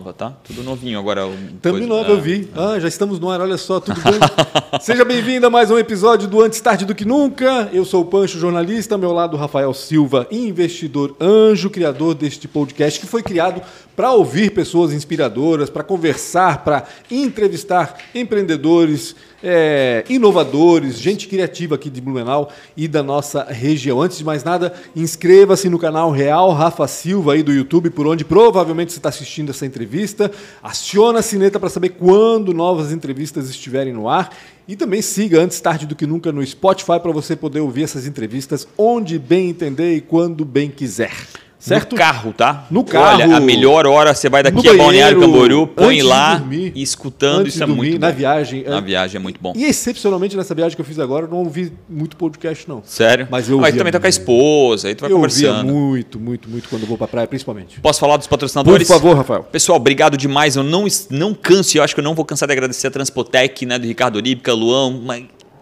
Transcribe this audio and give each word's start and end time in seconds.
nova, 0.00 0.12
tá? 0.14 0.32
Tudo 0.42 0.62
novinho 0.62 0.98
agora. 0.98 1.28
Também 1.60 1.86
nova, 1.86 2.08
é, 2.08 2.12
eu 2.12 2.20
vi. 2.20 2.48
É. 2.56 2.58
Ah, 2.58 2.80
já 2.80 2.88
estamos 2.88 3.20
no 3.20 3.28
ar, 3.28 3.40
olha 3.40 3.58
só, 3.58 3.78
tudo 3.78 4.00
bem? 4.00 4.18
Seja 4.80 5.04
bem-vindo 5.04 5.46
a 5.46 5.50
mais 5.50 5.70
um 5.70 5.78
episódio 5.78 6.26
do 6.26 6.40
Antes 6.40 6.58
Tarde 6.60 6.86
do 6.86 6.94
Que 6.94 7.04
Nunca. 7.04 7.68
Eu 7.70 7.84
sou 7.84 8.02
o 8.02 8.04
Pancho, 8.06 8.38
jornalista, 8.38 8.94
ao 8.94 8.98
meu 8.98 9.12
lado 9.12 9.36
Rafael 9.36 9.74
Silva, 9.74 10.26
investidor 10.30 11.14
anjo, 11.20 11.68
criador 11.68 12.14
deste 12.14 12.48
podcast 12.48 12.98
que 12.98 13.06
foi 13.06 13.22
criado 13.22 13.60
para 14.00 14.12
ouvir 14.12 14.52
pessoas 14.52 14.94
inspiradoras, 14.94 15.68
para 15.68 15.84
conversar, 15.84 16.64
para 16.64 16.84
entrevistar 17.10 17.98
empreendedores, 18.14 19.14
é, 19.44 20.02
inovadores, 20.08 20.98
gente 20.98 21.28
criativa 21.28 21.74
aqui 21.74 21.90
de 21.90 22.00
Blumenau 22.00 22.50
e 22.74 22.88
da 22.88 23.02
nossa 23.02 23.44
região. 23.44 24.00
Antes 24.00 24.16
de 24.16 24.24
mais 24.24 24.42
nada, 24.42 24.72
inscreva-se 24.96 25.68
no 25.68 25.78
canal 25.78 26.10
Real 26.10 26.50
Rafa 26.52 26.88
Silva 26.88 27.34
aí 27.34 27.42
do 27.42 27.52
YouTube, 27.52 27.90
por 27.90 28.06
onde 28.06 28.24
provavelmente 28.24 28.90
você 28.90 28.98
está 28.98 29.10
assistindo 29.10 29.50
essa 29.50 29.66
entrevista. 29.66 30.32
Aciona 30.62 31.18
a 31.18 31.22
sineta 31.22 31.60
para 31.60 31.68
saber 31.68 31.90
quando 31.90 32.54
novas 32.54 32.92
entrevistas 32.92 33.50
estiverem 33.50 33.92
no 33.92 34.08
ar. 34.08 34.34
E 34.66 34.76
também 34.76 35.02
siga 35.02 35.42
antes 35.42 35.60
tarde 35.60 35.84
do 35.84 35.94
que 35.94 36.06
nunca 36.06 36.32
no 36.32 36.46
Spotify 36.46 36.98
para 37.02 37.12
você 37.12 37.36
poder 37.36 37.60
ouvir 37.60 37.82
essas 37.82 38.06
entrevistas 38.06 38.66
onde 38.78 39.18
bem 39.18 39.50
entender 39.50 39.94
e 39.94 40.00
quando 40.00 40.42
bem 40.42 40.70
quiser. 40.70 41.12
Certo? 41.60 41.92
No 41.92 41.98
carro, 41.98 42.32
tá? 42.32 42.66
No 42.70 42.82
carro. 42.82 43.22
Olha, 43.22 43.36
a 43.36 43.40
melhor 43.40 43.86
hora 43.86 44.14
você 44.14 44.30
vai 44.30 44.42
daqui 44.42 44.66
a 44.66 44.74
Balneário 44.74 45.20
Camboriú, 45.20 45.66
põe 45.66 46.00
lá 46.00 46.36
dormir, 46.36 46.72
e 46.74 46.82
escutando, 46.82 47.46
isso 47.46 47.62
é 47.62 47.66
dormir, 47.66 47.76
muito 47.76 48.00
bom. 48.00 48.06
Na 48.06 48.10
viagem. 48.10 48.64
Na 48.64 48.80
viagem 48.80 49.16
é 49.16 49.20
muito 49.20 49.38
bom. 49.38 49.52
E 49.54 49.64
excepcionalmente 49.66 50.34
nessa 50.36 50.54
viagem 50.54 50.74
que 50.74 50.80
eu 50.80 50.86
fiz 50.86 50.98
agora, 50.98 51.26
eu 51.26 51.30
não 51.30 51.38
ouvi 51.38 51.70
muito 51.86 52.16
podcast, 52.16 52.66
não. 52.66 52.82
Sério? 52.82 53.28
Mas 53.30 53.46
eu 53.48 53.56
ouvi. 53.56 53.68
Mas 53.68 53.76
também 53.76 53.92
tá 53.92 54.00
com 54.00 54.06
a 54.06 54.08
esposa, 54.08 54.88
aí 54.88 54.94
tu 54.94 55.02
vai 55.02 55.10
eu 55.10 55.16
conversando. 55.16 55.68
Eu 55.68 55.74
muito, 55.74 56.18
muito, 56.18 56.48
muito 56.48 56.68
quando 56.68 56.82
eu 56.82 56.88
vou 56.88 56.96
pra 56.96 57.06
praia, 57.06 57.26
principalmente. 57.26 57.78
Posso 57.78 58.00
falar 58.00 58.16
dos 58.16 58.26
patrocinadores? 58.26 58.88
Por 58.88 58.94
favor, 58.94 59.16
Rafael. 59.16 59.42
Pessoal, 59.44 59.76
obrigado 59.76 60.16
demais. 60.16 60.56
Eu 60.56 60.64
não, 60.64 60.86
não 61.10 61.34
canso, 61.34 61.76
eu 61.76 61.82
acho 61.82 61.94
que 61.94 62.00
eu 62.00 62.04
não 62.04 62.14
vou 62.14 62.24
cansar 62.24 62.46
de 62.46 62.52
agradecer 62.52 62.86
a 62.86 62.90
Transpotec, 62.90 63.66
né, 63.66 63.78
do 63.78 63.86
Ricardo 63.86 64.16
Olímpica, 64.16 64.54
Luão, 64.54 64.92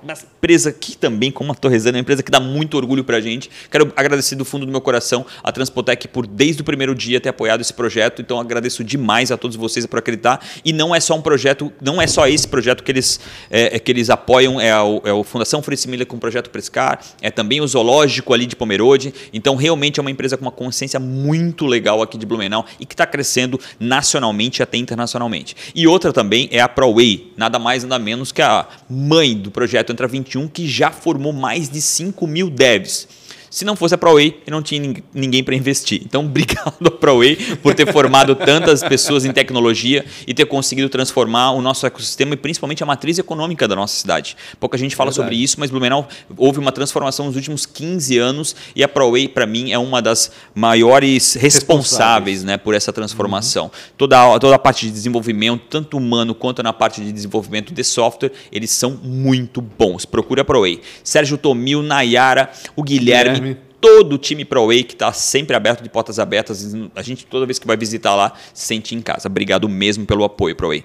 uma 0.03 0.13
empresa 0.13 0.73
que 0.73 0.97
também, 0.97 1.31
como 1.31 1.53
a 1.53 1.55
Torresana, 1.55 1.97
é 1.97 1.99
uma 1.99 2.03
empresa 2.03 2.23
que 2.23 2.31
dá 2.31 2.39
muito 2.39 2.77
orgulho 2.77 3.03
para 3.03 3.17
a 3.17 3.21
gente. 3.21 3.51
Quero 3.71 3.93
agradecer 3.97 4.37
do 4.37 4.45
fundo 4.45 4.65
do 4.65 4.71
meu 4.71 4.81
coração 4.81 5.27
a 5.43 5.51
Transpotec 5.51 6.07
por, 6.09 6.27
desde 6.27 6.63
o 6.63 6.65
primeiro 6.65 6.95
dia, 6.95 7.21
ter 7.21 7.31
apoiado 7.31 7.61
esse 7.61 7.73
projeto. 7.73 8.23
Então, 8.23 8.39
agradeço 8.39 8.85
demais 8.85 9.33
a 9.33 9.37
todos 9.37 9.57
vocês 9.57 9.85
por 9.87 9.99
acreditar. 9.99 10.41
E 10.65 10.73
não 10.73 10.95
é 10.95 11.01
só 11.01 11.17
um 11.17 11.23
projeto, 11.23 11.73
não 11.81 12.01
é 12.01 12.07
só 12.07 12.27
esse 12.29 12.47
projeto 12.47 12.83
que 12.83 12.93
eles, 12.93 13.21
é, 13.51 13.77
é 13.77 13.79
que 13.79 13.91
eles 13.91 14.11
apoiam, 14.11 14.61
é 14.61 14.71
a, 14.71 14.83
é 15.05 15.11
a 15.11 15.25
Fundação 15.25 15.63
Fritz 15.63 15.87
Miller 15.87 16.07
com 16.07 16.17
o 16.17 16.21
projeto 16.21 16.51
Prescar, 16.51 17.01
é 17.21 17.31
também 17.31 17.61
o 17.61 17.67
Zoológico 17.67 18.33
ali 18.33 18.47
de 18.47 18.55
Pomerode. 18.55 19.13
Então, 19.33 19.57
realmente 19.57 19.99
é 19.99 20.01
uma 20.01 20.11
empresa 20.11 20.37
com 20.37 20.45
uma 20.45 20.53
consciência 20.53 21.01
muito 21.01 21.67
legal 21.67 22.03
aqui 22.03 22.17
de 22.17 22.25
Blumenau 22.25 22.65
e 22.79 22.87
que 22.87 22.95
está 22.95 23.07
crescendo 23.07 23.59
nacionalmente 23.81 24.61
e 24.61 24.63
até 24.63 24.77
internacionalmente. 24.77 25.57
E 25.75 25.87
outra 25.87 26.13
também 26.13 26.49
é 26.53 26.61
a 26.61 26.69
ProWay, 26.69 27.33
nada 27.37 27.59
mais 27.59 27.85
nada 27.89 27.99
menos 27.99 28.31
que 28.31 28.43
a 28.43 28.67
mãe 28.89 29.37
do 29.37 29.51
projeto 29.51 29.88
Entra 29.93 30.07
21, 30.07 30.49
que 30.49 30.69
já 30.69 30.91
formou 30.91 31.33
mais 31.33 31.69
de 31.69 31.81
5 31.81 32.27
mil 32.27 32.51
devs. 32.51 33.09
Se 33.51 33.65
não 33.65 33.75
fosse 33.75 33.95
a 33.95 33.99
ProWay, 33.99 34.43
eu 34.47 34.51
não 34.51 34.63
tinha 34.63 35.03
ninguém 35.15 35.43
para 35.43 35.55
investir. 35.55 36.03
Então, 36.05 36.25
obrigado 36.27 36.87
a 36.87 36.91
ProWay 36.91 37.37
por 37.63 37.75
ter 37.75 37.91
formado 37.93 38.35
tantas 38.35 38.83
pessoas 38.83 39.25
em 39.25 39.33
tecnologia 39.33 40.05
e 40.27 40.35
ter 40.35 40.47
conseguido 40.47 40.89
transformar 40.89 41.53
o 41.53 41.63
nosso 41.63 41.87
ecossistema 41.87 42.35
e 42.35 42.37
principalmente 42.37 42.83
a 42.83 42.87
matriz 42.87 43.19
econômica 43.19 43.67
da 43.67 43.75
nossa 43.75 43.97
cidade. 43.97 44.37
Pouca 44.61 44.77
gente 44.77 44.95
fala 44.95 45.11
Verdade. 45.11 45.27
sobre 45.27 45.43
isso, 45.43 45.59
mas 45.59 45.71
Blumenau 45.71 46.09
houve 46.37 46.59
uma 46.59 46.73
transformação 46.73 47.27
nos 47.27 47.37
últimos 47.37 47.65
15 47.65 48.19
anos 48.19 48.57
e 48.75 48.83
a 48.83 48.89
ProWay, 48.89 49.29
para 49.29 49.47
mim, 49.47 49.73
é 49.73 49.79
uma 49.79 50.03
das 50.03 50.31
maiores 50.55 51.35
responsáveis, 51.35 52.45
né, 52.45 52.57
por 52.57 52.75
essa 52.75 52.93
transformação. 52.93 53.65
Uhum. 53.65 53.71
Toda, 53.97 54.39
toda 54.39 54.55
a 54.55 54.59
parte 54.59 54.87
de 54.87 54.93
desenvolvimento, 54.93 55.65
tanto 55.69 55.97
humano 55.97 56.35
quanto 56.35 56.63
na 56.63 56.73
parte 56.73 57.01
de 57.01 57.13
desenvolvimento 57.13 57.73
de 57.73 57.83
software, 57.83 58.33
eles 58.53 58.71
são 58.71 58.99
muito 59.03 59.61
bons. 59.61 60.05
Procure 60.05 60.41
a 60.41 60.45
ProWay. 60.45 60.81
Sérgio 61.03 61.39
Tomil, 61.39 61.83
Nayara, 61.83 62.51
o 62.77 62.83
Guilherme 62.83 63.39
Guilherme. 63.39 63.48
Todo 63.81 64.15
o 64.15 64.19
time 64.19 64.45
ProWay 64.45 64.83
que 64.83 64.95
está 64.95 65.13
sempre 65.13 65.55
aberto, 65.55 65.83
de 65.83 65.89
portas 65.89 66.19
abertas. 66.19 66.75
A 66.95 67.03
gente, 67.03 67.27
toda 67.27 67.47
vez 67.47 67.59
que 67.59 67.67
vai 67.67 67.77
visitar 67.77 68.15
lá, 68.15 68.33
se 68.53 68.67
sente 68.67 68.95
em 68.95 69.01
casa. 69.01 69.29
Obrigado 69.29 69.69
mesmo 69.69 70.05
pelo 70.05 70.25
apoio, 70.25 70.57
ProWay 70.57 70.85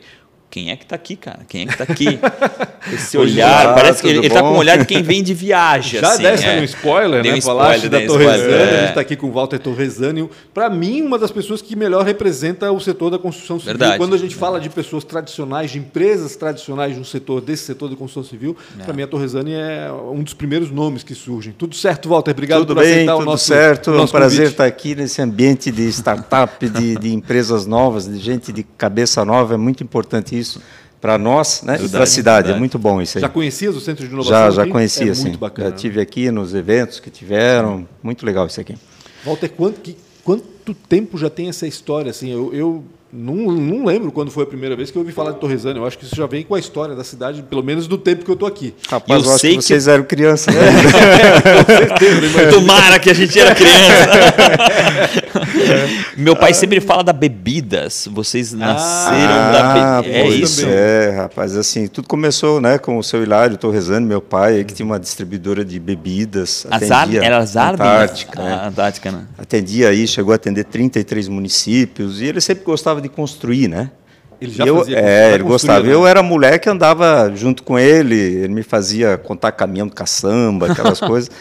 quem 0.53 0.69
é 0.69 0.75
que 0.75 0.85
tá 0.85 0.95
aqui, 0.95 1.15
cara? 1.15 1.39
Quem 1.49 1.63
é 1.63 1.65
que 1.65 1.75
tá 1.75 1.83
aqui? 1.83 2.19
Esse 2.93 3.17
olhar, 3.17 3.65
Olá, 3.65 3.73
parece 3.73 4.03
que 4.03 4.07
ele, 4.07 4.19
ele 4.19 4.29
tá 4.29 4.41
com 4.41 4.51
o 4.51 4.57
olhar 4.57 4.77
de 4.77 4.85
quem 4.85 5.01
vem 5.01 5.23
de 5.23 5.33
viagem. 5.33 5.99
Já 5.99 6.11
assim, 6.11 6.21
desse 6.21 6.45
é. 6.45 6.59
um 6.59 6.63
spoiler, 6.63 7.23
né? 7.23 7.33
Um 7.33 7.41
Falaste 7.41 7.89
da 7.89 7.99
Torresani, 8.05 8.53
é. 8.53 8.63
a 8.63 8.85
gente 8.85 8.93
tá 8.93 9.01
aqui 9.01 9.15
com 9.15 9.27
o 9.27 9.31
Walter 9.31 9.57
Torresani. 9.57 10.29
Para 10.53 10.69
mim, 10.69 11.01
uma 11.01 11.17
das 11.17 11.31
pessoas 11.31 11.59
que 11.59 11.75
melhor 11.75 12.05
representa 12.05 12.71
o 12.71 12.79
setor 12.79 13.09
da 13.09 13.17
construção 13.17 13.57
civil. 13.57 13.73
Verdade. 13.73 13.97
Quando 13.97 14.13
a 14.13 14.17
gente 14.17 14.35
fala 14.35 14.59
de 14.59 14.69
pessoas 14.69 15.03
tradicionais, 15.03 15.71
de 15.71 15.79
empresas 15.79 16.35
tradicionais 16.35 16.95
no 16.95 17.05
setor, 17.05 17.41
desse 17.41 17.63
setor 17.63 17.89
de 17.89 17.95
construção 17.95 18.29
civil, 18.29 18.55
é. 18.79 18.83
para 18.83 18.93
mim 18.93 19.01
a 19.01 19.07
Torresani 19.07 19.53
é 19.53 19.89
um 20.11 20.21
dos 20.21 20.35
primeiros 20.35 20.69
nomes 20.69 21.01
que 21.01 21.15
surgem. 21.15 21.51
Tudo 21.57 21.73
certo, 21.73 22.09
Walter? 22.09 22.29
Obrigado 22.29 22.59
tudo 22.59 22.75
por 22.75 22.83
bem, 22.83 22.93
aceitar 22.93 23.13
tudo 23.13 23.23
o 23.23 23.25
nosso 23.25 23.45
certo. 23.45 23.89
é 23.89 24.01
um 24.01 24.07
prazer 24.07 24.37
convite. 24.37 24.51
estar 24.51 24.65
aqui 24.65 24.93
nesse 24.93 25.19
ambiente 25.19 25.71
de 25.71 25.87
startup, 25.87 26.69
de, 26.69 26.95
de 26.95 27.11
empresas 27.11 27.65
novas, 27.65 28.05
de 28.05 28.19
gente 28.19 28.51
de 28.51 28.61
cabeça 28.61 29.25
nova. 29.25 29.55
É 29.55 29.57
muito 29.57 29.81
importante 29.81 30.37
isso 30.37 30.42
para 31.01 31.17
nós 31.17 31.61
né, 31.63 31.77
e 31.83 31.89
para 31.89 32.03
a 32.03 32.05
cidade. 32.05 32.51
É 32.51 32.57
muito 32.57 32.79
bom 32.79 33.01
isso 33.01 33.17
aí. 33.17 33.21
Já 33.21 33.27
conhecias 33.27 33.75
o 33.75 33.81
Centro 33.81 34.07
de 34.07 34.13
Inovação? 34.13 34.51
Já, 34.51 34.63
já 34.63 34.71
conhecia, 34.71 35.11
é 35.11 35.13
sim. 35.13 35.23
Muito 35.23 35.39
bacana. 35.39 35.69
Já 35.69 35.75
tive 35.75 35.99
aqui 35.99 36.31
nos 36.31 36.53
eventos 36.53 36.99
que 36.99 37.09
tiveram. 37.09 37.87
Muito 38.01 38.25
legal 38.25 38.47
isso 38.47 38.61
aqui. 38.61 38.77
Walter, 39.25 39.49
quanto, 39.49 39.81
que, 39.81 39.97
quanto 40.23 40.73
tempo 40.73 41.17
já 41.17 41.29
tem 41.29 41.49
essa 41.49 41.67
história? 41.67 42.09
Assim, 42.09 42.29
eu, 42.31 42.53
eu 42.53 42.83
não, 43.15 43.35
não 43.35 43.85
lembro 43.85 44.11
quando 44.11 44.31
foi 44.31 44.43
a 44.43 44.47
primeira 44.47 44.75
vez 44.75 44.89
que 44.89 44.97
eu 44.97 45.01
ouvi 45.01 45.13
falar 45.13 45.33
de 45.33 45.39
Torresani. 45.39 45.77
Eu 45.77 45.85
acho 45.85 45.99
que 45.99 46.05
isso 46.05 46.15
já 46.15 46.25
vem 46.25 46.43
com 46.43 46.55
a 46.55 46.59
história 46.59 46.95
da 46.95 47.03
cidade, 47.03 47.43
pelo 47.43 47.61
menos 47.61 47.85
do 47.85 47.95
tempo 47.95 48.25
que 48.25 48.31
eu 48.31 48.33
estou 48.33 48.47
aqui. 48.47 48.73
Rapaz, 48.89 49.23
eu, 49.23 49.31
eu 49.31 49.37
sei 49.37 49.55
que 49.55 49.61
vocês 49.61 49.87
eram 49.87 50.03
crianças. 50.03 50.53
Né? 50.55 50.61
com 51.63 51.73
certeza. 51.73 52.49
Tomara 52.57 52.97
que 52.97 53.11
a 53.11 53.13
gente 53.13 53.39
era 53.39 53.53
criança. 53.53 53.73
Meu 56.17 56.35
pai 56.35 56.53
sempre 56.53 56.79
fala 56.79 57.03
da 57.03 57.13
bebidas. 57.13 58.07
Vocês 58.11 58.51
nasceram 58.53 59.33
ah, 59.33 59.51
da 59.51 60.01
bebida. 60.01 60.17
É 60.17 60.27
isso? 60.29 60.65
É, 60.67 61.11
rapaz. 61.11 61.55
Assim, 61.55 61.87
tudo 61.87 62.07
começou 62.07 62.59
né, 62.59 62.77
com 62.77 62.97
o 62.97 63.03
seu 63.03 63.21
Hilário 63.21 63.57
Torresani, 63.57 64.05
meu 64.05 64.21
pai, 64.21 64.63
que 64.63 64.73
tinha 64.73 64.85
uma 64.85 64.99
distribuidora 64.99 65.63
de 65.63 65.79
bebidas. 65.79 66.65
Azar, 66.69 67.13
era 67.15 67.37
Azar? 67.37 67.73
Antártica. 67.73 68.41
Né? 68.41 68.53
Ah, 68.53 68.67
Antártica, 68.67 69.11
né? 69.11 69.25
Atendia 69.37 69.89
aí, 69.89 70.07
chegou 70.07 70.31
a 70.31 70.35
atender 70.35 70.63
33 70.65 71.27
municípios. 71.27 72.21
E 72.21 72.25
ele 72.25 72.41
sempre 72.41 72.63
gostava 72.63 73.01
de 73.03 73.09
construir, 73.09 73.67
né? 73.67 73.91
Ele 74.41 74.51
já 74.51 74.65
eu, 74.65 74.77
fazia 74.79 74.99
É, 74.99 75.33
ele 75.33 75.43
gostava. 75.43 75.83
Né? 75.83 75.93
Eu 75.93 76.05
era 76.05 76.21
moleque, 76.21 76.69
andava 76.69 77.31
junto 77.35 77.63
com 77.63 77.79
ele, 77.79 78.15
ele 78.15 78.53
me 78.53 78.63
fazia 78.63 79.17
contar 79.17 79.51
caminhão 79.53 79.87
de 79.87 79.93
caçamba, 79.93 80.71
aquelas 80.71 80.99
coisas. 81.01 81.31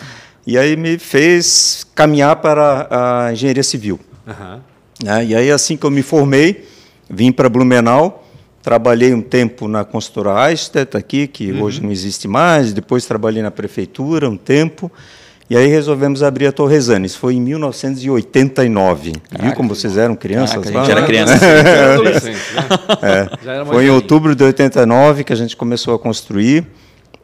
E 0.47 0.59
aí 0.59 0.77
me 0.77 0.99
fez 0.99 1.87
caminhar 1.95 2.37
para 2.37 2.89
a 2.91 3.33
engenharia 3.33 3.63
civil. 3.63 3.99
Uhum. 4.27 4.61
É, 5.05 5.25
e 5.25 5.35
aí, 5.35 5.51
assim 5.51 5.77
que 5.77 5.85
eu 5.85 5.91
me 5.91 6.03
formei, 6.03 6.69
vim 7.09 7.33
para 7.33 7.49
Blumenau, 7.49 8.25
trabalhei 8.63 9.13
um 9.13 9.21
tempo 9.21 9.67
na 9.67 9.85
consultora 9.85 10.49
Eichstätt 10.51 10.97
aqui, 10.97 11.27
que 11.27 11.51
uhum. 11.51 11.63
hoje 11.63 11.83
não 11.83 11.91
existe 11.91 12.29
mais, 12.29 12.73
depois 12.73 13.05
trabalhei 13.05 13.43
na 13.43 13.51
prefeitura 13.51 14.31
um 14.31 14.37
tempo, 14.37 14.91
e 15.51 15.57
aí 15.57 15.67
resolvemos 15.67 16.23
abrir 16.23 16.47
a 16.47 16.53
Torresani. 16.53 17.07
Isso 17.07 17.19
foi 17.19 17.35
em 17.35 17.41
1989. 17.41 19.13
Caraca, 19.13 19.47
Viu 19.47 19.57
como 19.57 19.69
vocês 19.69 19.97
eram 19.97 20.15
crianças? 20.17 20.65
Caraca, 20.65 20.81
a 20.81 20.85
gente 20.85 20.91
era 20.91 21.07
criança. 21.07 21.35
adolescente, 21.95 22.39
né? 22.55 23.29
é. 23.63 23.65
Foi 23.67 23.87
em 23.87 23.91
outubro 23.91 24.35
de 24.35 24.45
89 24.45 25.25
que 25.25 25.33
a 25.33 25.37
gente 25.37 25.57
começou 25.57 25.95
a 25.95 25.99
construir. 25.99 26.67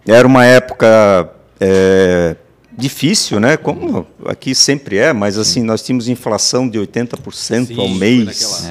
Era 0.07 0.27
uma 0.27 0.45
época 0.45 1.31
é, 1.61 2.37
difícil, 2.77 3.41
né? 3.41 3.57
Como 3.57 4.07
aqui 4.27 4.55
sempre 4.55 4.99
é, 4.99 5.13
mas 5.13 5.37
assim 5.37 5.63
nós 5.63 5.83
tínhamos 5.83 6.09
inflação 6.09 6.69
de 6.69 6.79
80% 6.79 7.67
Sim, 7.67 7.81
ao 7.81 7.89
mês. 7.89 8.69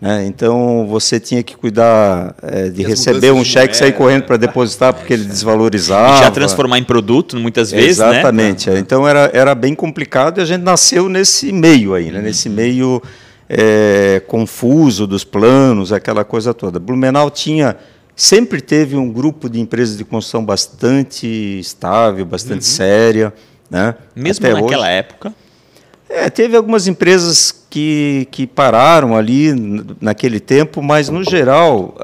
É. 0.00 0.06
Né? 0.06 0.26
Então 0.26 0.86
você 0.88 1.18
tinha 1.18 1.42
que 1.42 1.56
cuidar 1.56 2.34
é, 2.42 2.68
de 2.68 2.82
receber 2.82 3.32
um 3.32 3.44
cheque 3.44 3.74
e 3.74 3.76
sair 3.76 3.92
correndo 3.92 4.24
para 4.24 4.36
depositar 4.36 4.94
porque 4.94 5.12
ele 5.12 5.24
desvalorizava. 5.26 6.18
E 6.18 6.24
já 6.24 6.30
transformar 6.30 6.78
em 6.78 6.84
produto 6.84 7.36
muitas 7.36 7.70
vezes, 7.70 7.98
né? 7.98 8.10
Exatamente. 8.10 8.70
Né? 8.70 8.78
Então 8.78 9.06
era, 9.06 9.30
era 9.32 9.54
bem 9.54 9.74
complicado 9.74 10.38
e 10.38 10.40
a 10.42 10.44
gente 10.44 10.62
nasceu 10.62 11.08
nesse 11.08 11.52
meio 11.52 11.94
aí, 11.94 12.10
né? 12.10 12.18
Uhum. 12.18 12.24
nesse 12.24 12.48
meio 12.48 13.02
é, 13.48 14.22
confuso 14.26 15.06
dos 15.06 15.24
planos, 15.24 15.92
aquela 15.92 16.24
coisa 16.24 16.54
toda. 16.54 16.78
Blumenau 16.78 17.30
tinha 17.30 17.76
sempre 18.18 18.60
teve 18.60 18.96
um 18.96 19.08
grupo 19.12 19.48
de 19.48 19.60
empresas 19.60 19.96
de 19.96 20.04
construção 20.04 20.44
bastante 20.44 21.26
estável, 21.60 22.26
bastante 22.26 22.64
uhum. 22.64 22.76
séria. 22.76 23.32
Né? 23.70 23.94
Mesmo 24.14 24.44
Até 24.44 24.60
naquela 24.60 24.86
hoje. 24.86 24.92
época? 24.92 25.34
É, 26.08 26.28
teve 26.28 26.56
algumas 26.56 26.88
empresas 26.88 27.57
que, 27.70 28.26
que 28.30 28.46
pararam 28.46 29.16
ali 29.16 29.52
naquele 30.00 30.40
tempo, 30.40 30.82
mas 30.82 31.08
no 31.08 31.22
geral, 31.22 31.96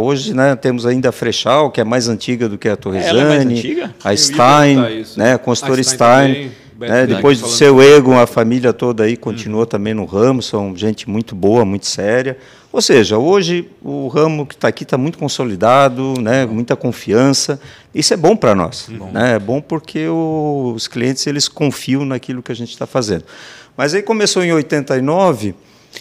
hoje 0.00 0.34
né, 0.34 0.56
temos 0.56 0.86
ainda 0.86 1.10
a 1.10 1.12
Frechal, 1.12 1.70
que 1.70 1.80
é 1.80 1.84
mais 1.84 2.08
antiga 2.08 2.48
do 2.48 2.56
que 2.56 2.68
a 2.68 2.76
Torresani, 2.76 3.80
é, 3.80 3.84
é 3.84 3.90
a 4.04 4.16
Stein, 4.16 4.76
né, 5.16 5.34
a 5.34 5.38
consultora 5.38 5.82
Stein, 5.82 6.32
Stein 6.32 6.52
né? 6.78 7.06
Depois 7.06 7.40
do 7.40 7.48
seu 7.48 7.80
ego, 7.80 8.12
a 8.12 8.26
família 8.26 8.72
toda 8.72 9.04
aí 9.04 9.16
continua 9.16 9.60
uhum. 9.60 9.66
também 9.66 9.94
no 9.94 10.04
ramo, 10.04 10.42
são 10.42 10.76
gente 10.76 11.08
muito 11.08 11.34
boa, 11.34 11.64
muito 11.64 11.86
séria. 11.86 12.36
Ou 12.70 12.82
seja, 12.82 13.16
hoje 13.16 13.70
o 13.82 14.08
ramo 14.08 14.44
que 14.44 14.54
está 14.54 14.68
aqui 14.68 14.82
está 14.82 14.98
muito 14.98 15.16
consolidado, 15.16 16.14
né? 16.20 16.44
muita 16.44 16.76
confiança. 16.76 17.58
Isso 17.94 18.12
é 18.12 18.16
bom 18.16 18.36
para 18.36 18.54
nós. 18.54 18.88
Uhum. 18.88 19.10
Né? 19.10 19.36
É 19.36 19.38
bom 19.38 19.62
porque 19.62 20.06
o, 20.06 20.74
os 20.76 20.86
clientes 20.86 21.26
eles 21.26 21.48
confiam 21.48 22.04
naquilo 22.04 22.42
que 22.42 22.52
a 22.52 22.54
gente 22.54 22.70
está 22.70 22.86
fazendo. 22.86 23.24
Mas 23.76 23.94
aí 23.94 24.02
começou 24.02 24.42
em 24.42 24.52
89 24.52 25.54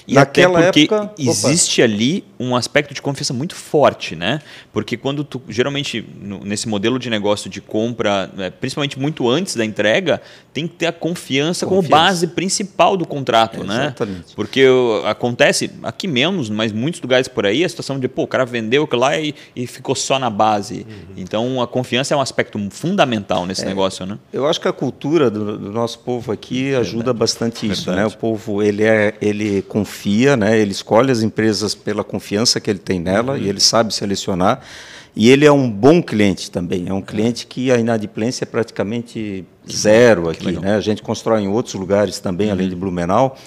e 0.07 0.13
Naquela 0.13 0.59
até 0.59 0.65
porque 0.68 0.94
época, 0.94 1.13
existe 1.18 1.81
opa. 1.81 1.92
ali 1.92 2.24
um 2.39 2.56
aspecto 2.56 2.94
de 2.94 3.01
confiança 3.01 3.33
muito 3.33 3.56
forte, 3.56 4.15
né? 4.15 4.42
Porque 4.74 4.97
quando 4.97 5.24
tu, 5.24 5.42
geralmente, 5.47 6.06
no, 6.19 6.39
nesse 6.44 6.68
modelo 6.68 7.00
de 7.00 7.09
negócio 7.09 7.50
de 7.50 7.62
compra, 7.62 8.30
né, 8.36 8.50
principalmente 8.50 9.00
muito 9.00 9.30
antes 9.30 9.56
da 9.56 9.63
entrega, 9.63 10.21
tem 10.53 10.68
que 10.68 10.75
ter 10.75 10.88
a 10.88 10.92
confiança, 10.92 11.65
confiança. 11.65 11.65
como 11.65 11.81
base 11.88 12.27
principal 12.27 12.97
do 12.97 13.06
contrato, 13.06 13.62
é, 13.62 13.65
né? 13.65 13.83
Exatamente. 13.86 14.36
Porque 14.36 14.65
acontece, 15.06 15.71
aqui 15.83 16.07
menos, 16.07 16.50
mas 16.50 16.71
muitos 16.71 17.01
lugares 17.01 17.27
por 17.27 17.45
aí, 17.45 17.63
a 17.63 17.69
situação 17.69 18.00
de, 18.00 18.07
pô, 18.07 18.24
o 18.24 18.27
cara 18.27 18.45
vendeu 18.45 18.83
aquilo 18.83 19.01
lá 19.01 19.18
e, 19.18 19.33
e 19.56 19.68
ficou 19.68 19.95
só 19.95 20.19
na 20.19 20.30
base. 20.30 20.86
Uhum. 20.88 21.13
Então, 21.18 21.62
a 21.62 21.68
confiança 21.68 22.13
é 22.13 22.18
um 22.18 22.21
aspecto 22.21 22.59
fundamental 22.69 23.45
nesse 23.45 23.63
é, 23.63 23.65
negócio, 23.65 24.06
né? 24.06 24.18
Eu 24.31 24.45
acho 24.48 24.59
que 24.59 24.68
a 24.68 24.74
cultura 24.74 25.30
do, 25.30 25.57
do 25.57 25.71
nosso 25.71 26.00
povo 26.00 26.31
aqui 26.31 26.74
ajuda 26.75 27.13
bastante 27.13 27.69
isso, 27.69 27.86
Verdade. 27.86 28.09
né? 28.09 28.15
O 28.15 28.18
povo, 28.18 28.62
ele 28.62 28.83
é, 28.83 29.15
ele 29.21 29.62
confia, 29.63 29.84
né? 30.37 30.59
Ele 30.59 30.71
escolhe 30.71 31.11
as 31.11 31.21
empresas 31.21 31.75
pela 31.75 32.03
confiança 32.03 32.59
que 32.59 32.69
ele 32.69 32.79
tem 32.79 32.99
nela 32.99 33.33
uhum. 33.33 33.39
e 33.39 33.49
ele 33.49 33.59
sabe 33.59 33.93
selecionar. 33.93 34.61
E 35.15 35.29
ele 35.29 35.45
é 35.45 35.51
um 35.51 35.69
bom 35.69 36.01
cliente 36.01 36.51
também. 36.51 36.87
É 36.89 36.93
um 36.93 37.01
cliente 37.01 37.47
que 37.47 37.71
a 37.71 37.77
inadimplência 37.77 38.43
é 38.43 38.45
praticamente 38.45 39.45
zero 39.71 40.29
aqui. 40.29 40.51
Né? 40.51 40.75
A 40.75 40.81
gente 40.81 41.01
constrói 41.01 41.41
em 41.41 41.47
outros 41.47 41.75
lugares 41.75 42.19
também, 42.19 42.47
uhum. 42.47 42.53
além 42.53 42.69
de 42.69 42.75
Blumenau. 42.75 43.37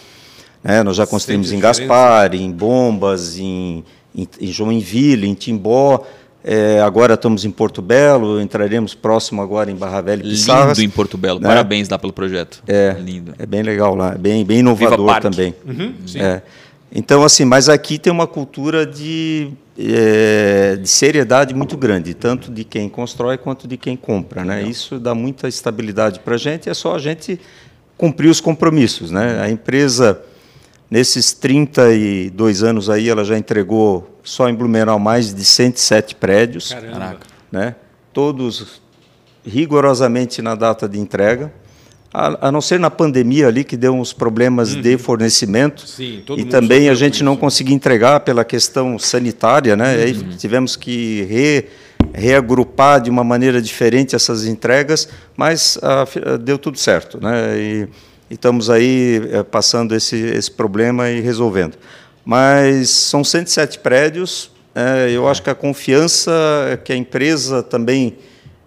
Né? 0.64 0.82
Nós 0.82 0.96
já 0.96 1.06
construímos 1.06 1.52
em 1.52 1.60
Gaspar, 1.60 2.34
em 2.34 2.50
Bombas, 2.50 3.38
em, 3.38 3.84
em, 4.14 4.26
em 4.40 4.46
Joinville, 4.46 5.28
em 5.28 5.34
Timbó. 5.34 6.06
É, 6.44 6.80
agora 6.80 7.14
estamos 7.14 7.44
em 7.44 7.50
Porto 7.50 7.82
Belo, 7.82 8.40
entraremos 8.40 8.94
próximo 8.94 9.42
agora 9.42 9.70
em 9.70 9.74
Barra 9.74 10.00
Velha 10.00 10.22
e 10.22 10.28
Lindo 10.28 10.80
em 10.80 10.88
Porto 10.88 11.18
Belo. 11.18 11.40
Né? 11.40 11.48
Parabéns 11.48 11.88
lá 11.88 11.98
pelo 11.98 12.12
projeto. 12.12 12.62
É, 12.66 12.96
Lindo. 12.98 13.34
É 13.38 13.44
bem 13.44 13.62
legal 13.62 13.94
lá, 13.94 14.12
é 14.12 14.18
bem, 14.18 14.44
bem 14.44 14.60
inovador 14.60 15.20
também. 15.20 15.54
Uhum, 15.66 15.94
é. 16.14 16.42
Então, 16.90 17.22
assim, 17.22 17.44
mas 17.44 17.68
aqui 17.68 17.98
tem 17.98 18.12
uma 18.12 18.26
cultura 18.26 18.86
de, 18.86 19.50
é, 19.78 20.76
de 20.76 20.88
seriedade 20.88 21.54
muito 21.54 21.76
grande, 21.76 22.14
tanto 22.14 22.50
de 22.50 22.64
quem 22.64 22.88
constrói 22.88 23.36
quanto 23.36 23.68
de 23.68 23.76
quem 23.76 23.96
compra. 23.96 24.44
Né? 24.44 24.62
Isso 24.62 24.98
dá 24.98 25.14
muita 25.14 25.48
estabilidade 25.48 26.20
para 26.20 26.36
a 26.36 26.38
gente, 26.38 26.70
é 26.70 26.74
só 26.74 26.94
a 26.94 26.98
gente 26.98 27.38
cumprir 27.96 28.28
os 28.28 28.40
compromissos. 28.40 29.10
Né? 29.10 29.40
A 29.42 29.50
empresa, 29.50 30.18
nesses 30.90 31.32
32 31.32 32.62
anos 32.62 32.88
aí, 32.88 33.08
ela 33.08 33.24
já 33.24 33.36
entregou 33.36 34.18
só 34.22 34.48
em 34.48 34.54
Blumenau 34.54 34.98
mais 34.98 35.34
de 35.34 35.44
107 35.44 36.14
prédios. 36.14 36.72
Caramba. 36.72 37.18
Né? 37.50 37.74
Todos 38.12 38.80
rigorosamente 39.44 40.42
na 40.42 40.54
data 40.54 40.88
de 40.88 40.98
entrega. 40.98 41.52
A, 42.12 42.48
a, 42.48 42.52
não 42.52 42.60
ser 42.60 42.80
na 42.80 42.90
pandemia 42.90 43.48
ali 43.48 43.64
que 43.64 43.76
deu 43.76 43.94
uns 43.94 44.14
problemas 44.14 44.74
uhum. 44.74 44.80
de 44.80 44.96
fornecimento 44.96 45.86
Sim, 45.86 46.22
e 46.38 46.44
também 46.46 46.88
a 46.88 46.94
gente 46.94 47.22
não 47.22 47.36
conseguia 47.36 47.74
entregar 47.74 48.20
pela 48.20 48.46
questão 48.46 48.98
sanitária, 48.98 49.76
né? 49.76 49.94
Uhum. 49.94 50.02
Aí 50.02 50.14
tivemos 50.38 50.74
que 50.74 51.26
re, 51.28 51.66
reagrupar 52.14 53.02
de 53.02 53.10
uma 53.10 53.22
maneira 53.22 53.60
diferente 53.60 54.16
essas 54.16 54.46
entregas, 54.46 55.06
mas 55.36 55.78
ah, 55.82 56.06
deu 56.38 56.58
tudo 56.58 56.78
certo, 56.78 57.20
né? 57.20 57.58
E, 57.58 57.88
e 58.30 58.34
estamos 58.34 58.68
aí 58.70 59.22
é, 59.32 59.42
passando 59.42 59.94
esse, 59.94 60.16
esse 60.16 60.50
problema 60.50 61.10
e 61.10 61.20
resolvendo. 61.20 61.76
Mas 62.24 62.90
são 62.90 63.24
107 63.24 63.78
prédios. 63.78 64.50
É, 64.74 65.10
eu 65.10 65.28
acho 65.28 65.42
que 65.42 65.50
a 65.50 65.54
confiança 65.54 66.30
que 66.84 66.92
a 66.92 66.96
empresa 66.96 67.62
também 67.62 68.16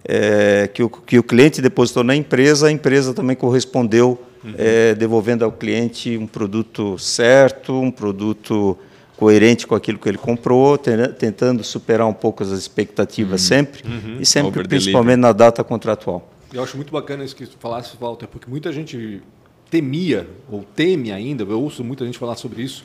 é, 0.04 0.68
que, 0.68 0.84
o, 0.84 0.90
que 0.90 1.20
o 1.20 1.24
cliente 1.24 1.62
depositou 1.62 2.04
na 2.04 2.16
empresa, 2.16 2.68
a 2.68 2.72
empresa 2.72 3.14
também 3.14 3.36
correspondeu, 3.36 4.20
uhum. 4.44 4.54
é, 4.58 4.96
devolvendo 4.96 5.46
ao 5.46 5.52
cliente 5.52 6.18
um 6.18 6.28
produto 6.28 6.98
certo, 6.98 7.80
um 7.80 7.92
produto 7.92 8.78
coerente 9.16 9.68
com 9.68 9.76
aquilo 9.76 10.00
que 10.00 10.10
ele 10.10 10.18
comprou, 10.18 10.78
tentando 10.78 11.64
superar 11.64 12.08
um 12.08 12.14
pouco 12.14 12.42
as 12.42 12.50
expectativas 12.50 13.42
uhum. 13.44 13.48
sempre, 13.48 13.84
uhum. 13.88 14.18
e 14.20 14.26
sempre 14.26 14.68
principalmente 14.68 15.20
na 15.20 15.32
data 15.32 15.64
contratual. 15.64 16.28
Eu 16.52 16.64
acho 16.64 16.76
muito 16.76 16.92
bacana 16.92 17.24
isso 17.24 17.36
que 17.36 17.46
tu 17.46 17.56
falasse, 17.60 17.96
Walter, 18.00 18.28
porque 18.28 18.50
muita 18.50 18.74
gente 18.74 19.22
temia, 19.72 20.28
ou 20.50 20.64
teme 20.64 21.14
ainda, 21.14 21.44
eu 21.44 21.62
ouço 21.62 21.82
muita 21.82 22.06
gente 22.06 22.18
falar 22.18 22.36
sobre 22.36 22.62
isso, 22.62 22.84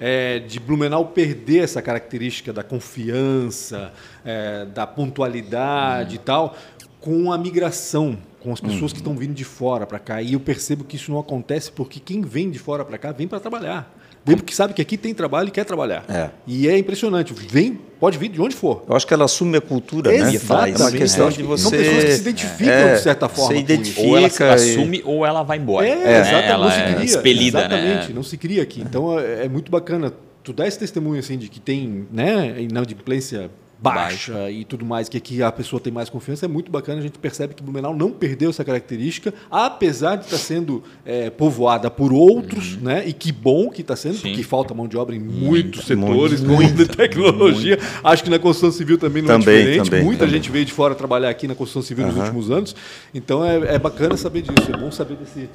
é, 0.00 0.40
de 0.40 0.58
Blumenau 0.58 1.06
perder 1.06 1.62
essa 1.62 1.80
característica 1.80 2.52
da 2.52 2.64
confiança, 2.64 3.92
é, 4.24 4.64
da 4.66 4.86
pontualidade 4.88 6.16
hum. 6.16 6.16
e 6.16 6.18
tal, 6.18 6.56
com 7.00 7.32
a 7.32 7.38
migração, 7.38 8.18
com 8.40 8.52
as 8.52 8.60
pessoas 8.60 8.90
hum. 8.90 8.94
que 8.94 9.00
estão 9.00 9.16
vindo 9.16 9.34
de 9.34 9.44
fora 9.44 9.86
para 9.86 10.00
cá. 10.00 10.20
E 10.20 10.32
eu 10.32 10.40
percebo 10.40 10.82
que 10.82 10.96
isso 10.96 11.12
não 11.12 11.20
acontece 11.20 11.70
porque 11.70 12.00
quem 12.00 12.22
vem 12.22 12.50
de 12.50 12.58
fora 12.58 12.84
para 12.84 12.98
cá 12.98 13.12
vem 13.12 13.28
para 13.28 13.38
trabalhar. 13.38 13.95
Vem 14.26 14.36
porque 14.36 14.52
sabe 14.52 14.74
que 14.74 14.82
aqui 14.82 14.96
tem 14.96 15.14
trabalho 15.14 15.48
e 15.48 15.50
quer 15.52 15.64
trabalhar. 15.64 16.04
É. 16.08 16.30
E 16.46 16.68
é 16.68 16.76
impressionante. 16.76 17.32
Vem, 17.32 17.78
pode 18.00 18.18
vir 18.18 18.28
de 18.28 18.40
onde 18.40 18.56
for. 18.56 18.82
Eu 18.88 18.96
acho 18.96 19.06
que 19.06 19.14
ela 19.14 19.24
assume 19.24 19.58
a 19.58 19.60
cultura, 19.60 20.12
Exatamente. 20.12 20.44
né? 20.48 20.70
É 20.72 20.82
uma 20.82 20.90
questão 20.90 21.30
de 21.30 21.42
você... 21.44 21.62
São 21.62 21.70
pessoas 21.70 22.04
que 22.04 22.12
se 22.12 22.20
identificam, 22.22 22.72
é, 22.72 22.94
de 22.94 23.00
certa 23.02 23.28
forma. 23.28 23.54
Você 23.54 23.60
identifica. 23.60 24.08
Ou 24.08 24.18
ela 24.18 24.28
se 24.28 24.42
assume 24.42 25.02
ou 25.04 25.24
ela 25.24 25.42
vai 25.44 25.58
embora. 25.58 25.86
É, 25.86 25.90
é. 25.90 26.20
exatamente. 26.20 26.50
Ela 26.50 26.64
não 26.64 26.70
se 26.70 26.82
cria. 26.82 26.98
É 26.98 27.04
expelida, 27.04 27.58
exatamente, 27.60 28.08
né? 28.08 28.14
não 28.14 28.22
se 28.24 28.36
cria 28.36 28.62
aqui. 28.62 28.80
Então 28.80 29.18
é, 29.18 29.44
é 29.44 29.48
muito 29.48 29.70
bacana 29.70 30.12
tu 30.46 30.52
dá 30.52 30.66
esse 30.66 30.78
testemunho 30.78 31.18
assim 31.18 31.36
de 31.36 31.48
que 31.48 31.58
tem 31.58 32.06
né, 32.12 32.62
inadimplência 32.62 33.50
baixa, 33.78 34.32
baixa, 34.32 34.50
e 34.50 34.64
tudo 34.64 34.84
mais, 34.84 35.08
que 35.08 35.16
aqui 35.16 35.42
a 35.42 35.52
pessoa 35.52 35.78
tem 35.78 35.92
mais 35.92 36.08
confiança, 36.08 36.46
é 36.46 36.48
muito 36.48 36.70
bacana. 36.70 36.98
A 36.98 37.02
gente 37.02 37.18
percebe 37.18 37.54
que 37.54 37.62
Blumenau 37.62 37.94
não 37.94 38.10
perdeu 38.10 38.50
essa 38.50 38.64
característica, 38.64 39.32
apesar 39.50 40.16
de 40.16 40.24
estar 40.24 40.38
sendo 40.38 40.82
é, 41.04 41.30
povoada 41.30 41.90
por 41.90 42.12
outros, 42.12 42.74
uhum. 42.74 42.82
né? 42.82 43.04
E 43.06 43.12
que 43.12 43.30
bom 43.30 43.70
que 43.70 43.82
está 43.82 43.94
sendo, 43.94 44.16
Sim. 44.16 44.28
porque 44.28 44.42
falta 44.42 44.74
mão 44.74 44.88
de 44.88 44.96
obra 44.96 45.14
em 45.14 45.20
muitos 45.20 45.86
setores, 45.86 46.40
muito, 46.40 46.74
muita 46.74 46.96
tecnologia. 46.96 47.76
Muito. 47.76 48.00
Acho 48.02 48.24
que 48.24 48.30
na 48.30 48.38
construção 48.38 48.72
civil 48.72 48.98
também 48.98 49.22
não 49.22 49.38
também, 49.38 49.54
é 49.54 49.58
diferente. 49.58 49.90
Também, 49.90 50.04
Muita 50.04 50.20
também. 50.20 50.34
gente 50.34 50.50
veio 50.50 50.64
de 50.64 50.72
fora 50.72 50.94
trabalhar 50.94 51.28
aqui 51.28 51.46
na 51.46 51.54
construção 51.54 51.82
civil 51.82 52.06
uhum. 52.06 52.12
nos 52.12 52.20
últimos 52.20 52.50
anos. 52.50 52.76
Então 53.14 53.44
é, 53.44 53.74
é 53.74 53.78
bacana 53.78 54.16
saber 54.16 54.42
disso. 54.42 54.70
É 54.72 54.76
bom 54.76 54.90
saber 54.90 55.16
desse. 55.16 55.48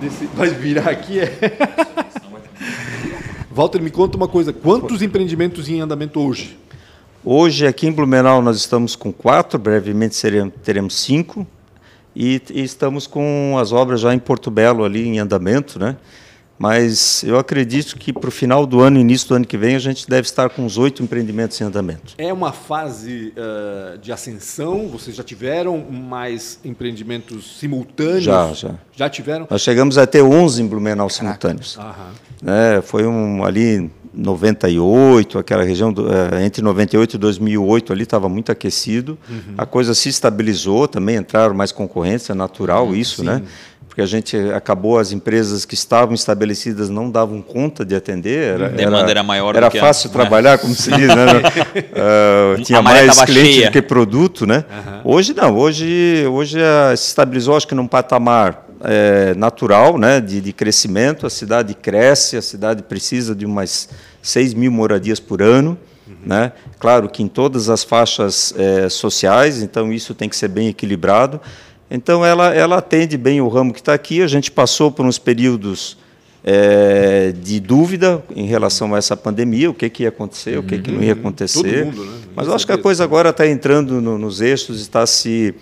desse 0.00 0.26
vai 0.34 0.48
virar 0.50 0.90
aqui. 0.90 1.20
É. 1.20 1.36
Walter, 3.50 3.80
me 3.80 3.90
conta 3.90 4.16
uma 4.18 4.28
coisa. 4.28 4.52
Quantos 4.52 5.00
empreendimentos 5.00 5.66
em 5.68 5.80
andamento 5.80 6.20
hoje? 6.20 6.58
Hoje, 7.28 7.66
aqui 7.66 7.88
em 7.88 7.92
Blumenau, 7.92 8.40
nós 8.40 8.56
estamos 8.56 8.94
com 8.94 9.12
quatro, 9.12 9.58
brevemente 9.58 10.14
seremos, 10.14 10.54
teremos 10.62 10.94
cinco, 10.94 11.44
e, 12.14 12.40
e, 12.50 12.62
estamos 12.62 13.08
com 13.08 13.56
as 13.60 13.72
obras 13.72 14.00
já 14.00 14.14
em 14.14 14.18
Porto 14.20 14.48
Belo, 14.48 14.84
ali 14.84 15.08
em 15.08 15.18
andamento, 15.18 15.76
né? 15.76 15.96
Mas 16.56 17.24
eu 17.24 17.36
acredito 17.36 17.96
que 17.96 18.12
para 18.12 18.28
o 18.28 18.30
final 18.30 18.64
do 18.64 18.80
ano, 18.80 19.00
início 19.00 19.26
do 19.26 19.34
ano 19.34 19.44
que 19.44 19.58
vem, 19.58 19.74
a 19.74 19.80
gente 19.80 20.08
deve 20.08 20.22
estar 20.22 20.50
com 20.50 20.64
os 20.64 20.78
oito 20.78 21.02
empreendimentos 21.02 21.60
em 21.60 21.64
andamento. 21.64 22.14
É 22.16 22.32
uma 22.32 22.52
fase 22.52 23.34
uh, 23.36 23.98
de 23.98 24.12
ascensão? 24.12 24.86
Vocês 24.86 25.16
já 25.16 25.24
tiveram 25.24 25.78
mais 25.78 26.60
empreendimentos 26.64 27.58
simultâneos? 27.58 28.22
Já, 28.22 28.52
já. 28.52 28.74
Já 28.94 29.10
tiveram? 29.10 29.48
Nós 29.50 29.62
chegamos 29.62 29.98
a 29.98 30.06
ter 30.06 30.22
11 30.22 30.62
em 30.62 30.66
Blumenau 30.68 31.10
simultâneos. 31.10 31.76
É, 32.46 32.80
foi 32.82 33.04
um 33.04 33.44
ali 33.44 33.90
98, 34.16 35.38
aquela 35.38 35.62
região 35.62 35.92
do, 35.92 36.06
é, 36.10 36.44
entre 36.44 36.62
98 36.62 37.14
e 37.14 37.18
2008 37.18 37.92
ali 37.92 38.02
estava 38.02 38.28
muito 38.28 38.50
aquecido. 38.50 39.18
Uhum. 39.28 39.54
A 39.58 39.66
coisa 39.66 39.94
se 39.94 40.08
estabilizou, 40.08 40.88
também 40.88 41.16
entraram 41.16 41.54
mais 41.54 41.70
concorrência, 41.70 42.32
é 42.32 42.34
natural 42.34 42.86
uhum, 42.86 42.94
isso, 42.94 43.16
sim. 43.16 43.26
né? 43.26 43.42
Porque 43.86 44.02
a 44.02 44.06
gente 44.06 44.36
acabou 44.54 44.98
as 44.98 45.10
empresas 45.10 45.64
que 45.64 45.72
estavam 45.72 46.14
estabelecidas 46.14 46.90
não 46.90 47.10
davam 47.10 47.40
conta 47.40 47.82
de 47.82 47.94
atender. 47.94 48.54
Era, 48.54 48.66
a 48.66 48.68
demanda 48.68 48.98
era, 48.98 49.10
era 49.10 49.22
maior. 49.22 49.56
Era 49.56 49.70
fácil 49.70 50.10
a, 50.10 50.12
trabalhar, 50.14 50.52
né? 50.52 50.58
como 50.58 50.74
se 50.74 50.90
diz, 50.90 51.08
né? 51.08 51.24
uh, 52.58 52.60
tinha 52.64 52.82
mais 52.82 53.18
cliente 53.22 53.54
cheia. 53.54 53.66
do 53.68 53.72
que 53.72 53.80
produto, 53.80 54.46
né? 54.46 54.66
Uhum. 54.70 55.14
Hoje 55.14 55.32
não. 55.34 55.56
Hoje, 55.56 56.26
hoje 56.30 56.58
se 56.96 57.08
estabilizou, 57.08 57.56
acho 57.56 57.66
que 57.66 57.74
num 57.74 57.86
patamar 57.86 58.65
é, 58.80 59.34
natural 59.34 59.98
né, 59.98 60.20
de, 60.20 60.40
de, 60.40 60.52
crescimento, 60.52 61.26
a 61.26 61.30
cidade 61.30 61.74
cresce, 61.74 62.36
a 62.36 62.42
cidade 62.42 62.82
precisa 62.82 63.34
de 63.34 63.46
umas 63.46 63.88
6 64.22 64.54
mil 64.54 64.70
moradias 64.70 65.20
por 65.20 65.42
ano. 65.42 65.78
Uhum. 66.06 66.14
Né? 66.24 66.52
Claro 66.78 67.08
que 67.08 67.22
em 67.22 67.28
todas 67.28 67.68
as 67.68 67.82
faixas 67.82 68.54
é, 68.56 68.88
sociais, 68.88 69.62
então 69.62 69.92
isso 69.92 70.14
tem 70.14 70.28
que 70.28 70.36
ser 70.36 70.48
bem 70.48 70.68
equilibrado. 70.68 71.40
Então 71.90 72.24
ela, 72.24 72.54
ela 72.54 72.78
atende 72.78 73.16
bem 73.16 73.40
o 73.40 73.48
ramo 73.48 73.72
que 73.72 73.80
está 73.80 73.94
aqui. 73.94 74.22
A 74.22 74.26
gente 74.26 74.50
passou 74.50 74.90
por 74.90 75.06
uns 75.06 75.18
períodos 75.18 75.96
é, 76.44 77.32
de 77.32 77.58
dúvida 77.58 78.22
em 78.34 78.46
relação 78.46 78.94
a 78.94 78.98
essa 78.98 79.16
pandemia, 79.16 79.68
o 79.68 79.74
que, 79.74 79.90
que 79.90 80.04
ia 80.04 80.10
acontecer, 80.10 80.56
uhum. 80.56 80.64
o 80.64 80.66
que, 80.66 80.78
que 80.78 80.92
não 80.92 81.02
ia 81.02 81.12
uhum. 81.12 81.20
acontecer. 81.20 81.86
Mundo, 81.86 82.04
né? 82.04 82.18
Mas 82.36 82.46
eu 82.46 82.54
acho 82.54 82.66
que 82.66 82.72
a 82.72 82.78
coisa 82.78 83.02
agora 83.02 83.30
está 83.30 83.46
entrando 83.46 84.00
no, 84.00 84.16
nos 84.16 84.40
eixos, 84.40 84.80
está 84.80 85.04
se 85.06 85.54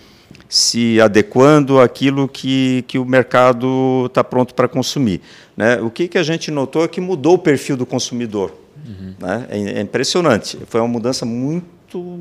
se 0.47 0.99
adequando 1.01 1.79
àquilo 1.79 2.27
que, 2.27 2.83
que 2.87 2.97
o 2.97 3.05
mercado 3.05 4.05
está 4.05 4.23
pronto 4.23 4.53
para 4.53 4.67
consumir. 4.67 5.21
Né? 5.55 5.79
O 5.81 5.89
que, 5.89 6.07
que 6.07 6.17
a 6.17 6.23
gente 6.23 6.51
notou 6.51 6.83
é 6.83 6.87
que 6.87 7.01
mudou 7.01 7.35
o 7.35 7.39
perfil 7.39 7.77
do 7.77 7.85
consumidor. 7.85 8.53
Uhum. 8.85 9.15
Né? 9.19 9.47
É, 9.49 9.59
é, 9.59 9.81
impressionante. 9.81 10.59
Foi 10.67 10.79
uma 10.79 10.87
mudança 10.87 11.25
muito 11.25 12.19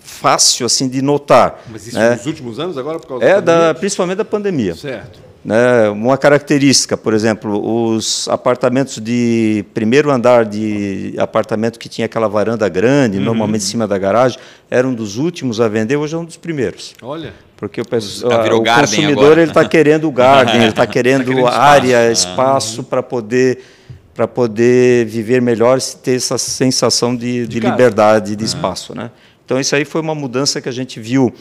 fácil 0.00 0.66
assim 0.66 0.88
de 0.88 1.00
notar. 1.00 1.62
Mas 1.70 1.86
isso 1.86 1.98
né? 1.98 2.16
nos 2.16 2.26
últimos 2.26 2.58
anos 2.58 2.76
agora 2.76 2.98
por 2.98 3.08
causa 3.08 3.24
é 3.24 3.40
da, 3.40 3.74
principalmente 3.74 4.18
da 4.18 4.24
pandemia. 4.24 4.74
Certo. 4.74 5.20
Né? 5.46 5.88
Uma 5.90 6.18
característica, 6.18 6.96
por 6.96 7.14
exemplo, 7.14 7.86
os 7.94 8.26
apartamentos 8.26 8.98
de 8.98 9.64
primeiro 9.72 10.10
andar 10.10 10.44
de 10.44 11.14
apartamento 11.18 11.78
que 11.78 11.88
tinha 11.88 12.06
aquela 12.06 12.26
varanda 12.26 12.68
grande, 12.68 13.18
uhum. 13.18 13.24
normalmente 13.24 13.62
em 13.62 13.66
cima 13.66 13.86
da 13.86 13.96
garagem, 13.96 14.40
eram 14.68 14.92
dos 14.92 15.18
últimos 15.18 15.60
a 15.60 15.68
vender, 15.68 15.94
hoje 15.94 16.16
é 16.16 16.18
um 16.18 16.24
dos 16.24 16.36
primeiros. 16.36 16.94
Olha. 17.00 17.32
Porque 17.56 17.80
o, 17.80 17.84
pessoal, 17.84 18.44
o 18.56 18.64
consumidor 18.64 19.38
ele 19.38 19.50
está 19.50 19.64
querendo 19.64 20.08
o 20.08 20.10
garden, 20.10 20.56
ele 20.56 20.70
está 20.70 20.84
querendo, 20.84 21.26
tá 21.26 21.30
querendo 21.30 21.46
área, 21.46 22.10
espaço, 22.10 22.30
espaço 22.30 22.82
para 22.82 23.02
poder 23.02 23.60
para 24.12 24.26
poder 24.26 25.06
viver 25.06 25.40
melhor 25.40 25.78
e 25.78 25.96
ter 25.98 26.16
essa 26.16 26.38
sensação 26.38 27.14
de, 27.14 27.46
de, 27.46 27.46
de 27.46 27.60
liberdade 27.60 28.34
de 28.34 28.42
uhum. 28.42 28.46
espaço, 28.46 28.96
né? 28.96 29.12
Então 29.44 29.60
isso 29.60 29.76
aí 29.76 29.84
foi 29.84 30.00
uma 30.00 30.14
mudança 30.14 30.60
que 30.60 30.68
a 30.68 30.72
gente 30.72 30.98
viu 30.98 31.32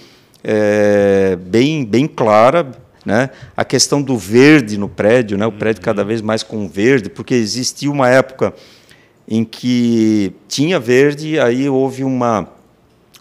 é, 0.43 1.37
bem 1.41 1.83
bem 1.83 2.05
clara, 2.05 2.67
né? 3.05 3.29
A 3.55 3.63
questão 3.63 4.01
do 4.01 4.17
verde 4.17 4.77
no 4.77 4.89
prédio, 4.89 5.37
né? 5.37 5.45
o 5.45 5.51
prédio 5.51 5.81
cada 5.81 6.03
vez 6.03 6.21
mais 6.21 6.41
com 6.41 6.67
verde, 6.67 7.09
porque 7.09 7.35
existia 7.35 7.91
uma 7.91 8.09
época 8.09 8.53
em 9.27 9.43
que 9.43 10.33
tinha 10.47 10.79
verde, 10.79 11.39
aí 11.39 11.69
houve 11.69 12.03
uma 12.03 12.54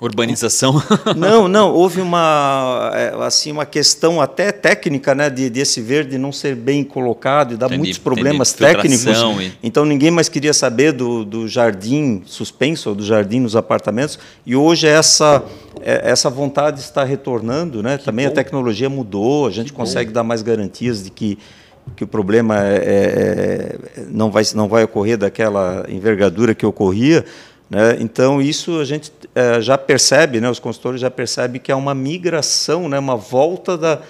urbanização. 0.06 0.82
Não, 1.16 1.49
não, 1.49 1.73
houve 1.73 2.00
uma 2.00 2.90
é, 2.94 3.14
assim 3.20 3.52
uma 3.52 3.64
questão 3.64 4.20
até 4.20 4.52
técnica, 4.52 5.14
né, 5.14 5.30
de 5.30 5.49
desse 5.49 5.80
verde 5.80 6.18
não 6.18 6.32
ser 6.32 6.54
bem 6.54 6.82
colocado 6.82 7.54
e 7.54 7.56
dar 7.56 7.66
entendi, 7.66 7.78
muitos 7.78 7.99
problemas 7.99 8.52
técnicos. 8.52 9.04
E... 9.40 9.52
Então 9.62 9.84
ninguém 9.84 10.11
mais 10.11 10.28
queria 10.28 10.52
saber 10.52 10.92
do, 10.92 11.25
do 11.25 11.49
jardim 11.49 12.23
suspenso 12.26 12.90
ou 12.90 12.94
do 12.94 13.04
jardim 13.04 13.40
nos 13.40 13.56
apartamentos. 13.56 14.18
E 14.44 14.56
hoje 14.56 14.87
essa 14.87 15.42
é, 15.80 16.11
essa 16.11 16.28
vontade 16.28 16.80
está 16.80 17.04
retornando, 17.04 17.82
né? 17.82 17.99
Que 17.99 18.04
Também 18.04 18.26
bom. 18.26 18.32
a 18.32 18.34
tecnologia 18.34 18.88
mudou, 18.88 19.46
a 19.46 19.50
gente 19.50 19.73
que 19.73 19.76
consegue 19.76 20.11
bom. 20.11 20.14
dar 20.14 20.25
mais 20.25 20.42
garantias 20.42 21.04
de 21.04 21.11
que 21.11 21.38
que 21.96 22.04
o 22.04 22.06
problema 22.06 22.64
é, 22.64 22.76
é, 22.76 24.02
não, 24.08 24.30
vai, 24.30 24.42
não 24.54 24.68
vai 24.68 24.84
ocorrer 24.84 25.18
daquela 25.18 25.84
envergadura 25.88 26.54
que 26.54 26.64
ocorria. 26.64 27.25
Né? 27.68 27.97
Então, 28.00 28.40
isso 28.40 28.78
a 28.78 28.85
gente 28.85 29.11
é, 29.35 29.61
já 29.61 29.76
percebe, 29.78 30.40
né? 30.40 30.49
os 30.49 30.59
consultores 30.59 31.00
já 31.00 31.11
percebem 31.11 31.61
que 31.61 31.73
é 31.73 31.75
uma 31.75 31.94
migração, 31.94 32.88
né? 32.88 32.99
uma 32.99 33.16
volta 33.16 33.76
da, 33.76 34.00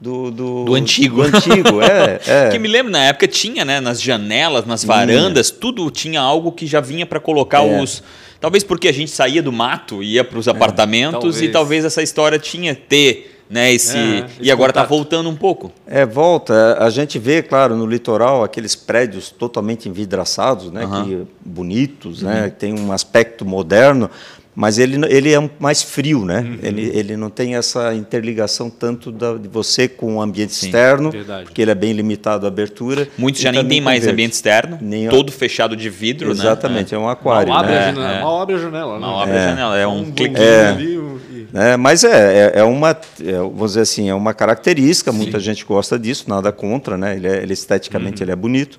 do, 0.00 0.30
do, 0.30 0.64
do, 0.64 0.74
antigo. 0.74 1.16
Do 1.16 1.36
antigo, 1.36 1.82
é, 1.82 2.20
é. 2.46 2.50
Que 2.50 2.58
me 2.58 2.68
lembro, 2.68 2.92
na 2.92 3.04
época 3.04 3.26
tinha, 3.26 3.64
né, 3.64 3.80
nas 3.80 4.00
janelas, 4.00 4.66
nas 4.66 4.84
varandas, 4.84 5.50
tudo 5.50 5.90
tinha 5.90 6.20
algo 6.20 6.52
que 6.52 6.66
já 6.66 6.80
vinha 6.80 7.06
para 7.06 7.20
colocar 7.20 7.64
é. 7.64 7.80
os 7.82 8.02
Talvez 8.42 8.64
porque 8.64 8.88
a 8.88 8.92
gente 8.92 9.12
saía 9.12 9.40
do 9.40 9.52
mato, 9.52 10.02
ia 10.02 10.24
para 10.24 10.36
os 10.36 10.48
é, 10.48 10.50
apartamentos 10.50 11.20
talvez. 11.36 11.42
e 11.42 11.48
talvez 11.48 11.84
essa 11.84 12.02
história 12.02 12.40
tinha 12.40 12.74
ter 12.74 13.31
né, 13.48 13.72
esse, 13.72 13.96
é, 13.96 14.18
esse 14.20 14.26
e 14.40 14.50
agora 14.50 14.70
está 14.70 14.84
voltando 14.84 15.28
um 15.28 15.36
pouco. 15.36 15.72
É, 15.86 16.06
volta. 16.06 16.78
A 16.78 16.90
gente 16.90 17.18
vê, 17.18 17.42
claro, 17.42 17.76
no 17.76 17.86
litoral 17.86 18.42
aqueles 18.42 18.74
prédios 18.74 19.30
totalmente 19.30 19.88
envidraçados, 19.88 20.70
né, 20.70 20.84
uhum. 20.84 21.04
que, 21.04 21.26
bonitos, 21.44 22.22
né, 22.22 22.44
uhum. 22.44 22.50
tem 22.50 22.78
um 22.78 22.92
aspecto 22.92 23.44
moderno, 23.44 24.10
mas 24.54 24.78
ele, 24.78 25.00
ele 25.08 25.32
é 25.32 25.50
mais 25.58 25.82
frio, 25.82 26.26
né? 26.26 26.40
Uhum. 26.40 26.58
Ele, 26.62 26.90
ele 26.94 27.16
não 27.16 27.30
tem 27.30 27.54
essa 27.54 27.94
interligação 27.94 28.68
tanto 28.68 29.10
da, 29.10 29.34
de 29.34 29.48
você 29.48 29.88
com 29.88 30.16
o 30.16 30.22
ambiente 30.22 30.52
Sim, 30.52 30.66
externo, 30.66 31.10
verdade. 31.10 31.44
porque 31.44 31.62
ele 31.62 31.70
é 31.70 31.74
bem 31.74 31.92
limitado 31.92 32.44
a 32.44 32.48
abertura. 32.48 33.08
Muitos 33.16 33.40
já 33.40 33.50
nem 33.50 33.66
tem 33.66 33.80
mais 33.80 34.00
verde. 34.00 34.12
ambiente 34.12 34.32
externo, 34.34 34.78
nem 34.80 35.08
todo 35.08 35.32
fechado 35.32 35.74
de 35.74 35.88
vidro, 35.88 36.28
né? 36.28 36.34
Exatamente, 36.34 36.92
né? 36.92 37.00
é 37.00 37.02
um 37.02 37.08
aquário. 37.08 37.48
Mal 37.48 37.60
abre, 37.60 37.72
né? 37.72 37.78
a, 37.78 37.92
janela, 37.92 38.12
é. 38.12 38.20
mal 38.20 38.40
abre 38.42 38.54
a 38.54 38.58
janela. 38.58 38.94
Né? 38.94 39.00
Mal 39.00 39.20
abre 39.20 39.34
é. 39.34 39.38
a 39.38 39.48
janela, 39.48 39.78
é 39.78 39.86
um, 39.86 40.00
um 40.00 40.12
clique. 40.12 40.40
É. 40.40 40.66
Ali, 40.68 40.94
e... 41.30 41.31
é, 41.54 41.76
mas 41.76 42.02
é, 42.04 42.52
é, 42.56 42.60
é 42.60 42.64
uma, 42.64 42.90
é, 42.90 43.32
vamos 43.38 43.72
dizer 43.72 43.82
assim, 43.82 44.08
é 44.08 44.14
uma 44.14 44.32
característica, 44.32 45.12
Sim. 45.12 45.18
muita 45.18 45.38
gente 45.38 45.64
gosta 45.64 45.98
disso, 45.98 46.24
nada 46.28 46.50
contra, 46.50 46.96
né? 46.96 47.16
Ele, 47.16 47.26
é, 47.26 47.42
ele 47.42 47.52
esteticamente 47.52 48.22
uhum. 48.22 48.24
ele 48.24 48.32
é 48.32 48.36
bonito. 48.36 48.78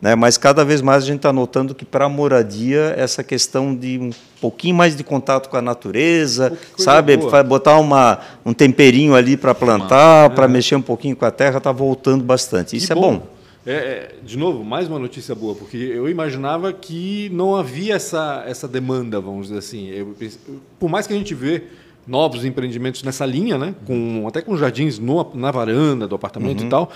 Né? 0.00 0.14
Mas 0.14 0.36
cada 0.36 0.64
vez 0.64 0.82
mais 0.82 1.02
a 1.02 1.06
gente 1.06 1.16
está 1.16 1.32
notando 1.32 1.74
que 1.74 1.84
para 1.84 2.04
a 2.04 2.08
moradia 2.08 2.94
essa 2.96 3.24
questão 3.24 3.74
de 3.74 3.98
um 3.98 4.10
pouquinho 4.38 4.74
mais 4.74 4.94
de 4.94 5.02
contato 5.02 5.48
com 5.48 5.56
a 5.56 5.62
natureza, 5.62 6.58
sabe, 6.76 7.16
boa. 7.16 7.42
botar 7.42 7.78
uma, 7.78 8.20
um 8.44 8.52
temperinho 8.52 9.14
ali 9.14 9.34
para 9.36 9.54
plantar, 9.54 10.30
é. 10.30 10.34
para 10.34 10.46
mexer 10.46 10.76
um 10.76 10.82
pouquinho 10.82 11.16
com 11.16 11.24
a 11.24 11.30
terra, 11.30 11.56
está 11.56 11.72
voltando 11.72 12.22
bastante. 12.22 12.76
Isso 12.76 12.86
que 12.86 12.92
é 12.92 12.96
bom. 12.96 13.16
bom. 13.16 13.26
É, 13.66 13.72
é, 13.72 14.14
de 14.22 14.36
novo, 14.36 14.62
mais 14.62 14.88
uma 14.88 14.98
notícia 14.98 15.34
boa, 15.34 15.54
porque 15.54 15.78
eu 15.78 16.06
imaginava 16.06 16.70
que 16.70 17.30
não 17.32 17.56
havia 17.56 17.94
essa, 17.94 18.44
essa 18.46 18.68
demanda, 18.68 19.18
vamos 19.22 19.46
dizer 19.46 19.58
assim. 19.58 19.88
Eu, 19.88 20.14
por 20.78 20.90
mais 20.90 21.06
que 21.06 21.14
a 21.14 21.16
gente 21.16 21.34
vê 21.34 21.62
novos 22.06 22.44
empreendimentos 22.44 23.02
nessa 23.02 23.24
linha, 23.24 23.56
né, 23.58 23.74
com, 23.86 24.24
até 24.26 24.42
com 24.42 24.56
jardins 24.56 24.98
no, 24.98 25.30
na 25.34 25.50
varanda 25.50 26.06
do 26.06 26.14
apartamento 26.14 26.60
uhum. 26.60 26.66
e 26.66 26.70
tal, 26.70 26.92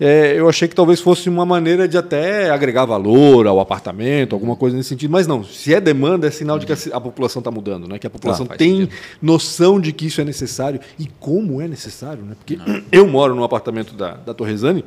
é, 0.00 0.32
eu 0.34 0.48
achei 0.48 0.66
que 0.66 0.74
talvez 0.74 0.98
fosse 0.98 1.28
uma 1.28 1.44
maneira 1.44 1.86
de 1.86 1.98
até 1.98 2.48
agregar 2.48 2.86
valor 2.86 3.46
ao 3.46 3.60
apartamento, 3.60 4.34
alguma 4.34 4.56
coisa 4.56 4.74
nesse 4.74 4.88
sentido. 4.88 5.10
Mas 5.10 5.26
não, 5.26 5.44
se 5.44 5.74
é 5.74 5.80
demanda, 5.80 6.26
é 6.26 6.30
sinal 6.30 6.58
de 6.58 6.64
que 6.64 6.72
a, 6.72 6.76
a 6.94 7.00
população 7.00 7.40
está 7.40 7.50
mudando, 7.50 7.86
né? 7.86 7.98
que 7.98 8.06
a 8.06 8.10
população 8.10 8.46
ah, 8.48 8.56
tem 8.56 8.80
sentido. 8.80 8.96
noção 9.20 9.78
de 9.78 9.92
que 9.92 10.06
isso 10.06 10.18
é 10.22 10.24
necessário 10.24 10.80
e 10.98 11.06
como 11.20 11.60
é 11.60 11.68
necessário. 11.68 12.24
Né? 12.24 12.34
Porque 12.38 12.56
não. 12.56 12.82
eu 12.90 13.06
moro 13.06 13.34
no 13.34 13.44
apartamento 13.44 13.92
da, 13.94 14.12
da 14.14 14.32
Torresani, 14.32 14.82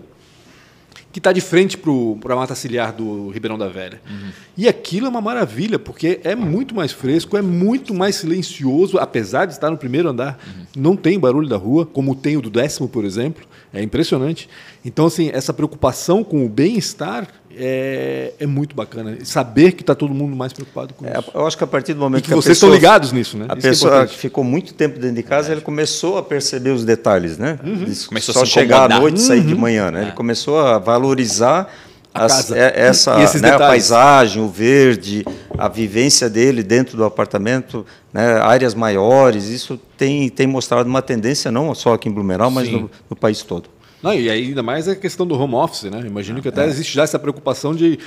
que 1.13 1.20
está 1.20 1.32
de 1.32 1.41
frente 1.41 1.77
para 1.77 2.34
a 2.34 2.36
mata 2.36 2.55
ciliar 2.55 2.91
do 2.91 3.29
Ribeirão 3.29 3.55
da 3.55 3.67
Velha. 3.67 4.01
Uhum. 4.10 4.29
E 4.58 4.67
aquilo 4.67 5.05
é 5.05 5.10
uma 5.10 5.22
maravilha, 5.22 5.77
porque 5.77 6.20
é 6.24 6.36
muito 6.36 6.74
mais 6.74 6.91
fresco, 6.91 7.38
é 7.38 7.41
muito 7.41 7.93
mais 7.93 8.15
silencioso, 8.15 8.98
apesar 8.98 9.46
de 9.46 9.53
estar 9.53 9.70
no 9.70 9.77
primeiro 9.77 10.10
andar. 10.10 10.39
Uhum. 10.43 10.65
Não 10.75 10.96
tem 10.96 11.20
barulho 11.20 11.48
da 11.48 11.55
rua, 11.55 11.86
como 11.86 12.15
tem 12.15 12.36
o 12.36 12.41
do 12.41 12.50
décimo, 12.50 12.89
por 12.89 13.05
exemplo. 13.05 13.46
É 13.74 13.82
impressionante. 13.82 14.48
Então, 14.86 15.08
assim, 15.08 15.32
essa 15.34 15.51
preocupação 15.51 16.24
com 16.24 16.46
o 16.46 16.50
bem-estar 16.50 17.27
é, 17.56 18.34
é, 18.39 18.46
muito 18.46 18.75
bacana. 18.75 19.18
Saber 19.24 19.74
que 19.74 19.82
está 19.82 19.96
todo 19.96 20.13
mundo 20.13 20.36
mais 20.36 20.53
preocupado 20.53 20.94
com 20.94 21.06
é, 21.06 21.18
isso. 21.18 21.32
Eu 21.34 21.46
acho 21.46 21.58
que 21.58 21.63
a 21.63 21.68
partir 21.68 21.94
do 21.94 22.00
momento 22.00 22.20
e 22.20 22.24
que, 22.24 22.30
que 22.30 22.36
vocês 22.36 22.58
pessoa, 22.58 22.75
estão 22.75 22.89
ligados 22.89 23.12
nisso, 23.12 23.38
né? 23.38 23.46
A 23.50 23.58
isso 23.58 23.68
é 23.68 23.70
pessoa 23.70 24.08
que 24.08 24.18
ficou 24.18 24.44
muito 24.44 24.74
tempo 24.74 25.00
dentro 25.00 25.15
de 25.15 25.24
casa, 25.24 25.51
ele 25.51 25.62
começou 25.62 26.18
a 26.18 26.24
perceber 26.24 26.72
os 26.72 26.84
detalhes, 26.84 27.38
né? 27.38 27.60
Uhum. 27.63 27.86
Começou 28.08 28.34
só 28.34 28.42
a 28.44 28.46
chegar 28.46 28.92
à 28.92 29.00
noite 29.00 29.18
e 29.18 29.22
sair 29.22 29.42
de 29.42 29.53
uhum. 29.53 29.60
manhã, 29.60 29.92
né? 29.92 30.01
Ele 30.01 30.10
é. 30.10 30.13
começou 30.13 30.60
a 30.60 30.77
valorizar 30.77 31.72
a 32.13 32.25
as, 32.25 32.51
é, 32.51 32.74
essa 32.75 33.17
né, 33.39 33.51
a 33.51 33.58
paisagem, 33.58 34.41
o 34.41 34.48
verde, 34.48 35.25
a 35.58 35.67
vivência 35.67 36.29
dele 36.29 36.62
dentro 36.62 36.96
do 36.96 37.03
apartamento, 37.03 37.86
né, 38.13 38.39
áreas 38.39 38.75
maiores, 38.75 39.46
isso 39.46 39.79
tem, 39.98 40.29
tem 40.29 40.46
mostrado 40.46 40.88
uma 40.88 41.01
tendência 41.01 41.51
não 41.51 41.74
só 41.74 41.93
aqui 41.93 42.08
em 42.08 42.12
Blumenau, 42.12 42.51
mas 42.51 42.70
no, 42.70 42.89
no, 43.10 43.15
país 43.15 43.41
todo. 43.41 43.70
Não, 44.04 44.14
e 44.14 44.30
ainda 44.30 44.62
mais 44.62 44.90
a 44.90 44.96
questão 44.98 45.26
do 45.26 45.34
home 45.34 45.56
office, 45.56 45.84
né? 45.84 46.04
Imagino 46.06 46.42
que 46.42 46.50
até 46.50 46.66
é. 46.66 46.68
existe 46.68 46.94
já 46.94 47.04
essa 47.04 47.18
preocupação 47.18 47.74
de, 47.74 47.98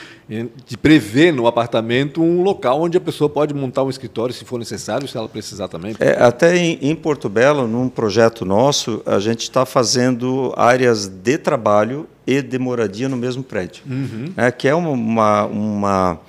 de 0.67 0.77
prever 0.77 1.33
no 1.33 1.47
apartamento 1.47 2.23
um 2.23 2.43
local 2.43 2.83
onde 2.83 2.99
a 2.99 3.01
pessoa 3.01 3.31
pode 3.31 3.55
montar 3.55 3.83
um 3.83 3.89
escritório 3.89 4.35
se 4.35 4.45
for 4.45 4.59
necessário, 4.59 5.09
se 5.09 5.17
ela 5.17 5.27
precisar 5.27 5.69
também. 5.69 5.97
É, 5.99 6.23
até 6.23 6.55
em, 6.55 6.79
em, 6.83 6.95
Porto 6.95 7.31
Belo, 7.31 7.67
num 7.67 7.89
projeto 7.89 8.45
nosso, 8.45 9.03
a 9.07 9.19
gente 9.19 9.45
está 9.45 9.65
fazendo 9.65 10.53
áreas 10.55 11.07
de 11.07 11.39
trabalho 11.39 12.07
e 12.27 12.43
de 12.43 12.59
moradia 12.59 13.09
no 13.09 13.17
mesmo 13.17 13.43
prédio, 13.43 13.83
uhum. 13.87 14.33
é, 14.37 14.51
que 14.51 14.69
é 14.69 14.75
uma, 14.75 15.47
uma, 15.47 16.21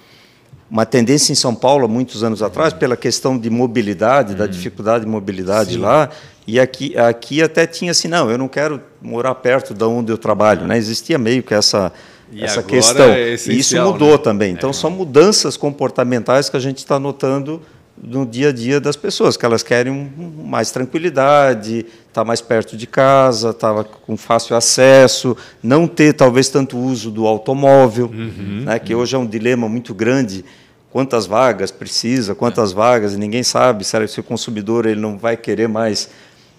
uma 0.71 0.85
tendência 0.85 1.33
em 1.33 1.35
São 1.35 1.53
Paulo 1.53 1.83
há 1.83 1.87
muitos 1.89 2.23
anos 2.23 2.41
atrás, 2.41 2.71
pela 2.71 2.95
questão 2.95 3.37
de 3.37 3.49
mobilidade, 3.49 4.31
uhum. 4.31 4.37
da 4.37 4.47
dificuldade 4.47 5.03
de 5.03 5.11
mobilidade 5.11 5.73
Sim. 5.73 5.79
lá, 5.79 6.09
e 6.47 6.61
aqui, 6.61 6.97
aqui 6.97 7.43
até 7.43 7.67
tinha 7.67 7.91
assim, 7.91 8.07
não, 8.07 8.31
eu 8.31 8.37
não 8.37 8.47
quero 8.47 8.81
morar 9.01 9.35
perto 9.35 9.73
de 9.73 9.83
onde 9.83 10.13
eu 10.13 10.17
trabalho. 10.17 10.65
Né? 10.65 10.77
Existia 10.77 11.17
meio 11.17 11.43
que 11.43 11.53
essa, 11.53 11.91
essa 12.39 12.63
questão. 12.63 13.09
É 13.09 13.33
e 13.33 13.59
isso 13.59 13.75
mudou 13.83 14.13
né? 14.13 14.17
também. 14.17 14.53
Então, 14.53 14.69
é. 14.69 14.73
são 14.73 14.89
mudanças 14.89 15.57
comportamentais 15.57 16.49
que 16.49 16.55
a 16.55 16.59
gente 16.59 16.77
está 16.77 16.97
notando 16.97 17.61
no 18.01 18.25
dia 18.25 18.49
a 18.49 18.51
dia 18.53 18.79
das 18.79 18.95
pessoas, 18.95 19.35
que 19.35 19.45
elas 19.45 19.61
querem 19.61 20.09
mais 20.45 20.71
tranquilidade, 20.71 21.79
estar 21.79 22.21
tá 22.21 22.23
mais 22.23 22.39
perto 22.39 22.77
de 22.77 22.87
casa, 22.87 23.49
estar 23.49 23.83
tá 23.83 23.89
com 24.05 24.15
fácil 24.15 24.55
acesso, 24.55 25.35
não 25.61 25.85
ter 25.85 26.13
talvez 26.13 26.47
tanto 26.47 26.77
uso 26.77 27.11
do 27.11 27.27
automóvel, 27.27 28.05
uhum, 28.05 28.63
né, 28.65 28.79
que 28.79 28.93
uhum. 28.93 29.01
hoje 29.01 29.15
é 29.15 29.19
um 29.19 29.25
dilema 29.25 29.67
muito 29.67 29.93
grande. 29.93 30.45
Quantas 30.91 31.25
vagas 31.25 31.71
precisa, 31.71 32.33
quantas 32.33 32.71
é. 32.71 32.75
vagas, 32.75 33.13
e 33.13 33.17
ninguém 33.17 33.43
sabe 33.43 33.83
se 33.83 34.19
o 34.19 34.23
consumidor 34.23 34.85
ele 34.85 35.01
não 35.01 35.17
vai 35.17 35.35
querer 35.35 35.67
mais 35.67 36.09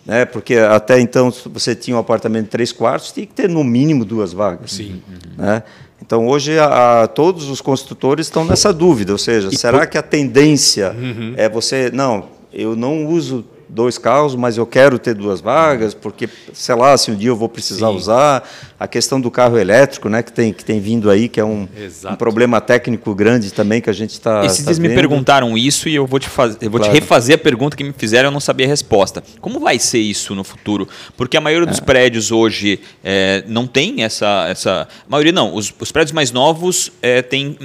né? 0.09 0.25
Porque 0.25 0.55
até 0.55 0.99
então 0.99 1.31
você 1.53 1.75
tinha 1.75 1.95
um 1.95 2.01
apartamento 2.01 2.45
de 2.45 2.51
três 2.51 2.73
quartos, 2.73 3.13
tinha 3.13 3.27
que 3.27 3.35
ter 3.35 3.47
no 3.47 3.63
mínimo 3.63 4.07
duas 4.07 4.33
vagas. 4.33 4.73
Sim. 4.73 5.03
Né? 5.37 5.63
Então 6.01 6.27
hoje 6.27 6.59
a, 6.59 7.03
a, 7.03 7.07
todos 7.07 7.51
os 7.51 7.61
construtores 7.61 8.27
estão 8.27 8.43
nessa 8.43 8.73
dúvida, 8.73 9.13
ou 9.13 9.19
seja, 9.19 9.51
e 9.53 9.59
será 9.59 9.81
por... 9.81 9.87
que 9.87 9.99
a 9.99 10.03
tendência 10.03 10.97
uhum. 10.99 11.35
é 11.37 11.47
você 11.47 11.91
não, 11.93 12.25
eu 12.51 12.75
não 12.75 13.07
uso 13.07 13.45
dois 13.69 13.99
carros, 13.99 14.35
mas 14.35 14.57
eu 14.57 14.67
quero 14.67 14.99
ter 14.99 15.15
duas 15.15 15.41
vagas, 15.41 15.93
porque, 15.95 16.29
sei 16.53 16.75
lá, 16.75 16.97
se 16.97 17.11
um 17.11 17.15
dia 17.15 17.29
eu 17.29 17.37
vou 17.37 17.49
precisar 17.49 17.89
Sim. 17.89 17.97
usar. 17.97 18.49
A 18.81 18.87
questão 18.87 19.21
do 19.21 19.29
carro 19.29 19.59
elétrico, 19.59 20.09
né, 20.09 20.23
que 20.23 20.33
tem, 20.33 20.53
que 20.53 20.65
tem 20.65 20.81
vindo 20.81 21.11
aí, 21.11 21.29
que 21.29 21.41
é 21.41 21.45
um, 21.45 21.69
um 22.09 22.15
problema 22.15 22.61
técnico 22.61 23.13
grande 23.13 23.53
também 23.53 23.81
que 23.81 23.91
a 23.91 23.93
gente 23.93 24.11
está. 24.11 24.45
Esses 24.45 24.65
tá 24.65 24.73
me 24.81 24.89
perguntaram 24.91 25.59
isso 25.59 25.89
e 25.89 25.97
eu 25.97 26.07
vou, 26.07 26.21
te, 26.21 26.29
faz... 26.29 26.57
eu 26.61 26.71
vou 26.71 26.79
claro. 26.79 26.95
te 26.95 27.01
refazer 27.01 27.35
a 27.35 27.39
pergunta 27.39 27.77
que 27.77 27.83
me 27.83 27.93
fizeram, 27.93 28.29
eu 28.29 28.33
não 28.33 28.41
sabia 28.41 28.67
a 28.67 28.69
resposta. 28.69 29.23
Como 29.41 29.59
vai 29.59 29.81
ser 29.81 29.99
isso 29.99 30.33
no 30.35 30.45
futuro? 30.45 30.89
Porque 31.17 31.37
a 31.37 31.41
maioria 31.41 31.67
dos 31.67 31.79
é. 31.79 31.83
prédios 31.83 32.31
hoje 32.31 32.81
é, 33.03 33.43
não 33.49 33.67
tem 33.67 34.05
essa, 34.05 34.47
essa. 34.49 34.83
A 34.83 35.11
maioria 35.11 35.33
não, 35.33 35.55
os, 35.55 35.75
os 35.79 35.91
prédios 35.91 36.13
mais 36.13 36.31
novos 36.31 36.93
é, 37.03 37.21
têm 37.21 37.59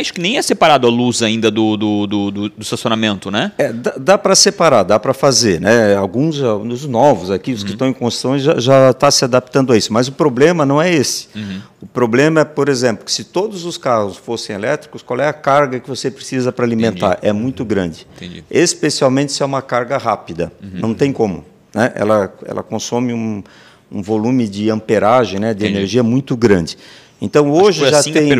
Acho 0.00 0.12
que 0.12 0.20
nem 0.20 0.36
é 0.36 0.42
separado 0.42 0.86
a 0.86 0.90
luz 0.90 1.22
ainda 1.22 1.50
do, 1.50 1.76
do, 1.76 2.06
do, 2.06 2.30
do 2.30 2.52
estacionamento, 2.58 3.30
né? 3.30 3.52
É, 3.56 3.72
dá, 3.72 3.94
dá 3.96 4.18
para 4.18 4.34
separar, 4.34 4.82
dá 4.82 4.98
para 4.98 5.14
fazer. 5.14 5.60
Né? 5.60 5.94
Alguns 5.94 6.38
os 6.38 6.86
novos 6.86 7.30
aqui, 7.30 7.52
os 7.52 7.60
uhum. 7.60 7.66
que 7.66 7.72
estão 7.72 7.88
em 7.88 7.92
construção, 7.92 8.38
já 8.38 8.90
está 8.90 9.10
se 9.10 9.24
adaptando 9.24 9.72
a 9.72 9.76
isso. 9.76 9.92
Mas 9.92 10.08
o 10.08 10.12
problema 10.12 10.66
não 10.66 10.80
é 10.80 10.92
esse. 10.92 11.28
Uhum. 11.34 11.60
O 11.82 11.86
problema 11.86 12.40
é, 12.40 12.44
por 12.44 12.68
exemplo, 12.68 13.04
que 13.04 13.12
se 13.12 13.24
todos 13.24 13.64
os 13.64 13.78
carros 13.78 14.16
fossem 14.16 14.54
elétricos, 14.54 15.02
qual 15.02 15.20
é 15.20 15.28
a 15.28 15.32
carga 15.32 15.80
que 15.80 15.88
você 15.88 16.10
precisa 16.10 16.52
para 16.52 16.64
alimentar? 16.64 17.12
Entendi. 17.12 17.28
É 17.28 17.32
muito 17.32 17.64
grande. 17.64 18.06
Entendi. 18.16 18.44
Especialmente 18.50 19.32
se 19.32 19.42
é 19.42 19.46
uma 19.46 19.62
carga 19.62 19.96
rápida. 19.96 20.52
Uhum. 20.62 20.80
Não 20.80 20.94
tem 20.94 21.12
como. 21.12 21.44
Né? 21.74 21.92
Ela, 21.94 22.32
ela 22.44 22.62
consome 22.62 23.12
um, 23.12 23.42
um 23.90 24.02
volume 24.02 24.48
de 24.48 24.70
amperagem, 24.70 25.38
né, 25.38 25.54
de 25.54 25.64
Entendi. 25.64 25.78
energia 25.78 26.02
muito 26.02 26.36
grande. 26.36 26.76
Então 27.20 27.50
hoje 27.50 27.88
já, 27.88 27.98
assim 27.98 28.12
tem, 28.12 28.30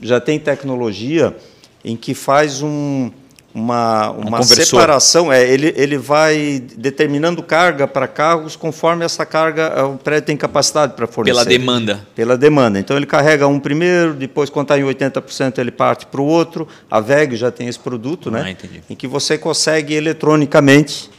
já 0.00 0.20
tem 0.20 0.38
tecnologia 0.38 1.36
em 1.84 1.96
que 1.96 2.14
faz 2.14 2.62
um, 2.62 3.10
uma, 3.54 4.10
uma 4.10 4.40
um 4.40 4.42
separação. 4.42 5.32
É, 5.32 5.48
ele, 5.48 5.74
ele 5.76 5.98
vai 5.98 6.62
determinando 6.76 7.42
carga 7.42 7.86
para 7.86 8.06
carros 8.06 8.54
conforme 8.56 9.04
essa 9.04 9.26
carga 9.26 9.72
eh, 9.76 9.82
o 9.82 9.96
prédio 9.96 10.26
tem 10.26 10.36
capacidade 10.36 10.94
para 10.94 11.06
fornecer. 11.06 11.38
Pela 11.38 11.44
demanda. 11.44 12.08
Pela 12.14 12.38
demanda. 12.38 12.78
Então 12.78 12.96
ele 12.96 13.06
carrega 13.06 13.46
um 13.48 13.58
primeiro, 13.58 14.14
depois 14.14 14.48
quando 14.48 14.66
está 14.66 14.78
em 14.78 14.84
80% 14.84 15.58
ele 15.58 15.70
parte 15.70 16.06
para 16.06 16.20
o 16.20 16.24
outro. 16.24 16.68
A 16.90 17.00
VEG 17.00 17.36
já 17.36 17.50
tem 17.50 17.66
esse 17.66 17.78
produto, 17.78 18.30
né? 18.30 18.40
ah, 18.40 18.44
né? 18.44 18.50
Entendi. 18.52 18.82
Em 18.88 18.94
que 18.94 19.06
você 19.06 19.36
consegue 19.36 19.94
eletronicamente 19.94 21.10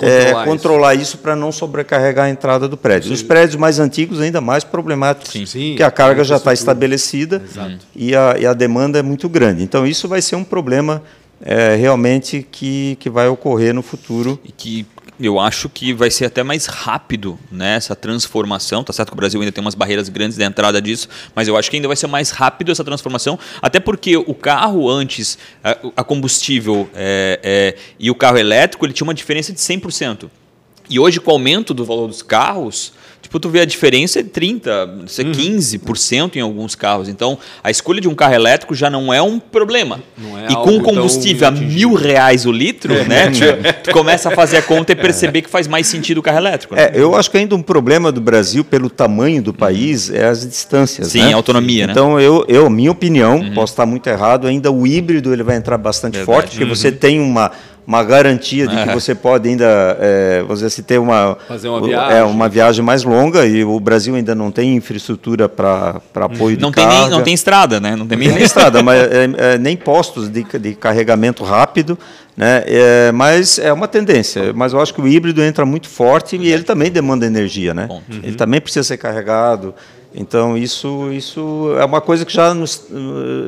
controlar, 0.00 0.42
é, 0.42 0.44
controlar 0.44 0.94
isso, 0.94 1.02
isso 1.02 1.18
para 1.18 1.36
não 1.36 1.52
sobrecarregar 1.52 2.26
a 2.26 2.30
entrada 2.30 2.66
do 2.66 2.76
prédio. 2.76 3.08
Sim. 3.08 3.14
Os 3.14 3.22
prédios 3.22 3.56
mais 3.56 3.78
antigos, 3.78 4.20
ainda 4.20 4.40
mais 4.40 4.64
problemáticos, 4.64 5.32
sim, 5.32 5.46
sim. 5.46 5.68
porque 5.70 5.82
a 5.82 5.90
carga 5.90 6.24
já 6.24 6.36
está 6.36 6.52
estabelecida 6.52 7.42
e 7.94 8.14
a, 8.14 8.36
e 8.38 8.46
a, 8.46 8.52
demanda 8.52 8.98
é 8.98 9.02
muito 9.02 9.28
grande. 9.28 9.62
Então, 9.62 9.86
isso 9.86 10.08
vai 10.08 10.22
ser 10.22 10.36
um 10.36 10.44
problema 10.44 11.02
é, 11.42 11.74
realmente 11.76 12.46
que, 12.50 12.96
que 13.00 13.08
vai 13.08 13.28
ocorrer 13.28 13.74
no 13.74 13.82
futuro. 13.82 14.38
E 14.44 14.52
que 14.52 14.86
eu 15.26 15.38
acho 15.38 15.68
que 15.68 15.92
vai 15.92 16.10
ser 16.10 16.26
até 16.26 16.42
mais 16.42 16.66
rápido 16.66 17.38
né, 17.50 17.76
essa 17.76 17.94
transformação. 17.94 18.82
Tá 18.82 18.92
certo 18.92 19.08
que 19.10 19.14
o 19.14 19.16
Brasil 19.16 19.40
ainda 19.40 19.52
tem 19.52 19.62
umas 19.62 19.74
barreiras 19.74 20.08
grandes 20.08 20.36
da 20.36 20.44
entrada 20.44 20.80
disso, 20.80 21.08
mas 21.34 21.46
eu 21.46 21.56
acho 21.56 21.70
que 21.70 21.76
ainda 21.76 21.88
vai 21.88 21.96
ser 21.96 22.06
mais 22.06 22.30
rápido 22.30 22.72
essa 22.72 22.84
transformação, 22.84 23.38
até 23.60 23.78
porque 23.78 24.16
o 24.16 24.34
carro 24.34 24.88
antes, 24.88 25.38
a, 25.62 25.76
a 25.96 26.04
combustível 26.04 26.88
é, 26.94 27.40
é, 27.42 27.76
e 27.98 28.10
o 28.10 28.14
carro 28.14 28.38
elétrico, 28.38 28.86
ele 28.86 28.92
tinha 28.92 29.06
uma 29.06 29.14
diferença 29.14 29.52
de 29.52 29.58
100%. 29.58 30.30
E 30.88 30.98
hoje, 30.98 31.20
com 31.20 31.30
o 31.30 31.34
aumento 31.34 31.72
do 31.72 31.84
valor 31.84 32.08
dos 32.08 32.22
carros, 32.22 32.92
Tipo, 33.22 33.38
tu 33.38 33.48
vê 33.48 33.60
a 33.60 33.64
diferença 33.64 34.20
é 34.20 34.22
30, 34.22 35.04
isso 35.06 35.20
é 35.20 35.24
15% 35.24 36.36
em 36.36 36.40
alguns 36.40 36.74
carros. 36.74 37.08
Então, 37.08 37.38
a 37.62 37.70
escolha 37.70 38.00
de 38.00 38.08
um 38.08 38.14
carro 38.14 38.34
elétrico 38.34 38.74
já 38.74 38.88
não 38.88 39.12
é 39.12 39.20
um 39.20 39.38
problema. 39.38 40.00
É 40.48 40.52
e 40.52 40.56
com 40.56 40.80
combustível 40.80 41.46
a 41.46 41.50
mil 41.50 41.94
reais 41.94 42.46
o 42.46 42.52
litro, 42.52 42.92
é. 42.94 43.04
né? 43.04 43.30
Tu, 43.40 43.84
tu, 43.84 43.92
começa 43.92 44.28
a 44.28 44.32
fazer 44.32 44.58
a 44.58 44.62
conta 44.62 44.92
e 44.92 44.96
perceber 44.96 45.42
que 45.42 45.48
faz 45.48 45.66
mais 45.66 45.86
sentido 45.86 46.18
o 46.18 46.22
carro 46.22 46.38
elétrico. 46.38 46.74
Né? 46.74 46.82
É, 46.82 46.92
eu 46.94 47.14
acho 47.14 47.30
que 47.30 47.38
ainda 47.38 47.54
um 47.54 47.62
problema 47.62 48.10
do 48.10 48.20
Brasil, 48.20 48.64
pelo 48.64 48.90
tamanho 48.90 49.42
do 49.42 49.54
país, 49.54 50.10
é 50.10 50.26
as 50.26 50.46
distâncias. 50.46 51.08
Sim, 51.08 51.24
né? 51.24 51.32
a 51.32 51.36
autonomia, 51.36 51.86
né? 51.86 51.92
Então, 51.92 52.20
eu, 52.20 52.44
eu, 52.48 52.68
minha 52.68 52.90
opinião, 52.90 53.38
uhum. 53.38 53.54
posso 53.54 53.72
estar 53.72 53.86
muito 53.86 54.08
errado, 54.08 54.46
ainda 54.46 54.70
o 54.70 54.86
híbrido 54.86 55.32
ele 55.32 55.42
vai 55.42 55.56
entrar 55.56 55.78
bastante 55.78 56.16
Verdade. 56.18 56.26
forte, 56.26 56.50
porque 56.50 56.64
uhum. 56.64 56.74
você 56.74 56.90
tem 56.90 57.20
uma 57.20 57.52
uma 57.90 58.04
garantia 58.04 58.68
de 58.68 58.76
que 58.76 58.88
é. 58.88 58.94
você 58.94 59.16
pode 59.16 59.48
ainda, 59.48 59.66
é, 59.98 60.44
dizer, 60.48 60.70
se 60.70 60.80
ter 60.80 61.00
uma, 61.00 61.36
Fazer 61.48 61.68
uma 61.68 61.82
viagem. 61.82 62.18
É, 62.18 62.22
uma 62.22 62.48
viagem 62.48 62.84
mais 62.84 63.02
longa 63.02 63.44
e 63.44 63.64
o 63.64 63.80
Brasil 63.80 64.14
ainda 64.14 64.32
não 64.32 64.52
tem 64.52 64.76
infraestrutura 64.76 65.48
para 65.48 66.00
apoio 66.14 66.56
não 66.60 66.70
de 66.70 66.76
tem 66.76 66.84
carga. 66.84 67.00
Nem, 67.00 67.10
não 67.10 67.22
tem 67.24 67.34
estrada, 67.34 67.80
né? 67.80 67.96
Não 67.96 68.06
tem, 68.06 68.16
nem, 68.16 68.28
nem 68.28 68.44
estrada, 68.44 68.80
mas 68.80 69.00
é, 69.02 69.24
é, 69.36 69.58
nem 69.58 69.76
postos 69.76 70.28
de, 70.28 70.44
de 70.44 70.74
carregamento 70.76 71.42
rápido. 71.42 71.98
Né? 72.36 72.62
É, 72.64 73.12
mas 73.12 73.58
é 73.58 73.72
uma 73.72 73.88
tendência. 73.88 74.52
Mas 74.52 74.72
eu 74.72 74.80
acho 74.80 74.94
que 74.94 75.00
o 75.00 75.08
híbrido 75.08 75.42
entra 75.42 75.66
muito 75.66 75.88
forte 75.88 76.36
e 76.36 76.52
ele 76.52 76.62
também 76.62 76.92
demanda 76.92 77.26
energia. 77.26 77.74
Né? 77.74 77.88
Uhum. 77.90 78.20
Ele 78.22 78.36
também 78.36 78.60
precisa 78.60 78.84
ser 78.84 78.98
carregado. 78.98 79.74
Então, 80.14 80.56
isso, 80.56 81.10
isso 81.12 81.74
é 81.76 81.84
uma 81.84 82.00
coisa 82.00 82.24
que 82.24 82.32
já, 82.32 82.54
nos, 82.54 82.86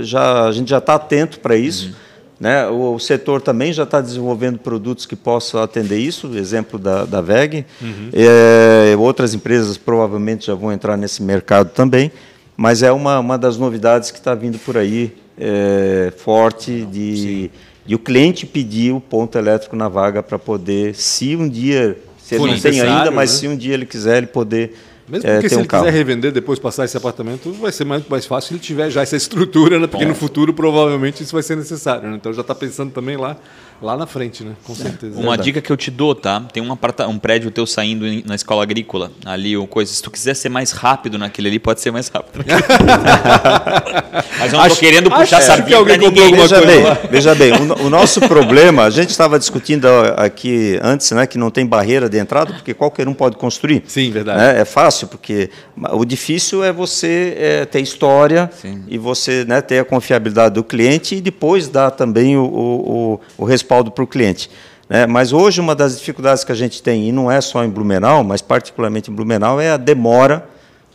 já 0.00 0.46
a 0.46 0.52
gente 0.52 0.68
já 0.68 0.78
está 0.78 0.96
atento 0.96 1.38
para 1.38 1.54
isso. 1.54 1.86
Uhum. 1.86 2.11
Né? 2.42 2.66
O, 2.66 2.94
o 2.94 2.98
setor 2.98 3.40
também 3.40 3.72
já 3.72 3.84
está 3.84 4.00
desenvolvendo 4.00 4.58
produtos 4.58 5.06
que 5.06 5.14
possam 5.14 5.62
atender 5.62 5.98
isso, 5.98 6.36
exemplo 6.36 6.76
da, 6.76 7.04
da 7.04 7.20
VEG. 7.20 7.64
Uhum. 7.80 8.10
É, 8.12 8.96
outras 8.98 9.32
empresas 9.32 9.76
provavelmente 9.76 10.46
já 10.46 10.54
vão 10.56 10.72
entrar 10.72 10.96
nesse 10.96 11.22
mercado 11.22 11.70
também, 11.70 12.10
mas 12.56 12.82
é 12.82 12.90
uma, 12.90 13.20
uma 13.20 13.38
das 13.38 13.56
novidades 13.56 14.10
que 14.10 14.18
está 14.18 14.34
vindo 14.34 14.58
por 14.58 14.76
aí 14.76 15.12
é, 15.38 16.12
forte 16.16 16.84
de, 16.90 17.48
de 17.86 17.94
o 17.94 17.98
cliente 18.00 18.44
pedir 18.44 18.92
o 18.92 19.00
ponto 19.00 19.38
elétrico 19.38 19.76
na 19.76 19.88
vaga 19.88 20.20
para 20.20 20.36
poder, 20.36 20.96
se 20.96 21.36
um 21.36 21.48
dia, 21.48 21.96
se 22.20 22.34
ele 22.34 22.44
não 22.44 22.58
tem 22.58 22.80
ainda, 22.80 23.12
mas 23.12 23.30
né? 23.34 23.38
se 23.38 23.46
um 23.46 23.56
dia 23.56 23.74
ele 23.74 23.86
quiser, 23.86 24.16
ele 24.18 24.26
poder 24.26 24.74
mesmo 25.08 25.28
é, 25.28 25.32
porque 25.34 25.46
é, 25.46 25.48
se 25.48 25.56
um 25.56 25.60
ele 25.60 25.68
carro. 25.68 25.84
quiser 25.84 25.96
revender 25.96 26.32
depois 26.32 26.58
passar 26.58 26.84
esse 26.84 26.96
apartamento, 26.96 27.52
vai 27.52 27.72
ser 27.72 27.84
mais, 27.84 28.06
mais 28.08 28.26
fácil 28.26 28.48
se 28.48 28.54
ele 28.54 28.60
tiver 28.60 28.90
já 28.90 29.02
essa 29.02 29.16
estrutura, 29.16 29.78
né? 29.78 29.86
porque 29.86 30.04
Bom. 30.04 30.10
no 30.10 30.16
futuro 30.16 30.52
provavelmente 30.52 31.22
isso 31.22 31.32
vai 31.32 31.42
ser 31.42 31.56
necessário. 31.56 32.08
Né? 32.08 32.16
Então 32.16 32.32
já 32.32 32.42
está 32.42 32.54
pensando 32.54 32.92
também 32.92 33.16
lá 33.16 33.36
Lá 33.82 33.96
na 33.96 34.06
frente, 34.06 34.44
né? 34.44 34.52
Com 34.64 34.76
certeza. 34.76 35.18
Uma 35.18 35.36
dica 35.36 35.60
que 35.60 35.72
eu 35.72 35.76
te 35.76 35.90
dou, 35.90 36.14
tá? 36.14 36.40
Tem 36.52 36.62
um, 36.62 36.72
aparta 36.72 37.08
um 37.08 37.18
prédio 37.18 37.50
teu 37.50 37.66
saindo 37.66 38.06
na 38.24 38.36
escola 38.36 38.62
agrícola, 38.62 39.10
ali, 39.24 39.56
ou 39.56 39.66
coisa. 39.66 39.92
Se 39.92 40.00
tu 40.00 40.08
quiser 40.08 40.34
ser 40.34 40.48
mais 40.48 40.70
rápido 40.70 41.18
naquele 41.18 41.48
ali, 41.48 41.58
pode 41.58 41.80
ser 41.80 41.90
mais 41.90 42.06
rápido. 42.06 42.44
Mas 44.38 44.52
eu 44.52 44.58
não 44.58 44.64
acho, 44.64 44.76
tô 44.76 44.80
querendo 44.80 45.10
puxar 45.10 45.38
essa 45.38 45.60
que 45.62 45.74
alguém 45.74 45.98
comprou 45.98 46.26
alguma 46.26 46.42
veja 46.42 46.62
coisa. 46.62 46.94
Bem, 46.94 46.98
veja 47.10 47.34
bem, 47.34 47.52
o, 47.52 47.86
o, 47.86 47.90
nosso 47.90 48.20
problema, 48.20 48.84
a 48.84 48.90
gente 48.90 49.10
estava 49.10 49.36
discutindo 49.36 49.86
aqui 50.16 50.78
antes, 50.80 51.10
né, 51.10 51.26
que 51.26 51.36
não 51.36 51.50
tem 51.50 51.66
barreira 51.66 52.08
de 52.08 52.18
entrada, 52.18 52.52
porque 52.52 52.72
qualquer 52.72 53.08
um 53.08 53.14
pode 53.14 53.36
construir. 53.36 53.82
Sim, 53.88 54.12
verdade. 54.12 54.38
Né? 54.38 54.60
É 54.60 54.64
fácil, 54.64 55.08
porque 55.08 55.50
o 55.92 56.04
difícil 56.04 56.62
é 56.62 56.72
você 56.72 57.36
é, 57.36 57.64
ter 57.64 57.80
história 57.80 58.48
Sim. 58.60 58.84
e 58.86 58.96
você 58.96 59.44
né, 59.44 59.60
ter 59.60 59.80
a 59.80 59.84
confiabilidade 59.84 60.54
do 60.54 60.62
cliente 60.62 61.16
e 61.16 61.20
depois 61.20 61.68
dar 61.68 61.90
também 61.90 62.36
o, 62.36 62.44
o, 62.44 63.20
o 63.38 63.44
respaldo 63.44 63.71
respaldo 63.72 63.90
para 63.90 64.04
o 64.04 64.06
cliente. 64.06 64.50
Né? 64.88 65.06
Mas 65.06 65.32
hoje 65.32 65.60
uma 65.60 65.74
das 65.74 65.98
dificuldades 65.98 66.44
que 66.44 66.52
a 66.52 66.54
gente 66.54 66.82
tem, 66.82 67.08
e 67.08 67.12
não 67.12 67.30
é 67.30 67.40
só 67.40 67.64
em 67.64 67.70
Blumenau, 67.70 68.22
mas 68.22 68.42
particularmente 68.42 69.10
em 69.10 69.14
Blumenau, 69.14 69.60
é 69.60 69.70
a 69.70 69.76
demora 69.76 70.46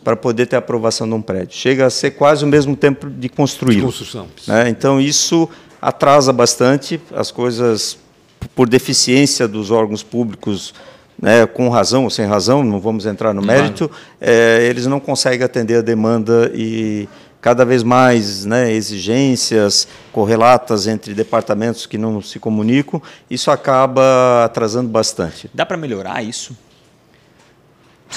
para 0.03 0.15
poder 0.15 0.45
ter 0.45 0.55
aprovação 0.55 1.07
de 1.07 1.13
um 1.15 1.21
prédio. 1.21 1.57
Chega 1.57 1.85
a 1.85 1.89
ser 1.89 2.11
quase 2.11 2.45
o 2.45 2.47
mesmo 2.47 2.75
tempo 2.75 3.09
de 3.09 3.27
construir. 3.27 3.77
De 3.77 3.81
construção. 3.81 4.27
Né? 4.47 4.69
Então 4.69 5.01
isso 5.01 5.49
atrasa 5.81 6.31
bastante 6.31 7.01
as 7.13 7.31
coisas 7.31 7.97
por 8.55 8.69
deficiência 8.69 9.47
dos 9.47 9.71
órgãos 9.71 10.03
públicos, 10.03 10.73
né, 11.19 11.47
com 11.47 11.67
razão 11.69 12.03
ou 12.03 12.09
sem 12.11 12.25
razão, 12.25 12.63
não 12.63 12.79
vamos 12.79 13.07
entrar 13.07 13.33
no 13.33 13.41
mérito, 13.41 13.89
é, 14.21 14.67
eles 14.69 14.85
não 14.85 14.99
conseguem 14.99 15.43
atender 15.43 15.77
a 15.77 15.81
demanda 15.81 16.51
e 16.53 17.09
cada 17.41 17.63
vez 17.63 17.83
mais 17.83 18.45
né, 18.45 18.71
exigências 18.71 19.87
correlatas 20.11 20.87
entre 20.87 21.13
departamentos 21.13 21.85
que 21.85 21.97
não 21.97 22.21
se 22.21 22.39
comunicam, 22.39 23.01
isso 23.29 23.51
acaba 23.51 24.45
atrasando 24.45 24.89
bastante. 24.89 25.49
Dá 25.53 25.65
para 25.65 25.77
melhorar 25.77 26.23
isso? 26.23 26.55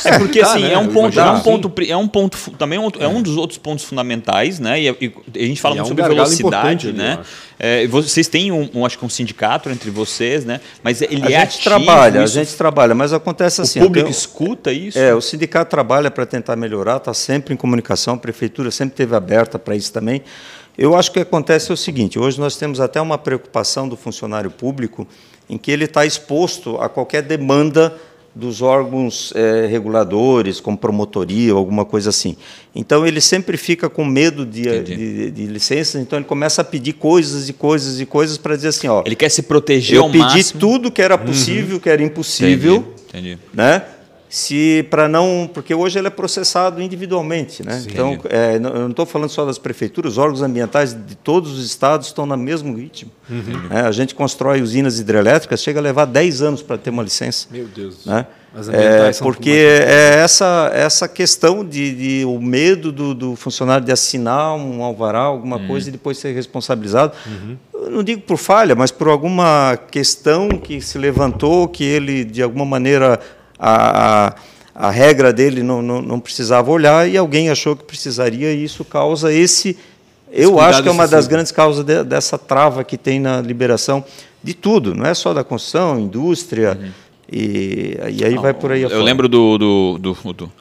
É 0.04 0.18
porque 0.18 0.40
assim, 0.40 0.60
né? 0.60 0.74
é, 0.74 0.78
um 0.78 0.88
ponto, 0.88 1.18
é 1.18 1.30
um 1.30 1.40
ponto, 1.40 1.72
é 1.82 1.96
um 1.96 2.08
ponto, 2.08 2.50
também 2.52 2.78
é 2.78 2.80
um, 2.80 3.18
é 3.18 3.22
dos 3.22 3.36
outros 3.36 3.58
pontos 3.58 3.84
fundamentais, 3.84 4.60
né? 4.60 4.80
E, 4.80 4.88
a 4.88 4.94
gente 5.38 5.60
fala 5.60 5.74
muito 5.74 5.86
é 5.86 5.88
sobre 5.88 6.14
velocidade, 6.14 6.92
né? 6.92 7.18
É, 7.58 7.86
vocês 7.88 8.28
têm 8.28 8.52
um, 8.52 8.86
acho 8.86 8.98
que 8.98 9.04
um 9.04 9.08
sindicato 9.08 9.68
entre 9.68 9.90
vocês, 9.90 10.44
né? 10.44 10.60
Mas 10.82 11.02
ele 11.02 11.26
a 11.26 11.42
é 11.42 11.46
gente 11.46 11.62
trabalha, 11.62 12.22
a 12.22 12.26
gente 12.26 12.54
trabalha, 12.54 12.94
mas 12.94 13.12
acontece 13.12 13.60
assim. 13.60 13.80
O 13.80 13.84
público 13.84 14.08
escuta 14.08 14.72
isso? 14.72 14.98
É, 14.98 15.14
o 15.14 15.20
sindicato 15.20 15.70
trabalha 15.70 16.10
para 16.10 16.24
tentar 16.24 16.56
melhorar, 16.56 16.96
está 16.96 17.12
sempre 17.12 17.52
em 17.52 17.56
comunicação, 17.56 18.14
a 18.14 18.18
prefeitura 18.18 18.70
sempre 18.70 18.94
teve 18.94 19.14
aberta 19.14 19.58
para 19.58 19.74
isso 19.74 19.92
também. 19.92 20.22
Eu 20.78 20.96
acho 20.96 21.12
que 21.12 21.18
acontece 21.18 21.70
é 21.70 21.74
o 21.74 21.76
seguinte: 21.76 22.18
hoje 22.18 22.40
nós 22.40 22.56
temos 22.56 22.80
até 22.80 23.00
uma 23.00 23.18
preocupação 23.18 23.88
do 23.88 23.96
funcionário 23.96 24.50
público 24.50 25.06
em 25.48 25.58
que 25.58 25.70
ele 25.70 25.84
está 25.84 26.06
exposto 26.06 26.80
a 26.80 26.88
qualquer 26.88 27.22
demanda 27.22 27.94
dos 28.34 28.62
órgãos 28.62 29.32
é, 29.34 29.66
reguladores, 29.66 30.60
como 30.60 30.76
promotoria, 30.76 31.52
alguma 31.52 31.84
coisa 31.84 32.10
assim. 32.10 32.36
Então 32.74 33.06
ele 33.06 33.20
sempre 33.20 33.56
fica 33.56 33.88
com 33.88 34.04
medo 34.04 34.46
de, 34.46 34.82
de, 34.82 35.30
de, 35.30 35.46
licenças, 35.46 36.00
então 36.00 36.18
ele 36.18 36.26
começa 36.26 36.62
a 36.62 36.64
pedir 36.64 36.92
coisas 36.92 37.48
e 37.48 37.52
coisas 37.52 38.00
e 38.00 38.06
coisas 38.06 38.38
para 38.38 38.54
dizer 38.54 38.68
assim, 38.68 38.86
ó. 38.86 39.02
Ele 39.04 39.16
quer 39.16 39.28
se 39.28 39.42
proteger 39.42 39.96
eu 39.96 40.04
ao 40.04 40.10
pedi 40.10 40.22
máximo. 40.22 40.60
tudo 40.60 40.90
que 40.90 41.02
era 41.02 41.18
possível, 41.18 41.74
uhum. 41.74 41.80
que 41.80 41.90
era 41.90 42.02
impossível, 42.02 42.76
entendi, 43.08 43.32
entendi. 43.32 43.38
né? 43.52 43.82
Se 44.30 44.86
para 44.88 45.08
não 45.08 45.50
porque 45.52 45.74
hoje 45.74 45.98
ele 45.98 46.06
é 46.06 46.10
processado 46.10 46.80
individualmente 46.80 47.66
né 47.66 47.80
Sim. 47.80 47.88
então 47.90 48.18
é, 48.28 48.54
eu 48.54 48.60
não 48.60 48.90
estou 48.90 49.04
falando 49.04 49.28
só 49.28 49.44
das 49.44 49.58
prefeituras 49.58 50.12
os 50.12 50.18
órgãos 50.18 50.40
ambientais 50.40 50.94
de 50.94 51.16
todos 51.16 51.58
os 51.58 51.66
estados 51.66 52.06
estão 52.06 52.24
no 52.24 52.36
mesmo 52.36 52.76
ritmo 52.76 53.10
uhum. 53.28 53.76
é, 53.76 53.80
a 53.80 53.90
gente 53.90 54.14
constrói 54.14 54.62
usinas 54.62 55.00
hidrelétricas 55.00 55.60
chega 55.60 55.80
a 55.80 55.82
levar 55.82 56.04
10 56.04 56.42
anos 56.42 56.62
para 56.62 56.78
ter 56.78 56.90
uma 56.90 57.02
licença 57.02 57.48
meu 57.50 57.66
Deus 57.66 58.06
né? 58.06 58.24
É, 58.72 59.12
porque 59.22 59.50
é 59.50 60.16
essa 60.16 60.72
essa 60.74 61.06
questão 61.06 61.64
de, 61.64 61.94
de 61.94 62.24
o 62.24 62.40
medo 62.40 62.90
do, 62.90 63.14
do, 63.14 63.36
funcionário 63.36 63.86
de 63.86 63.92
assinar 63.92 64.56
um 64.56 64.82
alvará 64.82 65.20
alguma 65.20 65.56
uhum. 65.56 65.68
coisa 65.68 65.88
e 65.88 65.92
depois 65.92 66.18
ser 66.18 66.34
responsabilizado 66.34 67.12
uhum. 67.26 67.56
não 67.88 68.02
digo 68.02 68.22
por 68.22 68.36
falha 68.36 68.74
mas 68.74 68.90
por 68.90 69.08
alguma 69.08 69.78
questão 69.88 70.48
que 70.48 70.80
se 70.80 70.98
levantou 70.98 71.68
que 71.68 71.84
ele 71.84 72.24
de 72.24 72.42
alguma 72.42 72.64
maneira 72.64 73.20
a, 73.60 74.34
a, 74.74 74.88
a 74.88 74.90
regra 74.90 75.32
dele 75.32 75.62
não, 75.62 75.82
não, 75.82 76.00
não, 76.00 76.18
precisava 76.18 76.70
olhar 76.70 77.08
e 77.08 77.16
alguém 77.16 77.50
achou 77.50 77.76
que 77.76 77.84
precisaria, 77.84 78.52
e 78.52 78.64
isso 78.64 78.84
causa 78.84 79.32
esse. 79.32 79.76
Eu 80.32 80.58
acho 80.58 80.82
que 80.82 80.88
é 80.88 80.92
uma 80.92 81.06
das 81.06 81.26
grandes 81.26 81.52
causas 81.52 81.84
de, 81.84 82.02
dessa 82.02 82.38
trava 82.38 82.82
que 82.82 82.96
tem 82.96 83.20
na 83.20 83.40
liberação 83.40 84.02
de 84.42 84.54
tudo, 84.54 84.94
não 84.94 85.04
é 85.04 85.12
só 85.12 85.34
da 85.34 85.44
construção, 85.44 86.00
indústria, 86.00 86.78
uhum. 86.80 86.90
e, 87.30 87.98
e 88.12 88.24
aí 88.24 88.34
não, 88.34 88.42
vai 88.42 88.54
por 88.54 88.72
aí 88.72 88.82
Eu 88.82 89.02
lembro 89.02 89.28
do, 89.28 89.58
do, 89.58 89.98
do, 89.98 90.32
do 90.32 90.52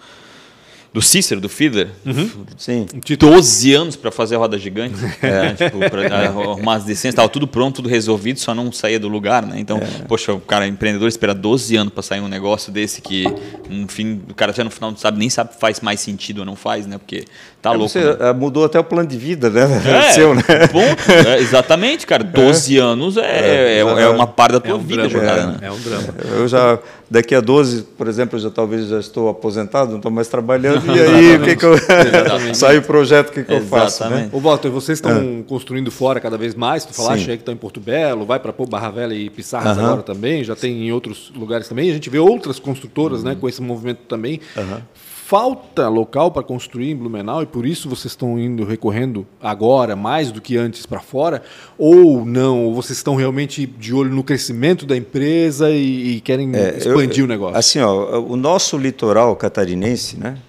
do 0.92 1.02
Cícero, 1.02 1.40
do 1.40 1.48
Fiedler. 1.48 1.90
Uhum. 2.06 2.30
Sim. 2.58 2.88
12 3.18 3.74
anos 3.74 3.96
para 3.96 4.12
fazer 4.12 4.36
a 4.36 4.40
roda 4.40 4.58
gigante. 4.58 4.96
É, 5.22 5.54
tipo, 5.54 5.78
para 5.90 6.28
arrumar 6.28 6.76
as 6.76 6.86
licenças, 6.86 7.10
estava 7.10 7.30
tudo 7.30 7.46
pronto, 7.46 7.78
tudo 7.78 7.90
resolvido, 7.90 8.40
só 8.40 8.56
não 8.56 8.72
saía 8.72 9.00
do 9.00 9.08
lugar, 9.08 9.46
né? 9.46 9.60
Então, 9.60 9.78
é. 9.78 10.06
poxa, 10.08 10.34
o 10.34 10.40
cara 10.40 10.66
empreendedor 10.66 11.08
espera 11.08 11.34
12 11.34 11.76
anos 11.76 11.94
para 11.94 12.02
sair 12.02 12.22
um 12.22 12.28
negócio 12.28 12.72
desse 12.72 13.02
que, 13.02 13.26
no 13.70 13.88
fim, 13.88 14.22
o 14.30 14.34
cara 14.34 14.52
já 14.54 14.64
no 14.64 14.72
final 14.72 14.92
não 14.92 14.98
sabe 14.98 15.20
nem 15.20 15.30
sabe 15.30 15.54
se 15.54 15.60
faz 15.60 15.82
mais 15.82 16.00
sentido 16.00 16.40
ou 16.40 16.46
não 16.46 16.56
faz, 16.56 16.88
né? 16.88 16.98
Porque 16.98 17.26
tá 17.62 17.72
é, 17.72 17.74
louco. 17.74 17.90
Você 17.90 18.02
né? 18.02 18.34
mudou 18.34 18.66
até 18.66 18.80
o 18.80 18.84
plano 18.84 19.08
de 19.08 19.18
vida, 19.18 19.50
né? 19.50 19.68
É, 19.86 20.12
Seu, 20.14 20.34
né? 20.34 20.42
Ponto. 20.72 21.12
É, 21.28 21.40
exatamente, 21.40 22.08
cara. 22.08 22.24
12 22.24 22.78
é. 22.78 22.82
anos 22.82 23.18
é, 23.18 23.22
é, 23.22 23.80
é, 23.80 24.10
uma 24.10 24.28
parte 24.28 24.54
da 24.54 24.60
tua 24.60 24.76
um 24.76 24.80
vida, 24.80 25.08
drama, 25.08 25.10
jogada, 25.10 25.48
né? 25.48 25.58
É 25.62 25.72
um 25.72 25.80
drama. 25.80 26.16
Eu 26.38 26.48
já 26.48 26.80
daqui 27.10 27.34
a 27.34 27.42
12, 27.42 27.84
por 27.98 28.08
exemplo, 28.08 28.38
eu 28.38 28.44
já 28.44 28.50
talvez 28.50 28.88
já 28.88 29.00
estou 29.00 29.30
aposentado, 29.30 29.90
não 29.90 29.98
estou 29.98 30.12
mais 30.12 30.28
trabalhando, 30.28 30.86
e 30.96 31.00
aí 31.00 31.36
o 31.38 31.44
que, 31.44 31.56
que 31.56 31.66
eu 31.66 31.76
sai 32.54 32.78
o 32.78 32.82
projeto, 32.82 33.30
o 33.30 33.32
que, 33.34 33.44
que 33.44 33.54
eu 33.54 33.62
faço? 33.62 34.08
Né? 34.10 34.30
Ô, 34.32 34.40
Walter, 34.40 34.70
vocês 34.70 34.98
estão 34.98 35.40
é. 35.40 35.44
construindo 35.48 35.90
fora 35.90 36.20
cada 36.20 36.38
vez 36.38 36.56
mais, 36.56 36.86
tu 36.86 36.94
falaste 36.94 37.26
Sim. 37.26 37.32
aí 37.32 37.38
que 37.38 37.42
estão 37.42 37.54
em 37.54 37.58
Porto 37.58 37.80
Belo, 37.80 38.26
vai 38.26 38.40
para 38.40 38.54
Barra 38.70 38.90
Velha 38.92 39.14
e 39.14 39.30
Pissarras 39.30 39.78
uh 39.78 39.82
-huh. 39.82 39.86
agora 39.86 40.04
também, 40.04 40.44
já 40.44 40.56
tem 40.56 40.88
em 40.88 40.92
outros 40.92 41.32
lugares 41.36 41.68
também, 41.68 41.90
a 41.90 41.94
gente 41.94 42.10
vê 42.10 42.20
outras 42.20 42.60
construtoras 42.60 43.22
uh 43.22 43.24
-huh. 43.24 43.30
né, 43.30 43.38
com 43.40 43.48
esse 43.50 43.62
movimento 43.62 44.00
também. 44.08 44.40
Uh 44.56 44.62
-huh 44.62 44.82
falta 45.30 45.88
local 45.88 46.32
para 46.32 46.42
construir 46.42 46.90
em 46.90 46.96
Blumenau 46.96 47.44
e 47.44 47.46
por 47.46 47.64
isso 47.64 47.88
vocês 47.88 48.14
estão 48.14 48.40
indo 48.40 48.66
recorrendo 48.66 49.28
agora 49.40 49.96
mais 49.96 50.32
do 50.32 50.42
que 50.42 50.58
antes 50.58 50.88
para 50.88 51.00
fora 51.02 51.44
ou 51.78 52.26
não? 52.26 52.66
Ou 52.66 52.74
vocês 52.74 52.98
estão 52.98 53.14
realmente 53.14 53.68
de 53.68 53.94
olho 53.94 54.10
no 54.10 54.24
crescimento 54.24 54.88
da 54.88 54.98
empresa 54.98 55.70
e, 55.70 56.16
e 56.16 56.22
querem 56.22 56.52
é, 56.56 56.78
expandir 56.78 57.20
eu, 57.20 57.26
o 57.26 57.28
negócio? 57.28 57.56
Assim, 57.56 57.80
ó, 57.80 58.20
o 58.20 58.36
nosso 58.36 58.76
litoral 58.76 59.36
catarinense, 59.36 60.18
né? 60.18 60.40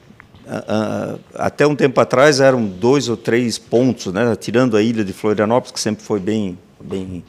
até 1.34 1.64
um 1.66 1.76
tempo 1.76 2.00
atrás 2.00 2.40
eram 2.40 2.66
dois 2.66 3.08
ou 3.08 3.16
três 3.16 3.56
pontos, 3.56 4.12
né? 4.12 4.34
Tirando 4.34 4.76
a 4.76 4.82
ilha 4.82 5.04
de 5.04 5.12
Florianópolis 5.12 5.70
que 5.70 5.78
sempre 5.78 6.02
foi 6.02 6.18
bem, 6.18 6.58
bem 6.80 7.22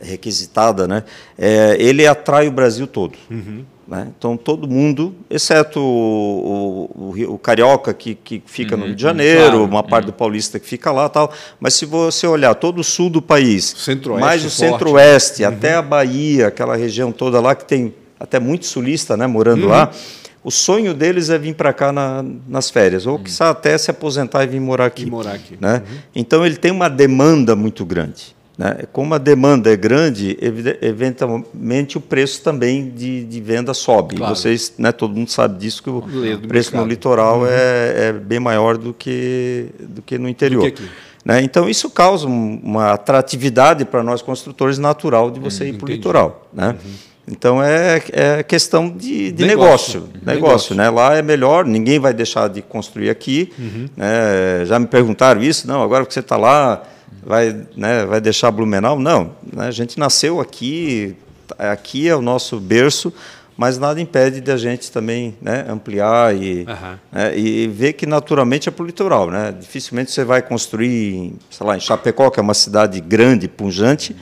requisitada, 0.00 0.88
né? 0.88 1.02
É, 1.36 1.76
ele 1.78 2.06
atrai 2.06 2.48
o 2.48 2.50
Brasil 2.52 2.86
todo. 2.86 3.18
Uhum. 3.30 3.64
Né? 3.88 4.08
Então, 4.18 4.36
todo 4.36 4.68
mundo, 4.68 5.14
exceto 5.30 5.80
o, 5.80 6.90
o, 6.94 7.34
o 7.34 7.38
carioca 7.38 7.94
que, 7.94 8.14
que 8.14 8.42
fica 8.44 8.74
uhum, 8.74 8.80
no 8.80 8.86
Rio 8.88 8.94
de 8.94 9.00
Janeiro, 9.00 9.40
claro, 9.40 9.64
uma 9.64 9.82
parte 9.82 10.04
uhum. 10.04 10.10
do 10.10 10.12
paulista 10.12 10.60
que 10.60 10.66
fica 10.66 10.92
lá 10.92 11.08
tal. 11.08 11.32
Mas 11.58 11.72
se 11.72 11.86
você 11.86 12.26
olhar 12.26 12.54
todo 12.54 12.80
o 12.80 12.84
sul 12.84 13.08
do 13.08 13.22
país, 13.22 13.74
mais 14.20 14.44
o 14.44 14.50
centro-oeste, 14.50 15.42
uhum. 15.42 15.48
até 15.48 15.74
a 15.74 15.80
Bahia, 15.80 16.48
aquela 16.48 16.76
região 16.76 17.10
toda 17.10 17.40
lá 17.40 17.54
que 17.54 17.64
tem 17.64 17.94
até 18.20 18.38
muito 18.38 18.66
sulista 18.66 19.16
né, 19.16 19.26
morando 19.26 19.66
lá, 19.66 19.84
uhum. 19.84 19.98
o 20.44 20.50
sonho 20.50 20.92
deles 20.92 21.30
é 21.30 21.38
vir 21.38 21.54
para 21.54 21.72
cá 21.72 21.90
na, 21.90 22.22
nas 22.46 22.68
férias, 22.68 23.06
ou 23.06 23.18
que 23.18 23.30
uhum. 23.30 23.46
até 23.46 23.78
se 23.78 23.90
aposentar 23.90 24.44
e 24.44 24.48
vir 24.48 24.60
morar 24.60 24.84
aqui. 24.84 25.04
E 25.04 25.10
morar 25.10 25.32
aqui. 25.32 25.56
Né? 25.58 25.76
Uhum. 25.76 25.98
Então, 26.14 26.44
ele 26.44 26.56
tem 26.56 26.70
uma 26.70 26.90
demanda 26.90 27.56
muito 27.56 27.86
grande. 27.86 28.36
Né? 28.58 28.80
Como 28.92 29.14
a 29.14 29.18
demanda 29.18 29.72
é 29.72 29.76
grande, 29.76 30.36
eventualmente 30.82 31.96
o 31.96 32.00
preço 32.00 32.42
também 32.42 32.90
de, 32.90 33.22
de 33.24 33.40
venda 33.40 33.72
sobe. 33.72 34.16
Claro. 34.16 34.34
Vocês, 34.34 34.74
né, 34.76 34.90
todo 34.90 35.14
mundo 35.14 35.30
sabe 35.30 35.60
disso, 35.60 35.80
que 35.80 35.88
o 35.88 36.02
preço 36.48 36.76
no 36.76 36.84
litoral 36.84 37.42
uhum. 37.42 37.46
é, 37.46 38.08
é, 38.08 38.12
bem 38.12 38.40
maior 38.40 38.76
do 38.76 38.92
que, 38.92 39.66
do 39.78 40.02
que 40.02 40.18
no 40.18 40.28
interior. 40.28 40.68
Que 40.72 40.82
né? 41.24 41.40
Então, 41.42 41.68
isso 41.68 41.88
causa 41.88 42.26
uma 42.26 42.94
atratividade 42.94 43.84
para 43.84 44.02
nós 44.02 44.22
construtores 44.22 44.78
natural 44.78 45.30
de 45.30 45.38
você 45.38 45.64
hum, 45.64 45.68
ir 45.68 45.72
para 45.74 45.86
o 45.86 45.88
litoral. 45.88 46.48
Né? 46.52 46.70
Uhum. 46.70 46.92
Então, 47.30 47.62
é, 47.62 48.02
é 48.12 48.42
questão 48.42 48.88
de, 48.88 49.30
de 49.30 49.44
negócio. 49.44 50.00
Negócio, 50.00 50.20
negócio, 50.24 50.34
negócio, 50.34 50.74
Né? 50.74 50.90
Lá 50.90 51.16
é 51.16 51.22
melhor, 51.22 51.64
ninguém 51.64 51.98
vai 51.98 52.14
deixar 52.14 52.48
de 52.48 52.62
construir 52.62 53.10
aqui. 53.10 53.52
Uhum. 53.58 53.88
Né? 53.96 54.64
Já 54.64 54.78
me 54.78 54.86
perguntaram 54.86 55.42
isso, 55.42 55.68
não, 55.68 55.82
agora 55.82 56.04
que 56.06 56.14
você 56.14 56.20
está 56.20 56.36
lá 56.36 56.82
vai, 57.24 57.66
né, 57.76 58.04
vai 58.06 58.20
deixar 58.20 58.50
Blumenau? 58.50 58.98
Não, 58.98 59.32
né, 59.52 59.66
a 59.66 59.70
gente 59.70 59.98
nasceu 59.98 60.40
aqui, 60.40 61.16
aqui 61.58 62.08
é 62.08 62.16
o 62.16 62.22
nosso 62.22 62.58
berço, 62.58 63.12
mas 63.58 63.76
nada 63.76 64.00
impede 64.00 64.40
de 64.40 64.52
a 64.52 64.56
gente 64.56 64.92
também 64.92 65.36
né, 65.42 65.66
ampliar 65.68 66.32
e, 66.32 66.60
uhum. 66.60 66.98
né, 67.10 67.36
e 67.36 67.66
ver 67.66 67.94
que 67.94 68.06
naturalmente 68.06 68.68
é 68.68 68.72
para 68.72 68.84
o 68.84 68.86
litoral. 68.86 69.28
Né? 69.32 69.52
Dificilmente 69.58 70.12
você 70.12 70.22
vai 70.22 70.40
construir, 70.40 71.34
sei 71.50 71.66
lá, 71.66 71.76
em 71.76 71.80
Chapecó, 71.80 72.30
que 72.30 72.38
é 72.38 72.42
uma 72.42 72.54
cidade 72.54 73.00
grande, 73.00 73.48
punjante, 73.48 74.14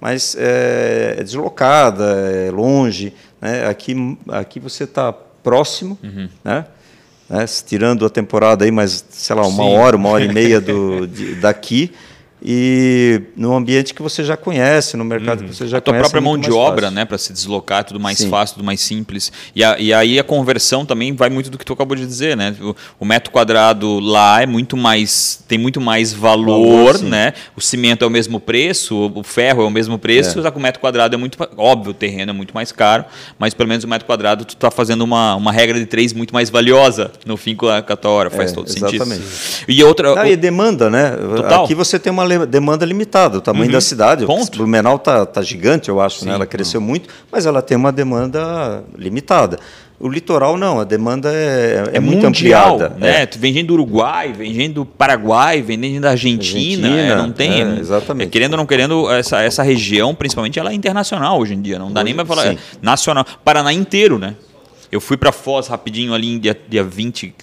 mas 0.00 0.36
é, 0.38 1.16
é 1.18 1.22
deslocada, 1.24 2.04
é 2.04 2.52
longe. 2.52 3.12
Né? 3.40 3.66
Aqui, 3.66 4.16
aqui 4.28 4.60
você 4.60 4.84
está 4.84 5.12
próximo, 5.12 5.98
uhum. 6.00 6.28
né? 6.44 6.64
né? 7.28 7.46
tirando 7.66 8.06
a 8.06 8.08
temporada 8.08 8.64
aí, 8.64 8.70
mas 8.70 9.04
sei 9.10 9.34
lá, 9.34 9.44
uma 9.44 9.64
Sim. 9.64 9.76
hora, 9.76 9.96
uma 9.96 10.10
hora 10.10 10.24
e 10.24 10.30
meia 10.32 10.60
do, 10.60 11.04
de, 11.08 11.34
daqui 11.34 11.90
e 12.44 13.22
no 13.34 13.56
ambiente 13.56 13.94
que 13.94 14.02
você 14.02 14.22
já 14.22 14.36
conhece, 14.36 14.98
no 14.98 15.04
mercado 15.04 15.40
uhum. 15.40 15.48
que 15.48 15.54
você 15.54 15.66
já 15.66 15.78
a 15.78 15.80
conhece. 15.80 16.00
A 16.00 16.02
própria 16.02 16.20
mão 16.20 16.36
de 16.36 16.52
obra, 16.52 16.90
né, 16.90 17.06
para 17.06 17.16
se 17.16 17.32
deslocar, 17.32 17.80
é 17.80 17.82
tudo 17.84 17.98
mais 17.98 18.18
Sim. 18.18 18.28
fácil, 18.28 18.56
tudo 18.56 18.66
mais 18.66 18.82
simples. 18.82 19.32
E, 19.56 19.64
a, 19.64 19.78
e, 19.78 19.94
aí 19.94 20.18
a 20.18 20.24
conversão 20.24 20.84
também 20.84 21.14
vai 21.14 21.30
muito 21.30 21.48
do 21.48 21.56
que 21.56 21.64
tu 21.64 21.72
acabou 21.72 21.96
de 21.96 22.04
dizer, 22.04 22.36
né? 22.36 22.54
O, 22.60 22.76
o 23.00 23.04
metro 23.06 23.30
quadrado 23.30 23.98
lá 23.98 24.42
é 24.42 24.46
muito 24.46 24.76
mais, 24.76 25.42
tem 25.48 25.56
muito 25.56 25.80
mais 25.80 26.12
valor, 26.12 26.92
valor 26.92 27.02
né? 27.02 27.32
O 27.56 27.62
cimento 27.62 28.04
é 28.04 28.06
o 28.06 28.10
mesmo 28.10 28.38
preço, 28.38 29.10
o 29.14 29.22
ferro 29.22 29.62
é 29.62 29.66
o 29.66 29.70
mesmo 29.70 29.98
preço, 29.98 30.38
é. 30.38 30.50
o 30.54 30.60
metro 30.60 30.80
quadrado 30.80 31.14
é 31.14 31.18
muito, 31.18 31.38
óbvio, 31.56 31.92
o 31.92 31.94
terreno 31.94 32.30
é 32.30 32.34
muito 32.34 32.54
mais 32.54 32.70
caro, 32.70 33.06
mas 33.38 33.54
pelo 33.54 33.70
menos 33.70 33.84
o 33.84 33.88
metro 33.88 34.06
quadrado 34.06 34.44
tu 34.44 34.54
está 34.54 34.70
fazendo 34.70 35.00
uma, 35.02 35.34
uma 35.34 35.50
regra 35.50 35.78
de 35.78 35.86
três 35.86 36.12
muito 36.12 36.34
mais 36.34 36.50
valiosa 36.50 37.10
no 37.24 37.38
fim 37.38 37.56
com 37.56 37.68
a, 37.68 37.80
com 37.80 37.92
a 37.92 37.96
tua 37.96 38.10
hora, 38.10 38.30
faz 38.30 38.52
é, 38.52 38.54
todo 38.54 38.68
exatamente. 38.68 39.22
sentido. 39.22 39.64
E 39.66 39.82
outra, 39.82 40.14
Não, 40.14 40.24
o... 40.24 40.26
e 40.26 40.36
demanda, 40.36 40.90
né? 40.90 41.10
Total. 41.10 41.64
Aqui 41.64 41.74
você 41.74 41.98
tem 41.98 42.12
uma 42.12 42.33
demanda 42.46 42.84
limitada. 42.84 43.38
O 43.38 43.40
tamanho 43.40 43.66
uhum. 43.66 43.72
da 43.72 43.80
cidade, 43.80 44.26
Ponto. 44.26 44.56
Blumenau 44.56 44.96
está 44.96 45.24
tá 45.26 45.42
gigante, 45.42 45.88
eu 45.88 46.00
acho, 46.00 46.24
né? 46.24 46.34
ela 46.34 46.46
cresceu 46.46 46.80
não. 46.80 46.88
muito, 46.88 47.08
mas 47.30 47.46
ela 47.46 47.62
tem 47.62 47.76
uma 47.76 47.92
demanda 47.92 48.84
limitada. 48.96 49.58
O 49.98 50.08
litoral 50.08 50.56
não, 50.56 50.80
a 50.80 50.84
demanda 50.84 51.32
é, 51.32 51.84
é, 51.92 51.96
é 51.96 52.00
muito 52.00 52.24
mundial, 52.24 52.74
ampliada. 52.74 52.96
Né? 52.98 53.22
É. 53.22 53.26
Tu 53.26 53.38
vem 53.38 53.52
gente 53.54 53.68
do 53.68 53.74
Uruguai, 53.74 54.32
vem 54.32 54.52
gente 54.52 54.74
do 54.74 54.84
Paraguai, 54.84 55.62
vem 55.62 55.80
gente 55.80 56.00
da 56.00 56.10
Argentina, 56.10 56.88
Argentina 56.88 57.12
é, 57.12 57.16
não 57.16 57.32
tem. 57.32 57.62
É, 57.62 57.78
exatamente. 57.78 58.28
querendo 58.28 58.54
ou 58.54 58.58
não 58.58 58.66
querendo, 58.66 59.10
essa, 59.10 59.40
essa 59.40 59.62
região, 59.62 60.14
principalmente, 60.14 60.58
ela 60.58 60.72
é 60.72 60.74
internacional 60.74 61.38
hoje 61.38 61.54
em 61.54 61.62
dia. 61.62 61.78
Não 61.78 61.92
dá 61.92 62.00
hoje, 62.00 62.12
nem 62.12 62.14
para 62.14 62.26
falar. 62.26 62.56
nacional. 62.82 63.24
Paraná 63.44 63.72
inteiro, 63.72 64.18
né? 64.18 64.34
Eu 64.90 65.00
fui 65.00 65.16
para 65.16 65.32
Foz 65.32 65.68
rapidinho 65.68 66.12
ali 66.12 66.34
em 66.34 66.38
dia, 66.38 66.58
dia 66.68 66.84
20, 66.84 67.34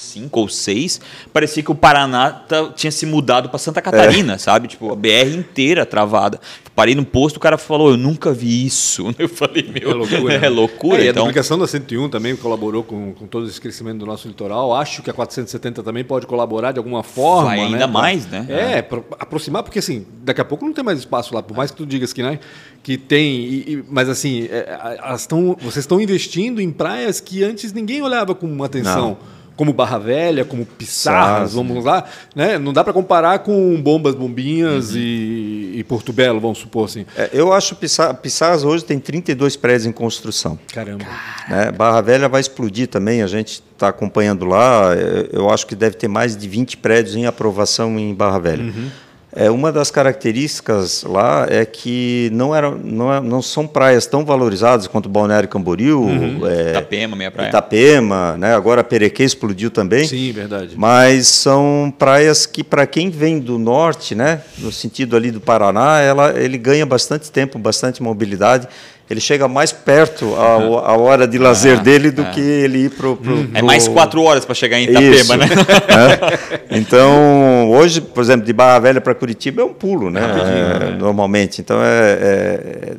cinco 0.00 0.40
ou 0.40 0.48
seis, 0.48 1.00
parecia 1.32 1.62
que 1.62 1.70
o 1.70 1.74
Paraná 1.74 2.30
tá, 2.30 2.70
tinha 2.74 2.90
se 2.90 3.06
mudado 3.06 3.48
para 3.48 3.58
Santa 3.58 3.82
Catarina, 3.82 4.34
é. 4.34 4.38
sabe? 4.38 4.68
Tipo, 4.68 4.92
a 4.92 4.96
BR 4.96 5.36
inteira 5.36 5.84
travada. 5.84 6.40
Parei 6.74 6.94
no 6.94 7.04
posto, 7.04 7.36
o 7.36 7.40
cara 7.40 7.58
falou, 7.58 7.90
eu 7.90 7.96
nunca 7.96 8.32
vi 8.32 8.64
isso. 8.64 9.14
Eu 9.18 9.28
falei, 9.28 9.70
meu, 9.70 9.90
É 9.90 9.94
loucura. 9.94 10.34
É 10.34 10.48
loucura. 10.48 11.02
É, 11.02 11.04
e 11.04 11.08
a 11.08 11.10
então, 11.10 11.24
duplicação 11.24 11.58
da 11.58 11.66
101 11.66 12.08
também 12.08 12.34
colaborou 12.34 12.82
com, 12.82 13.12
com 13.12 13.26
todo 13.26 13.46
esse 13.46 13.60
crescimento 13.60 13.98
do 13.98 14.06
nosso 14.06 14.26
litoral. 14.26 14.74
Acho 14.74 15.02
que 15.02 15.10
a 15.10 15.12
470 15.12 15.82
também 15.82 16.02
pode 16.04 16.26
colaborar 16.26 16.72
de 16.72 16.78
alguma 16.78 17.02
forma. 17.02 17.50
Vai 17.50 17.60
ainda 17.60 17.78
né, 17.78 17.86
mais, 17.86 18.26
né? 18.26 18.46
É, 18.48 18.82
pra 18.82 19.00
aproximar, 19.18 19.62
porque 19.62 19.78
assim, 19.78 20.06
daqui 20.22 20.40
a 20.40 20.44
pouco 20.44 20.64
não 20.64 20.72
tem 20.72 20.82
mais 20.82 20.98
espaço 20.98 21.34
lá, 21.34 21.42
por 21.42 21.56
mais 21.56 21.70
que 21.70 21.76
tu 21.76 21.84
digas 21.84 22.12
que, 22.12 22.22
né, 22.22 22.38
que 22.82 22.96
tem. 22.96 23.40
e- 23.40 23.72
e- 23.74 23.84
mas 23.88 24.08
assim, 24.08 24.48
é, 24.50 24.96
elas 24.98 25.26
tão, 25.26 25.56
vocês 25.60 25.78
estão 25.84 26.00
investindo 26.00 26.60
em 26.60 26.70
praias 26.70 27.20
que 27.20 27.44
antes 27.44 27.72
ninguém 27.72 28.00
olhava 28.00 28.34
com 28.34 28.62
atenção. 28.64 29.18
Como 29.60 29.74
Barra 29.74 29.98
Velha, 29.98 30.42
como 30.42 30.64
Pissarras, 30.64 31.52
vamos 31.52 31.84
lá. 31.84 32.04
Né? 32.34 32.58
Não 32.58 32.72
dá 32.72 32.82
para 32.82 32.94
comparar 32.94 33.40
com 33.40 33.78
Bombas, 33.82 34.14
Bombinhas 34.14 34.92
Uhum. 34.92 34.96
e, 34.96 35.72
e 35.80 35.84
Porto 35.84 36.14
Belo, 36.14 36.40
vamos 36.40 36.56
supor 36.60 36.86
assim. 36.86 37.04
É, 37.14 37.28
eu 37.34 37.52
acho 37.52 37.74
que 37.74 37.82
Pissar- 37.82 38.14
Pissarras 38.14 38.64
hoje 38.64 38.86
tem 38.86 38.98
32 38.98 39.56
prédios 39.56 39.84
em 39.84 39.92
construção. 39.92 40.58
Caramba. 40.72 41.04
né? 41.46 41.70
Barra 41.72 42.00
Velha 42.00 42.26
vai 42.26 42.40
explodir 42.40 42.88
também, 42.88 43.20
a 43.20 43.26
gente 43.26 43.62
está 43.74 43.88
acompanhando 43.88 44.46
lá. 44.46 44.94
é, 44.96 45.28
Eu 45.30 45.50
acho 45.50 45.66
que 45.66 45.74
deve 45.76 45.94
ter 45.94 46.08
mais 46.08 46.34
de 46.34 46.48
20 46.48 46.78
prédios 46.78 47.14
em 47.14 47.26
aprovação 47.26 47.98
em 47.98 48.14
Barra 48.14 48.38
Velha. 48.38 48.62
Uhum. 48.62 48.88
É, 49.34 49.48
uma 49.50 49.70
das 49.70 49.90
características 49.92 51.04
lá 51.04 51.46
é 51.48 51.64
que 51.64 52.28
não, 52.32 52.54
era, 52.54 52.70
não, 52.70 53.12
é- 53.14 53.20
não 53.20 53.40
são 53.40 53.66
praias 53.66 54.06
tão 54.06 54.24
valorizadas 54.24 54.86
quanto 54.88 55.08
Balneário 55.08 55.48
Camboriú, 55.48 56.08
é, 56.46 56.70
Itapema, 56.70 57.14
meia 57.16 57.30
praia. 57.30 57.48
Itapema, 57.48 58.36
né? 58.36 58.54
agora 58.54 58.82
Perequê 58.82 59.22
explodiu 59.22 59.70
também. 59.70 60.06
Sim, 60.06 60.32
verdade. 60.32 60.74
Mas 60.76 61.28
são 61.28 61.92
praias 61.96 62.44
que, 62.44 62.64
para 62.64 62.86
quem 62.86 63.08
vem 63.08 63.38
do 63.38 63.56
norte, 63.58 64.14
né, 64.14 64.40
no 64.58 64.72
sentido 64.72 65.16
ali 65.16 65.30
do 65.30 65.40
Paraná, 65.40 66.00
ela, 66.00 66.32
ele 66.38 66.58
ganha 66.58 66.84
bastante 66.84 67.30
tempo, 67.30 67.58
bastante 67.58 68.02
mobilidade. 68.02 68.66
Ele 69.10 69.18
chega 69.20 69.48
mais 69.48 69.72
perto 69.72 70.36
à, 70.36 70.90
à 70.92 70.96
hora 70.96 71.26
de 71.26 71.36
lazer 71.36 71.80
dele 71.80 72.12
do 72.12 72.24
que 72.26 72.40
ele 72.40 72.84
ir 72.84 72.90
para 72.90 73.08
o. 73.08 73.18
É 73.52 73.60
mais 73.60 73.88
quatro 73.88 74.22
horas 74.22 74.44
para 74.44 74.54
chegar 74.54 74.78
em 74.78 74.84
Itapema, 74.84 75.10
Isso. 75.16 75.36
né? 75.36 75.46
É. 76.70 76.78
Então, 76.78 77.68
hoje, 77.72 78.00
por 78.00 78.22
exemplo, 78.22 78.46
de 78.46 78.52
Barra 78.52 78.78
Velha 78.78 79.00
para 79.00 79.12
Curitiba 79.12 79.62
é 79.62 79.64
um 79.64 79.72
pulo, 79.74 80.10
né? 80.10 80.20
É, 80.22 80.96
Normalmente. 80.96 81.60
Então, 81.60 81.82
é, 81.82 82.12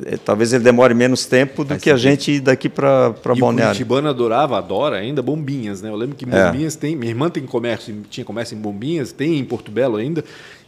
é- 0.04 0.14
é- 0.14 0.16
talvez 0.22 0.52
ele 0.52 0.62
demore 0.62 0.92
menos 0.92 1.24
tempo 1.24 1.64
do 1.64 1.76
que 1.76 1.90
a 1.90 1.96
gente 1.96 2.30
ir 2.32 2.40
daqui 2.40 2.68
para 2.68 3.14
E 3.24 3.30
o 3.30 3.36
Balneário. 3.36 3.68
Curitibano 3.74 4.08
adorava, 4.10 4.58
adora 4.58 4.96
ainda 4.96 5.22
bombinhas, 5.22 5.80
né? 5.80 5.88
Eu 5.88 5.96
lembro 5.96 6.14
que 6.14 6.26
É. 6.30 6.44
bombinhas 6.46 6.76
tem. 6.76 6.94
Minha 6.94 7.10
irmã 7.10 7.30
tem 7.30 7.44
comércio, 7.46 7.94
tinha 8.10 8.24
comércio 8.24 8.54
em 8.54 8.58
bombinhas, 8.60 9.12
tem 9.12 9.38
em 9.38 9.44
Porto 9.44 9.70
Belo 9.70 9.96
ainda. 9.96 10.22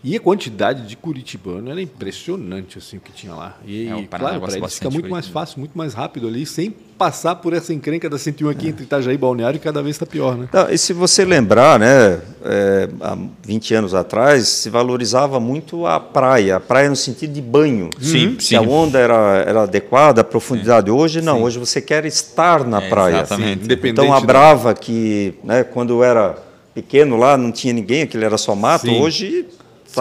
E 0.07 0.14
a 0.14 0.21
quantidade 0.21 0.87
de 0.87 0.97
curitibano 0.97 1.71
era 1.71 1.81
impressionante, 1.81 2.77
assim, 2.77 2.99
o 2.99 3.01
que 3.01 3.11
tinha 3.11 3.33
lá. 3.35 3.57
E, 3.67 3.88
É, 3.88 3.95
o 3.95 4.07
Paraná 4.07 4.29
claro, 4.38 4.45
para 4.45 4.59
eles 4.59 4.75
fica 4.75 4.90
muito 4.90 5.09
mais 5.09 5.27
fácil, 5.27 5.59
muito 5.59 5.77
mais 5.79 5.95
rápido 5.95 6.29
ali, 6.29 6.45
sem 6.45 6.71
passar 6.71 7.37
por 7.37 7.55
essa 7.55 7.73
encrenca 7.73 8.11
da 8.11 8.19
101 8.19 8.51
aqui 8.51 8.69
entre 8.69 8.85
Itajaí 8.85 9.14
e 9.14 9.17
Balneário, 9.19 9.59
que 9.59 9.64
cada 9.64 9.83
vez 9.83 9.95
está 9.97 10.05
pior, 10.05 10.37
né? 10.37 10.47
Não, 10.53 10.69
e 10.71 10.77
se 10.77 10.93
você 10.93 11.25
lembrar, 11.25 11.79
né, 11.81 12.21
é, 12.45 12.88
há 13.01 13.17
20 13.43 13.75
anos 13.75 13.95
atrás, 13.95 14.47
se 14.47 14.69
valorizava 14.69 15.40
muito 15.40 15.87
a 15.87 15.99
praia, 15.99 16.57
a 16.57 16.61
praia 16.61 16.90
no 16.90 16.97
sentido 16.97 17.33
de 17.33 17.40
banho. 17.40 17.88
Sim, 17.99 18.37
Se 18.38 18.49
sim. 18.49 18.57
a 18.57 18.61
onda 18.61 18.99
era, 18.99 19.43
era 19.47 19.62
adequada, 19.62 20.21
a 20.21 20.25
profundidade. 20.25 20.90
Hoje 20.90 21.23
não, 21.23 21.43
hoje 21.43 21.59
você 21.59 21.81
quer 21.81 22.05
estar 22.05 22.62
na 22.67 22.83
É, 22.83 22.88
praia. 22.90 23.17
exatamente. 23.23 23.67
Então 23.88 24.12
a 24.12 24.21
da- 24.21 24.27
Brava, 24.27 24.75
que 24.75 25.33
né, 25.43 25.64
quando 25.64 25.95
eu 25.95 26.05
era 26.05 26.37
pequeno 26.75 27.17
lá, 27.17 27.38
não 27.38 27.51
tinha 27.51 27.73
ninguém, 27.73 28.03
aquilo 28.03 28.23
era 28.23 28.37
só 28.37 28.55
mato, 28.55 28.87
Sim. 28.87 29.01
hoje 29.01 29.47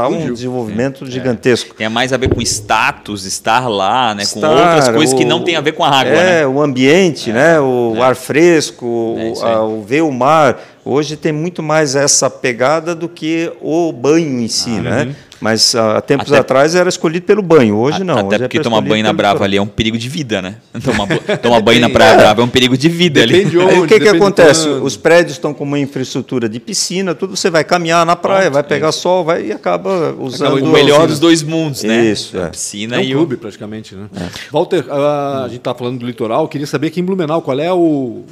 está 0.02 0.08
um 0.08 0.34
desenvolvimento 0.34 1.06
gigantesco. 1.10 1.76
Tem 1.76 1.88
mais 1.90 2.12
a 2.14 2.18
ver 2.18 2.30
com 2.34 2.42
status, 2.42 3.26
estar 3.26 3.68
lá, 3.68 4.14
né? 4.16 4.24
com 4.26 4.40
Estar, 4.40 4.50
outras 4.50 4.90
coisas 4.90 5.14
que 5.14 5.24
o- 5.24 5.28
não 5.28 5.44
tem 5.44 5.56
a 5.56 5.62
ver 5.62 5.74
com 5.74 5.84
a 5.84 5.90
água, 5.90 6.12
é, 6.14 6.40
né? 6.42 6.48
o 6.48 6.62
ambiente, 6.62 7.32
né? 7.32 7.60
O 7.60 8.02
ar 8.02 8.16
fresco, 8.16 9.16
É 9.20 9.32
o- 9.40 9.46
a- 9.46 9.66
o 9.66 9.82
ver 9.84 10.02
o 10.02 10.12
mar. 10.12 10.60
Hoje 10.86 11.16
tem 11.16 11.32
muito 11.32 11.64
mais 11.64 11.96
essa 11.96 12.30
pegada 12.30 12.94
do 12.94 13.08
que 13.08 13.52
o 13.62 13.92
banho 13.94 14.42
em 14.42 14.48
si, 14.50 14.70
né? 14.70 15.16
Mas 15.40 15.76
há 15.76 16.00
tempos 16.00 16.32
Até- 16.32 16.40
atrás 16.40 16.74
era 16.74 16.88
escolhido 16.88 17.26
pelo 17.26 17.42
banho, 17.42 17.76
hoje 17.76 18.02
não. 18.02 18.18
Até 18.20 18.26
hoje 18.28 18.36
é 18.36 18.40
porque 18.48 18.58
pra 18.60 18.64
tomar 18.64 18.80
banho 18.82 19.04
na 19.04 19.12
Brava 19.12 19.44
ali 19.44 19.58
é 19.58 19.62
um 19.62 19.68
perigo 19.68 19.98
de 19.98 20.08
vida, 20.08 20.42
né? 20.42 20.56
Tomar, 20.82 21.08
tomar 21.40 21.60
banho 21.60 21.82
na 21.82 21.90
Praia 21.90 22.16
Brava 22.16 22.42
é 22.42 22.46
um 22.46 22.50
perigo 22.50 22.78
de 22.78 22.88
vida 22.88 23.22
ali. 23.22 23.34
Depende 23.44 23.60
Aí 23.60 23.64
o 23.66 23.68
onde, 23.80 23.88
que, 23.88 23.94
que 23.96 24.00
depende 24.06 24.24
acontece? 24.24 24.68
quando. 24.70 24.84
Os 24.86 24.96
prédios 24.96 25.34
estão 25.34 25.54
com 25.54 25.66
uma 25.66 25.78
infraestrutura 25.78 26.48
de 26.48 26.62
piscina, 26.62 27.14
tudo 27.14 27.36
você 27.36 27.50
vai 27.50 27.64
caminhar 27.66 28.06
na 28.06 28.16
praia, 28.16 28.50
vai 28.50 28.64
pegar 28.64 28.94
sol, 28.94 29.26
vai 29.26 29.48
e 29.48 29.52
acaba 29.52 30.16
usando 30.18 30.64
O 30.64 30.72
melhor 30.72 31.08
dos 31.08 31.20
dois 31.20 31.44
mundos, 31.44 31.84
né? 31.84 32.06
Isso, 32.06 32.38
A 32.38 32.44
é. 32.44 32.48
piscina 32.48 32.96
É 32.96 33.00
um 33.00 33.02
e 33.04 33.14
o... 33.14 33.18
clube, 33.20 33.36
praticamente, 33.36 33.96
né? 33.96 34.08
Walter, 34.50 34.86
a, 34.90 35.44
a 35.44 35.48
gente 35.50 35.58
está 35.58 35.74
falando 35.74 36.00
do 36.00 36.06
litoral, 36.06 36.48
queria 36.48 36.68
saber 36.68 36.88
aqui 36.88 37.02
em 37.02 37.04
Blumenau, 37.04 37.42
qual 37.42 37.60
é 37.60 37.72
o, 37.72 38.24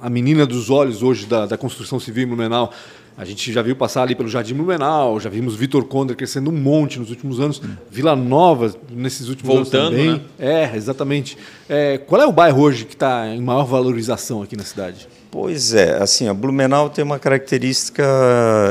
a 0.00 0.10
menina 0.10 0.46
dos 0.46 0.70
olhos 0.70 1.02
hoje 1.02 1.26
da, 1.26 1.46
da 1.46 1.56
construção 1.56 1.98
civil 1.98 2.24
em 2.24 2.26
Blumenau? 2.26 2.72
A 3.18 3.24
gente 3.24 3.50
já 3.50 3.62
viu 3.62 3.74
passar 3.74 4.02
ali 4.02 4.14
pelo 4.14 4.28
Jardim 4.28 4.52
Blumenau, 4.52 5.18
já 5.18 5.30
vimos 5.30 5.56
Vitor 5.56 5.84
Conde 5.84 6.14
crescendo 6.14 6.50
um 6.50 6.52
monte 6.52 6.98
nos 6.98 7.08
últimos 7.08 7.40
anos, 7.40 7.62
Vila 7.90 8.14
Nova 8.14 8.74
nesses 8.90 9.30
últimos 9.30 9.54
Voltando, 9.54 9.94
anos 9.94 9.98
também. 9.98 10.22
né? 10.38 10.70
É, 10.70 10.76
exatamente. 10.76 11.38
É, 11.66 11.96
qual 11.96 12.20
é 12.20 12.26
o 12.26 12.32
bairro 12.32 12.60
hoje 12.60 12.84
que 12.84 12.92
está 12.92 13.26
em 13.28 13.40
maior 13.40 13.64
valorização 13.64 14.42
aqui 14.42 14.54
na 14.54 14.64
cidade? 14.64 15.08
Pois 15.30 15.72
é, 15.72 15.96
assim, 15.96 16.28
a 16.28 16.34
Blumenau 16.34 16.90
tem 16.90 17.02
uma 17.02 17.18
característica 17.18 18.04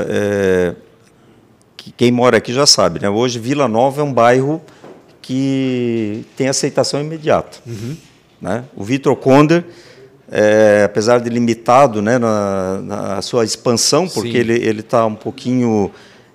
é, 0.08 0.76
que 1.76 1.92
quem 1.92 2.12
mora 2.12 2.38
aqui 2.38 2.54
já 2.54 2.68
sabe, 2.68 3.02
né? 3.02 3.10
Hoje 3.10 3.40
Vila 3.40 3.68
Nova 3.68 4.02
é 4.02 4.04
um 4.04 4.14
bairro 4.14 4.62
que 5.24 6.24
tem 6.38 6.48
aceitação 6.48 7.02
imediata, 7.02 7.58
né? 8.40 8.64
O 8.76 8.84
Vitor 8.84 9.16
Conder, 9.16 9.66
é, 10.32 10.84
apesar 10.86 11.20
de 11.20 11.30
limitado, 11.30 12.02
né, 12.02 12.18
na, 12.18 12.82
na 12.82 13.22
sua 13.22 13.44
expansão, 13.46 14.08
porque 14.08 14.32
Sim. 14.44 14.52
ele 14.52 14.80
está 14.80 15.06
um 15.06 15.16
pouquinho 15.16 15.92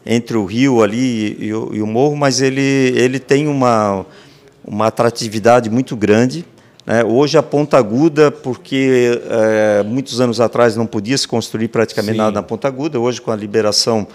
entre 0.07 0.37
o 0.37 0.44
rio 0.44 0.83
ali 0.83 1.37
e, 1.38 1.53
o, 1.53 1.70
e 1.74 1.83
o 1.83 1.87
morro, 1.87 2.16
mas 2.16 2.40
ele 2.40 2.61
ele 2.96 3.18
tem 3.18 3.46
uma 3.48 4.07
uma 4.64 4.87
atratividade 4.87 5.68
muito 5.68 5.96
grande. 5.96 6.44
né? 6.87 7.03
Hoje 7.05 7.37
a 7.37 7.42
Ponta 7.42 7.76
Aguda, 7.76 8.31
porque 8.31 9.20
eh, 9.29 9.83
muitos 9.85 10.20
anos 10.20 10.40
atrás 10.40 10.76
não 10.76 10.87
podia 10.87 11.16
se 11.18 11.26
construir 11.26 11.68
praticamente 11.68 12.12
Sim. 12.12 12.18
nada 12.18 12.33
na 12.33 12.42
Ponta 12.42 12.68
Aguda, 12.68 12.98
hoje 13.00 13.20
com 13.20 13.31
a 13.31 13.37
liberação 13.37 14.07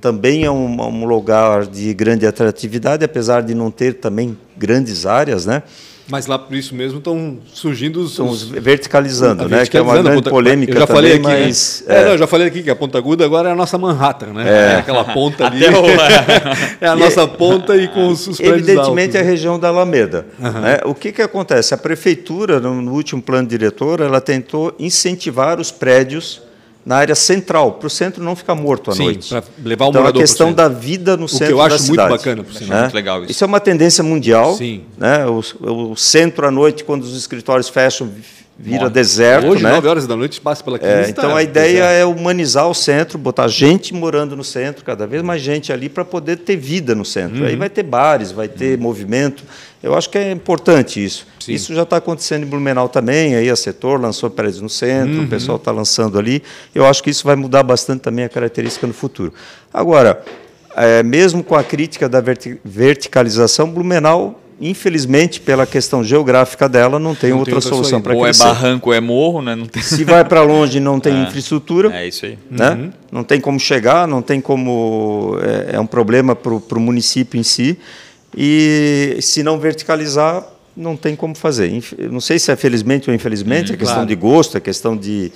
também 0.00 0.44
é 0.44 0.50
um, 0.50 0.80
um 0.80 1.04
lugar 1.04 1.66
de 1.66 1.92
grande 1.94 2.26
atratividade, 2.26 3.04
apesar 3.04 3.42
de 3.42 3.54
não 3.54 3.70
ter 3.70 3.94
também 3.94 4.36
grandes 4.56 5.04
áreas, 5.06 5.44
né? 5.44 5.62
Mas 6.06 6.26
lá 6.26 6.38
por 6.38 6.54
isso 6.54 6.74
mesmo 6.74 6.98
estão 6.98 7.38
surgindo 7.52 8.00
os, 8.02 8.10
Estão 8.10 8.30
verticalizando, 8.60 9.48
né? 9.48 9.64
Que 9.64 9.78
é 9.78 9.80
uma 9.80 9.94
verticalizando 9.94 10.02
grande 10.02 10.16
Ponta- 10.18 10.30
polêmica 10.30 10.72
eu 10.74 10.80
já 10.80 10.86
também, 10.86 10.96
falei 10.96 11.12
aqui, 11.14 11.22
mas 11.22 11.84
né? 11.86 11.94
É, 12.00 12.04
não, 12.04 12.10
eu 12.12 12.18
já 12.18 12.26
falei 12.26 12.46
aqui 12.46 12.62
que 12.62 12.68
a 12.70 12.76
Ponta 12.76 12.98
Aguda 12.98 13.24
agora 13.24 13.48
é 13.48 13.52
a 13.52 13.54
nossa 13.54 13.78
Manhattan, 13.78 14.34
né? 14.34 14.44
É, 14.46 14.76
aquela 14.76 15.02
ponta 15.04 15.46
ali. 15.48 15.60
É 16.80 16.86
a 16.88 16.94
nossa 16.94 17.26
ponta 17.26 17.74
e 17.76 17.88
com 17.88 18.08
os, 18.08 18.26
os 18.26 18.36
prédios 18.36 18.68
Evidentemente 18.68 19.16
é 19.16 19.20
a 19.20 19.22
altos. 19.22 19.30
região 19.32 19.58
da 19.58 19.68
Alameda. 19.68 20.26
né? 20.38 20.80
O 20.84 20.94
que, 20.94 21.10
que 21.10 21.22
acontece? 21.22 21.72
A 21.72 21.78
prefeitura, 21.78 22.60
no, 22.60 22.82
no 22.82 22.92
último 22.92 23.22
plano 23.22 23.48
diretor, 23.48 24.00
ela 24.00 24.20
tentou 24.20 24.74
incentivar 24.78 25.58
os 25.58 25.70
prédios 25.70 26.42
na 26.84 26.96
área 26.96 27.14
central, 27.14 27.72
para 27.72 27.86
o 27.86 27.90
centro 27.90 28.22
não 28.22 28.36
ficar 28.36 28.54
morto 28.54 28.90
à 28.90 28.94
Sim, 28.94 29.04
noite. 29.04 29.28
pra 29.30 29.42
levar 29.64 29.86
o 29.86 29.88
então, 29.88 30.00
a 30.00 30.02
morador 30.02 30.12
pro 30.12 30.20
questão 30.20 30.48
centro. 30.48 30.56
da 30.62 30.68
vida 30.68 31.16
no 31.16 31.26
que 31.26 31.32
centro 31.32 31.54
eu 31.54 31.60
acho 31.62 31.70
da 31.70 31.82
muito 31.82 31.90
cidade. 31.90 32.10
bacana, 32.10 32.42
por 32.44 32.52
sinal. 32.54 32.70
né? 32.76 32.80
Muito 32.82 32.94
legal 32.94 33.24
isso. 33.24 33.42
é 33.42 33.46
uma 33.46 33.60
tendência 33.60 34.04
mundial. 34.04 34.54
Sim. 34.54 34.82
Né? 34.98 35.24
O, 35.26 35.42
o 35.92 35.96
centro 35.96 36.46
à 36.46 36.50
noite, 36.50 36.84
quando 36.84 37.02
os 37.04 37.16
escritórios 37.16 37.68
fecham, 37.70 38.10
vira 38.58 38.80
Morre. 38.82 38.90
deserto. 38.90 39.46
Hoje, 39.48 39.62
né? 39.62 39.70
9 39.72 39.88
horas 39.88 40.06
da 40.06 40.14
noite, 40.16 40.40
passa 40.40 40.62
pela 40.62 40.78
15. 40.78 40.90
É, 40.92 41.08
então 41.08 41.34
a 41.36 41.42
ideia 41.42 41.82
deserto. 41.82 41.92
é 42.00 42.04
humanizar 42.06 42.68
o 42.68 42.74
centro, 42.74 43.18
botar 43.18 43.48
gente 43.48 43.92
morando 43.92 44.36
no 44.36 44.44
centro, 44.44 44.84
cada 44.84 45.06
vez 45.06 45.22
mais 45.22 45.42
gente 45.42 45.72
ali 45.72 45.88
para 45.88 46.04
poder 46.04 46.36
ter 46.38 46.56
vida 46.56 46.94
no 46.94 47.04
centro. 47.04 47.40
Uhum. 47.40 47.46
Aí 47.46 47.56
vai 47.56 47.68
ter 47.68 47.82
bares, 47.82 48.30
vai 48.32 48.46
ter 48.48 48.78
movimento. 48.78 49.42
Eu 49.82 49.94
acho 49.94 50.08
que 50.08 50.16
é 50.16 50.30
importante 50.30 51.04
isso. 51.04 51.26
Sim. 51.40 51.52
Isso 51.52 51.74
já 51.74 51.82
está 51.82 51.98
acontecendo 51.98 52.44
em 52.44 52.46
Blumenau 52.46 52.88
também. 52.88 53.34
Aí 53.34 53.50
a 53.50 53.56
setor 53.56 54.00
lançou 54.00 54.30
prédios 54.30 54.60
no 54.62 54.68
centro, 54.70 55.18
Uhum. 55.18 55.24
o 55.24 55.28
pessoal 55.28 55.56
está 55.56 55.70
lançando 55.72 56.18
ali. 56.18 56.42
Eu 56.74 56.86
acho 56.86 57.02
que 57.02 57.10
isso 57.10 57.24
vai 57.26 57.36
mudar 57.36 57.62
bastante 57.62 58.00
também 58.00 58.24
a 58.24 58.28
característica 58.28 58.86
no 58.86 58.94
futuro. 58.94 59.34
Agora, 59.72 60.22
é, 60.76 61.02
mesmo 61.02 61.44
com 61.44 61.54
a 61.54 61.62
crítica 61.62 62.08
da 62.08 62.20
verti- 62.20 62.58
verticalização, 62.64 63.68
Blumenau, 63.70 64.40
infelizmente, 64.60 65.40
pela 65.40 65.66
questão 65.66 66.02
geográfica 66.04 66.68
dela, 66.68 66.98
não 66.98 67.14
tem 67.14 67.30
Não 67.30 67.38
tem 67.38 67.38
outra 67.38 67.54
outra 67.56 67.68
solução 67.68 68.00
para 68.00 68.14
Ou 68.14 68.20
é 68.20 68.30
crescer. 68.30 68.44
barranco 68.44 68.90
ou 68.90 68.94
é 68.94 69.00
morro, 69.00 69.42
né? 69.42 69.54
Não 69.54 69.66
tem... 69.66 69.82
Se 69.82 70.04
vai 70.04 70.24
para 70.24 70.42
longe 70.42 70.78
e 70.78 70.80
não 70.80 71.00
tem 71.00 71.22
infraestrutura, 71.24 71.92
É 71.94 72.06
isso 72.06 72.24
aí. 72.26 72.38
né? 72.50 72.90
não 73.10 73.22
tem 73.24 73.40
como 73.40 73.58
chegar, 73.60 74.08
não 74.08 74.22
tem 74.22 74.40
como. 74.40 75.38
É, 75.42 75.76
é 75.76 75.80
um 75.80 75.86
problema 75.86 76.34
para 76.34 76.52
o 76.52 76.80
município 76.80 77.38
em 77.38 77.42
si. 77.42 77.78
E 78.36 79.16
se 79.20 79.42
não 79.42 79.58
verticalizar, 79.58 80.44
não 80.76 80.96
tem 80.96 81.14
como 81.14 81.34
fazer. 81.34 81.70
Não 82.10 82.20
sei 82.20 82.38
se 82.38 82.50
é 82.50 82.56
felizmente 82.56 83.08
ou 83.08 83.14
infelizmente, 83.14 83.72
é 83.72 83.76
questão 83.76 83.96
claro. 83.98 84.08
de 84.08 84.14
gosto, 84.16 84.56
é 84.56 84.60
questão 84.60 84.96
de, 84.96 85.30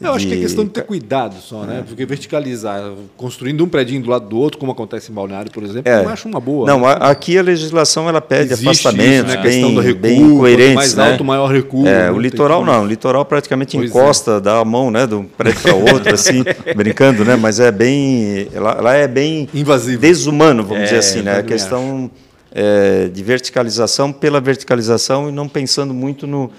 Eu 0.00 0.12
acho 0.12 0.26
que 0.26 0.32
é 0.32 0.36
de- 0.36 0.42
questão 0.42 0.64
de 0.64 0.70
ter 0.70 0.84
cuidado 0.84 1.34
só, 1.40 1.64
né? 1.64 1.82
Porque 1.86 2.06
verticalizar, 2.06 2.80
construindo 3.16 3.64
um 3.64 3.68
predinho 3.68 4.00
do 4.02 4.08
lado 4.10 4.28
do 4.28 4.38
outro, 4.38 4.58
como 4.58 4.70
acontece 4.70 5.10
em 5.10 5.14
Balneário, 5.14 5.50
por 5.50 5.62
exemplo, 5.64 5.90
É. 5.90 6.04
eu 6.04 6.08
acho 6.08 6.28
uma 6.28 6.38
boa. 6.38 6.66
Não, 6.66 6.86
aqui 6.86 7.36
a 7.36 7.42
legislação 7.42 8.08
ela 8.08 8.20
pede 8.20 8.52
Existe 8.52 8.68
afastamentos 8.68 9.28
isso, 9.30 9.36
né? 9.36 9.42
Bem, 9.42 9.52
questão 9.52 9.74
do 9.74 9.80
recuo, 9.80 10.00
bem 10.00 10.36
coerentes, 10.38 10.74
mais 10.74 10.94
né? 10.94 11.10
alto, 11.10 11.24
maior 11.24 11.46
recuo. 11.50 11.86
É, 11.88 12.10
o 12.12 12.18
litoral 12.18 12.64
não, 12.64 12.84
o 12.84 12.86
litoral 12.86 13.24
praticamente 13.24 13.76
Pois 13.76 13.90
é. 13.90 13.92
encosta, 13.98 14.40
dá 14.40 14.58
a 14.60 14.64
mão, 14.64 14.90
né, 14.90 15.06
de 15.06 15.14
um 15.16 15.24
prédio 15.24 15.62
para 15.62 15.74
outro, 15.74 16.14
assim, 16.14 16.44
brincando, 16.76 17.24
né? 17.24 17.34
Mas 17.34 17.58
é 17.58 17.72
bem, 17.72 18.48
ela, 18.54 18.72
ela 18.78 18.94
é 18.94 19.08
bem 19.08 19.48
Invasivo. 19.52 20.00
desumano, 20.00 20.62
vamos 20.62 20.82
É, 20.82 20.84
dizer 20.84 20.98
assim, 20.98 21.22
né? 21.22 21.38
A 21.38 21.42
questão 21.42 22.10
é, 22.54 23.08
de 23.12 23.22
verticalização 23.24 24.12
pela 24.12 24.40
verticalização 24.40 25.28
e 25.28 25.32
não 25.32 25.48
pensando 25.48 25.92
muito 25.92 26.26
no, 26.26 26.50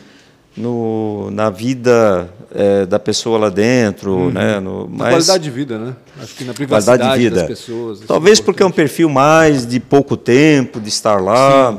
no 0.60 1.30
na 1.32 1.50
vida 1.50 2.30
é, 2.54 2.86
da 2.86 3.00
pessoa 3.00 3.38
lá 3.38 3.50
dentro, 3.50 4.30
né? 4.32 4.60
No, 4.60 4.82
Na 4.90 4.96
mas- 4.98 5.10
qualidade 5.14 5.44
de 5.44 5.50
vida, 5.52 5.78
né? 5.80 5.96
Acho 6.22 6.36
que 6.36 6.44
na 6.44 6.54
privacidade 6.54 7.00
qualidade 7.02 7.24
de 7.24 7.30
vida. 7.30 7.40
das 7.48 7.48
pessoas. 7.60 7.98
isso 8.00 8.08
Talvez 8.08 8.40
é 8.40 8.44
porque 8.44 8.62
é 8.62 8.66
um 8.66 8.72
perfil 8.72 9.10
mais 9.10 9.66
de 9.66 9.80
pouco 9.80 10.18
tempo 10.18 10.80
de 10.80 10.90
estar 10.90 11.22
lá, 11.22 11.72
De 11.72 11.78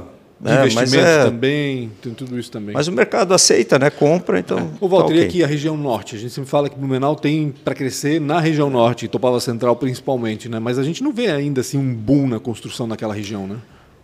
né? 0.49 0.63
mas 0.63 0.73
investimento 0.73 1.07
é, 1.09 1.25
também, 1.25 1.93
tem 2.01 2.15
tudo 2.15 2.39
isso 2.39 2.51
também. 2.51 2.75
mas 2.75 2.89
o 2.89 2.93
mercado 2.93 3.35
aceita, 3.35 3.79
né? 3.79 3.91
Compra, 3.91 4.39
então. 4.39 4.71
O 4.81 4.89
Walter, 4.89 5.09
tá 5.09 5.15
e 5.15 5.19
ok. 5.19 5.29
aqui 5.29 5.45
a 5.45 5.47
região 5.47 5.77
norte? 5.77 6.17
A 6.17 6.19
gente 6.19 6.33
sempre 6.33 6.49
fala 6.49 6.71
que 6.71 6.79
Blumenau 6.79 7.15
tem 7.15 7.53
para 7.65 7.75
crescer 7.75 8.21
na 8.21 8.41
região 8.41 8.71
norte, 8.71 9.07
Topava 9.09 9.39
Central 9.41 9.77
principalmente, 9.77 10.49
né? 10.49 10.59
Mas 10.59 10.79
a 10.79 10.83
gente 10.83 11.03
não 11.03 11.13
vê 11.13 11.27
ainda 11.31 11.61
assim 11.61 11.77
um 11.77 11.95
boom 11.95 12.27
na 12.27 12.41
construção 12.41 12.87
naquela 12.87 13.13
região, 13.13 13.47
né? 13.47 13.57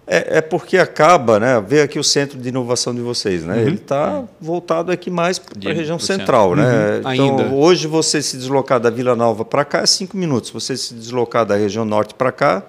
É, 0.09 0.39
é 0.39 0.41
porque 0.41 0.79
acaba, 0.79 1.41
né? 1.41 1.61
Ver 1.67 1.81
aqui 1.81 1.99
o 1.99 2.05
centro 2.05 2.39
de 2.39 2.49
inovação 2.49 2.95
de 2.95 3.01
vocês, 3.01 3.43
né? 3.43 3.61
Ele 3.61 3.75
está 3.75 4.23
voltado 4.41 4.93
aqui 4.93 5.11
mais 5.11 5.39
para 5.39 5.71
a 5.71 5.75
região 5.75 5.99
central, 5.99 6.55
né? 6.55 6.63
Uhum. 6.65 6.99
Então, 7.01 7.11
Ainda. 7.11 7.45
hoje 7.55 7.89
você 7.89 8.23
se 8.23 8.37
deslocar 8.37 8.79
da 8.79 8.89
Vila 8.89 9.17
Nova 9.17 9.45
para 9.45 9.65
cá 9.65 9.81
é 9.81 9.87
cinco 9.87 10.17
minutos. 10.17 10.51
Você 10.51 10.77
se 10.77 10.95
deslocar 10.95 11.45
da 11.45 11.57
região 11.57 11.85
norte 11.85 12.15
para 12.15 12.31
cá, 12.31 12.63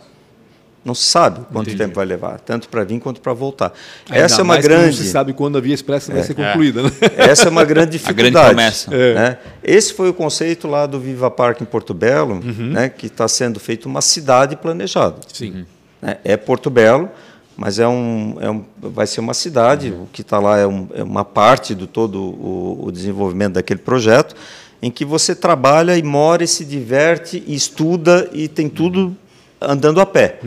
não 0.84 0.96
se 0.96 1.04
sabe 1.04 1.42
quanto 1.52 1.68
Entendi. 1.68 1.78
tempo 1.84 1.96
vai 1.96 2.06
levar, 2.06 2.40
tanto 2.40 2.70
para 2.70 2.84
vir 2.84 3.00
quanto 3.00 3.22
para 3.22 3.34
voltar. 3.34 3.72
Ainda 4.10 4.24
Essa 4.26 4.42
é 4.42 4.44
uma 4.44 4.54
mais 4.56 4.66
que 4.66 4.72
Não 4.74 4.80
grande. 4.82 4.98
se 4.98 5.08
sabe 5.12 5.34
quando 5.34 5.58
a 5.60 5.62
Via 5.62 5.76
Expressa 5.76 6.12
vai 6.12 6.24
ser 6.24 6.34
concluída, 6.34 6.82
né? 6.82 6.90
Essa 7.18 7.50
é 7.50 7.52
uma 7.52 7.64
grande 7.66 7.98
A 8.04 8.12
grande 8.14 8.32
dificuldade. 8.32 8.48
promessa. 8.56 8.96
É. 8.96 9.14
né? 9.14 9.38
Esse 9.64 9.94
foi 9.94 10.10
o 10.10 10.14
conceito 10.14 10.68
lá 10.68 10.88
do 10.88 11.00
Viva 11.00 11.30
Parque 11.30 11.62
em 11.62 11.68
Porto 11.68 11.94
Belo, 11.94 12.36
Uhum. 12.36 12.72
né, 12.72 12.90
que 12.90 13.06
está 13.08 13.28
sendo 13.28 13.60
feito 13.60 13.86
uma 13.86 14.02
cidade 14.02 14.56
planejada. 14.56 15.18
Sim. 15.32 15.66
Né? 16.02 16.18
É 16.24 16.38
Porto 16.38 16.70
Belo, 16.70 17.10
mas 17.56 17.80
é 17.80 17.88
um, 17.88 18.38
é 18.40 18.50
um- 18.50 18.64
vai 18.82 19.08
ser 19.08 19.20
uma 19.20 19.34
cidade. 19.34 19.92
O 19.92 20.08
que 20.12 20.22
está 20.22 20.40
lá 20.40 20.58
é, 20.58 20.68
um- 20.68 20.88
é 20.94 21.04
uma 21.04 21.26
parte 21.26 21.74
do 21.74 21.88
todo 21.88 22.22
o, 22.22 22.86
o 22.86 22.92
desenvolvimento 22.92 23.54
daquele 23.54 23.80
projeto, 23.80 24.36
em 24.82 24.92
que 24.92 25.04
você 25.04 25.34
trabalha 25.36 25.98
e 25.98 26.04
mora 26.04 26.44
e 26.44 26.48
se 26.48 26.64
diverte, 26.64 27.44
e 27.48 27.56
estuda 27.56 28.30
e 28.32 28.48
tem 28.48 28.70
tudo 28.70 29.16
andando 29.62 30.00
a 30.02 30.06
pé. 30.06 30.40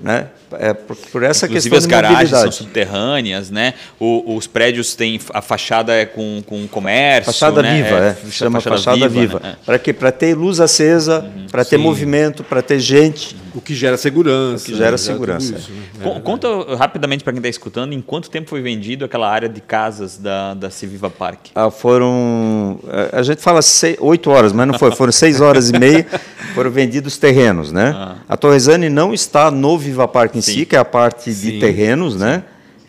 Né? 0.00 0.26
É 0.58 0.72
por, 0.72 0.94
por 0.96 1.22
essa 1.24 1.46
Inclusive 1.46 1.74
questão 1.74 1.78
as 1.78 2.02
de 2.02 2.08
garagens 2.08 2.30
são 2.30 2.52
subterrâneas, 2.52 3.50
né? 3.50 3.74
O- 3.98 4.36
os 4.36 4.46
prédios 4.46 4.94
têm 4.94 5.18
a 5.34 5.42
fachada 5.42 5.92
é 5.92 6.04
com, 6.06 6.40
com 6.46 6.68
comércio, 6.68 7.32
Fachada 7.32 7.62
né? 7.62 7.82
viva, 7.82 7.96
é. 7.98 8.14
fa- 8.14 8.30
Chama 8.30 8.60
fachada, 8.60 9.08
viva. 9.08 9.40
né? 9.42 9.56
Para 9.66 9.78
quê? 9.78 9.92
Para 9.92 10.12
ter 10.12 10.34
luz 10.36 10.60
acesa, 10.60 11.28
para 11.50 11.64
ter 11.64 11.76
Sim. 11.78 11.82
movimento, 11.82 12.44
para 12.44 12.62
ter 12.62 12.78
gente. 12.78 13.34
O 13.54 13.60
que 13.60 13.74
gera 13.74 13.96
segurança. 13.96 14.62
O 14.64 14.66
que 14.66 14.76
gera 14.76 14.92
né? 14.92 14.96
segurança, 14.98 15.54
isso, 15.56 15.72
né? 15.72 15.82
É. 16.00 16.04
Con- 16.04 16.20
Conta 16.20 16.76
rapidamente 16.76 17.24
para 17.24 17.32
quem 17.32 17.38
está 17.40 17.48
escutando 17.48 17.92
em 17.94 18.00
quanto 18.02 18.30
tempo 18.30 18.48
foi 18.48 18.60
vendido 18.60 19.04
aquela 19.04 19.28
área 19.28 19.48
de 19.48 19.60
casas 19.62 20.16
da, 20.18 20.54
da 20.54 20.70
Civiva 20.70 21.10
Park. 21.10 21.46
Ah, 21.54 21.70
foram. 21.70 22.78
A 23.12 23.22
gente 23.22 23.40
fala 23.42 23.62
sei- 23.62 23.96
oito 24.00 24.30
horas, 24.30 24.52
mas 24.52 24.66
não 24.68 24.78
foi. 24.78 24.92
Foram 24.94 25.10
seis 25.12 25.40
horas 25.40 25.70
e 25.70 25.78
meia. 25.78 26.06
Foram 26.54 26.70
vendidos 26.70 27.18
terrenos, 27.18 27.70
né? 27.70 27.92
Ah. 27.94 28.14
A 28.46 28.48
Torresani 28.48 28.88
não 28.88 29.12
está 29.12 29.50
no 29.50 29.76
Viva 29.76 30.06
Parque 30.06 30.38
em 30.38 30.40
Sim. 30.40 30.52
si, 30.60 30.66
que 30.66 30.76
é 30.76 30.78
a 30.78 30.84
parte 30.84 31.32
Sim, 31.34 31.50
de 31.50 31.58
terrenos, 31.58 32.14
né? 32.14 32.44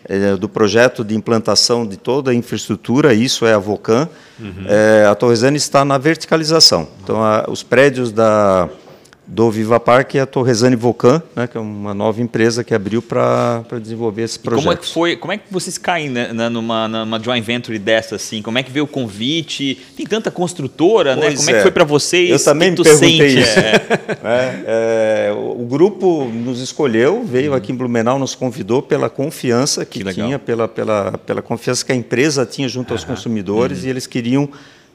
É, 0.08 0.36
do 0.36 0.48
projeto 0.48 1.02
de 1.04 1.16
implantação 1.16 1.84
de 1.84 1.96
toda 1.96 2.30
a 2.30 2.34
infraestrutura, 2.34 3.12
isso 3.12 3.44
é 3.44 3.52
a 3.54 3.58
Vocan. 3.58 4.08
É, 4.68 5.04
a 5.10 5.16
Torresani 5.16 5.56
está 5.56 5.84
na 5.84 5.98
verticalização. 5.98 6.86
Então, 7.02 7.22
a- 7.24 7.44
os 7.48 7.64
prédios 7.64 8.12
da, 8.12 8.68
do 9.30 9.50
Viva 9.50 9.78
Parque 9.78 10.16
é 10.16 10.22
a 10.22 10.26
Torresani 10.26 10.74
Vocan, 10.74 11.22
né, 11.36 11.46
que 11.46 11.54
é 11.58 11.60
uma 11.60 11.92
nova 11.92 12.22
empresa 12.22 12.64
que 12.64 12.74
abriu 12.74 13.02
para 13.02 13.62
desenvolver 13.78 14.22
esse 14.22 14.38
E 14.38 14.40
projeto. 14.40 14.64
como 14.64 14.72
é 14.72 14.76
que 14.78 14.86
foi? 14.90 15.16
Como 15.16 15.32
é 15.34 15.36
que 15.36 15.44
vocês 15.50 15.76
caem 15.76 16.08
né, 16.08 16.32
na- 16.32 16.48
numa, 16.48 16.88
numa 16.88 17.20
joint 17.22 17.44
venture 17.44 17.78
dessa 17.78 18.14
assim? 18.16 18.40
Como 18.40 18.56
é 18.56 18.62
que 18.62 18.70
veio 18.72 18.86
o 18.86 18.88
convite? 18.88 19.78
Tem 19.94 20.06
tanta 20.06 20.30
construtora, 20.30 21.14
né? 21.14 21.26
Pois 21.26 21.40
Como 21.40 21.50
é 21.50 21.52
que 21.52 21.58
é. 21.58 21.62
foi 21.62 21.70
para 21.70 21.84
vocês? 21.84 22.30
Eu 22.30 22.42
também 22.42 22.74
que 22.74 22.80
me 22.80 22.84
perguntei 22.84 23.30
sente? 23.30 23.40
isso. 23.42 23.58
É, 23.58 24.18
É, 24.24 25.28
é, 25.28 25.32
o 25.32 25.58
o 25.58 25.66
grupo 25.68 26.24
nos 26.24 26.60
escolheu, 26.62 27.22
veio 27.24 27.52
aqui 27.52 27.70
em 27.72 27.74
Blumenau, 27.74 28.18
nos 28.18 28.34
convidou 28.34 28.80
pela 28.80 29.10
confiança 29.10 29.84
que, 29.84 30.02
Que 30.02 30.14
tinha, 30.14 30.38
pela, 30.38 30.66
pela, 30.66 31.18
pela 31.18 31.42
confiança 31.42 31.84
que 31.84 31.92
a 31.92 31.94
empresa 31.94 32.46
tinha 32.46 32.66
junto 32.66 32.94
aos 32.94 33.04
consumidores 33.04 33.84
e 33.84 33.88
eles 33.90 34.06
queriam 34.06 34.48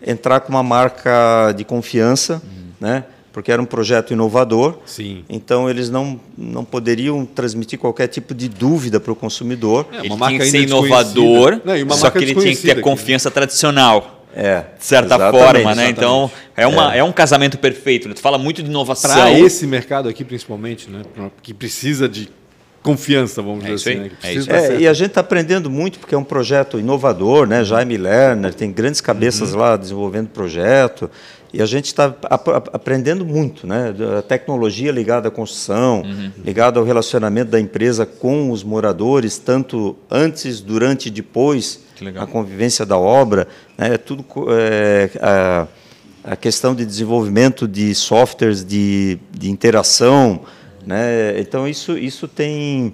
entrar 0.06 0.39
com 0.39 0.50
uma 0.50 0.63
marca 0.63 1.52
de 1.56 1.63
confiança, 1.63 2.41
né? 2.82 3.04
Porque 3.34 3.52
era 3.52 3.60
um 3.60 3.65
projeto 3.65 4.13
inovador. 4.13 4.78
Sim. 4.86 5.26
Então 5.28 5.67
eles 5.69 5.89
não, 5.89 6.19
não 6.38 6.63
poderiam 6.63 7.26
transmitir 7.26 7.80
qualquer 7.80 8.08
tipo 8.08 8.34
de 8.34 8.48
dúvida 8.48 9.00
para 9.00 9.12
o 9.12 9.15
consumidor. 9.15 9.88
É, 9.91 10.00
Ele 10.00 10.08
uma 10.10 10.17
marca 10.17 10.38
tinha 10.38 10.46
que 10.46 10.52
ser 10.52 10.63
inovador. 10.67 11.60
Não, 11.65 11.76
e 11.76 11.82
uma 11.84 11.96
só 11.96 12.04
marca 12.04 12.19
que 12.19 12.26
ele 12.26 12.36
tinha 12.36 12.56
que 12.56 12.62
ter 12.62 12.72
aqui, 12.74 12.82
confiança 12.82 13.32
tradicional. 13.32 14.22
É, 14.36 14.63
De 14.80 14.86
certa 14.86 15.15
exatamente, 15.15 15.43
forma, 15.43 15.54
né? 15.54 15.72
exatamente. 15.72 15.91
Então, 15.91 16.32
é, 16.56 16.65
uma, 16.65 16.96
é. 16.96 17.04
um 17.04 17.12
casamento 17.12 17.58
perfeito. 17.58 18.08
né? 18.08 18.13
Tu 18.15 18.22
fala 18.22 18.38
muito 18.38 18.63
de 18.63 18.69
inovação. 18.69 19.12
Para 19.12 19.32
esse 19.32 19.65
mercado 19.67 20.08
aqui, 20.08 20.24
principalmente, 20.24 20.89
né? 20.89 21.02
Que 21.41 21.54
precisa 21.54 22.08
de 22.10 22.30
confiança, 22.82 23.41
vamos 23.41 23.63
É 23.63 23.74
dizer 23.74 23.91
assim. 23.91 24.00
né? 24.00 24.12
Que 24.19 24.52
é 24.52 24.76
É, 24.76 24.80
e 24.82 24.88
a 24.88 24.93
gente 24.93 25.10
está 25.10 25.22
aprendendo 25.22 25.69
muito 25.69 26.00
porque 26.00 26.13
é 26.13 26.17
um 26.17 26.24
projeto 26.24 26.80
inovador, 26.80 27.48
né? 27.48 27.63
Jaime 27.63 27.96
Lerner 27.98 28.54
tem 28.54 28.72
grandes 28.72 29.02
cabeças 29.02 29.54
lá 29.54 29.78
desenvolvendo 29.78 30.28
projeto 30.30 31.10
e 31.53 31.61
a 31.61 31.65
gente 31.67 31.85
está 31.85 32.05
ap- 32.05 32.49
ap- 32.49 32.69
aprendendo 32.73 33.23
muito, 33.23 33.67
né? 33.67 33.93
A 34.17 34.21
tecnologia 34.23 34.91
ligada 34.91 35.27
à 35.27 35.31
construção, 35.31 36.01
ligada 36.43 36.79
ao 36.79 36.85
relacionamento 36.85 37.51
da 37.51 37.59
empresa 37.59 38.05
com 38.05 38.49
os 38.49 38.63
moradores, 38.63 39.37
tanto 39.37 39.95
antes, 40.09 40.59
durante 40.61 41.07
e 41.07 41.11
depois 41.11 41.81
a 42.23 42.25
convivência 42.25 42.85
da 42.85 42.97
obra, 42.97 43.47
né? 43.77 43.93
É 43.93 43.97
tudo 43.97 44.25
é, 44.49 45.09
a, 45.21 45.67
a 46.23 46.35
questão 46.35 46.73
de 46.73 46.83
desenvolvimento 46.85 47.67
de 47.67 47.93
softwares 47.93 48.65
de, 48.65 49.19
de 49.31 49.51
interação, 49.51 50.41
né? 50.85 51.39
Então 51.39 51.67
isso 51.67 51.97
isso 51.97 52.27
tem 52.27 52.93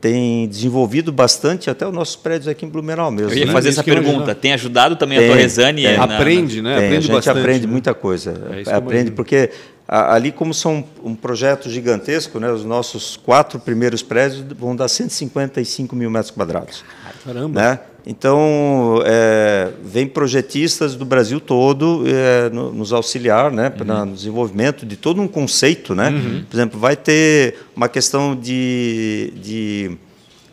tem 0.00 0.46
desenvolvido 0.46 1.12
bastante 1.12 1.68
até 1.68 1.86
os 1.86 1.92
nossos 1.92 2.16
prédios 2.16 2.48
aqui 2.48 2.64
em 2.64 2.68
Blumenau 2.68 3.10
mesmo. 3.10 3.32
Eu 3.32 3.38
ia 3.38 3.46
né? 3.46 3.52
fazer 3.52 3.70
essa 3.70 3.82
pergunta. 3.82 4.34
Tem 4.34 4.52
ajudado 4.52 4.96
também 4.96 5.18
Tem, 5.18 5.28
a 5.28 5.32
Torresani? 5.32 5.82
tem. 5.82 5.96
na- 5.96 6.04
Aprende, 6.04 6.62
né? 6.62 6.76
Tem, 6.76 6.84
aprende 6.84 6.96
a 6.96 7.00
gente 7.00 7.12
bastante. 7.12 7.38
aprende 7.38 7.66
né? 7.66 7.72
muita 7.72 7.94
coisa. 7.94 8.34
É 8.66 8.72
aprende 8.72 9.10
porque 9.10 9.50
ali 9.88 10.30
como 10.30 10.52
são 10.54 10.84
um 11.02 11.14
projeto 11.14 11.68
gigantesco, 11.68 12.38
né? 12.38 12.50
Os 12.50 12.64
nossos 12.64 13.16
quatro 13.16 13.58
primeiros 13.58 14.02
prédios 14.02 14.44
vão 14.56 14.76
dar 14.76 14.88
155 14.88 15.96
mil 15.96 16.10
metros 16.10 16.30
quadrados. 16.30 16.84
Caramba. 17.24 17.60
Né? 17.60 17.78
Então, 18.10 19.02
é, 19.04 19.68
vem 19.84 20.06
projetistas 20.06 20.94
do 20.96 21.04
Brasil 21.04 21.38
todo 21.38 22.04
é, 22.06 22.48
no- 22.48 22.72
nos 22.72 22.90
auxiliar 22.90 23.52
né, 23.52 23.68
pra- 23.68 24.06
no 24.06 24.14
desenvolvimento 24.14 24.86
de 24.86 24.96
todo 24.96 25.20
um 25.20 25.28
conceito. 25.28 25.94
Né? 25.94 26.10
Por 26.48 26.56
exemplo, 26.56 26.80
vai 26.80 26.96
ter 26.96 27.56
uma 27.76 27.86
questão 27.86 28.34
de, 28.34 29.30
de, 29.36 29.90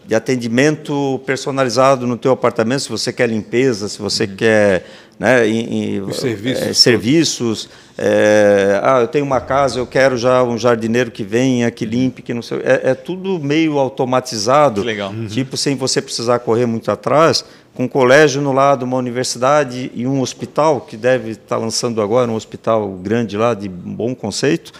de 0.07 0.13
atendimento 0.15 1.19
personalizado 1.25 2.05
no 2.05 2.15
teu 2.17 2.31
apartamento, 2.31 2.81
se 2.81 2.89
você 2.89 3.11
quer 3.11 3.27
limpeza, 3.29 3.87
se 3.89 3.99
você 4.01 4.27
quer... 4.27 4.85
Né, 5.17 5.47
em- 5.47 5.95
em- 5.95 6.01
Os 6.01 6.17
serviços 6.17 6.61
é, 6.67 6.73
serviços. 6.73 7.69
é, 7.97 8.81
ah, 8.83 8.99
eu 8.99 9.07
tenho 9.07 9.23
uma 9.23 9.39
casa, 9.39 9.79
eu 9.79 9.87
quero 9.87 10.17
já 10.17 10.43
um 10.43 10.57
jardineiro 10.57 11.09
que 11.09 11.23
venha, 11.23 11.71
que 11.71 11.85
limpe, 11.85 12.21
que 12.21 12.33
não 12.33 12.41
sei. 12.41 12.57
É, 12.65 12.89
é 12.91 12.93
tudo 12.93 13.39
meio 13.39 13.79
automatizado. 13.79 14.81
Que 14.81 14.87
legal. 14.87 15.13
Tipo, 15.29 15.55
sem 15.55 15.73
você 15.77 16.01
precisar 16.01 16.39
correr 16.39 16.65
muito 16.65 16.91
atrás, 16.91 17.45
com 17.73 17.85
um 17.85 17.87
colégio 17.87 18.41
no 18.41 18.51
lado, 18.51 18.83
uma 18.83 18.97
universidade 18.97 19.89
e 19.95 20.05
um 20.05 20.19
hospital, 20.19 20.81
que 20.81 20.97
deve 20.97 21.31
estar 21.31 21.55
lançando 21.55 22.01
agora 22.01 22.29
um 22.29 22.35
hospital 22.35 22.89
grande 23.01 23.37
lá, 23.37 23.53
de 23.53 23.69
bom 23.69 24.13
conceito. 24.13 24.73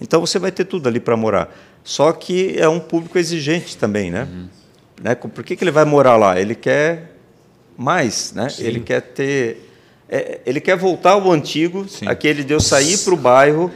Então 0.00 0.20
você 0.20 0.38
vai 0.38 0.52
ter 0.52 0.64
tudo 0.66 0.86
ali 0.86 1.00
para 1.00 1.16
morar. 1.16 1.50
Só 1.84 2.12
que 2.12 2.54
é 2.58 2.68
um 2.68 2.78
público 2.78 3.18
exigente 3.18 3.76
também, 3.76 4.10
né? 4.10 4.28
né? 5.02 5.14
Por 5.14 5.42
que, 5.42 5.56
que 5.56 5.64
ele 5.64 5.70
vai 5.70 5.84
morar 5.84 6.16
lá? 6.16 6.40
Ele 6.40 6.54
quer 6.54 7.12
mais, 7.76 8.32
né? 8.32 8.48
Ele 8.58 8.80
quer 8.80 9.00
ter... 9.00 9.68
é, 10.08 10.40
ele 10.46 10.60
quer 10.60 10.76
voltar 10.76 11.12
ao 11.12 11.30
antigo, 11.30 11.86
Sim. 11.88 12.06
aquele 12.06 12.44
de 12.44 12.52
eu 12.52 12.60
sair 12.60 12.98
para 12.98 13.14
o 13.14 13.16
bairro, 13.16 13.70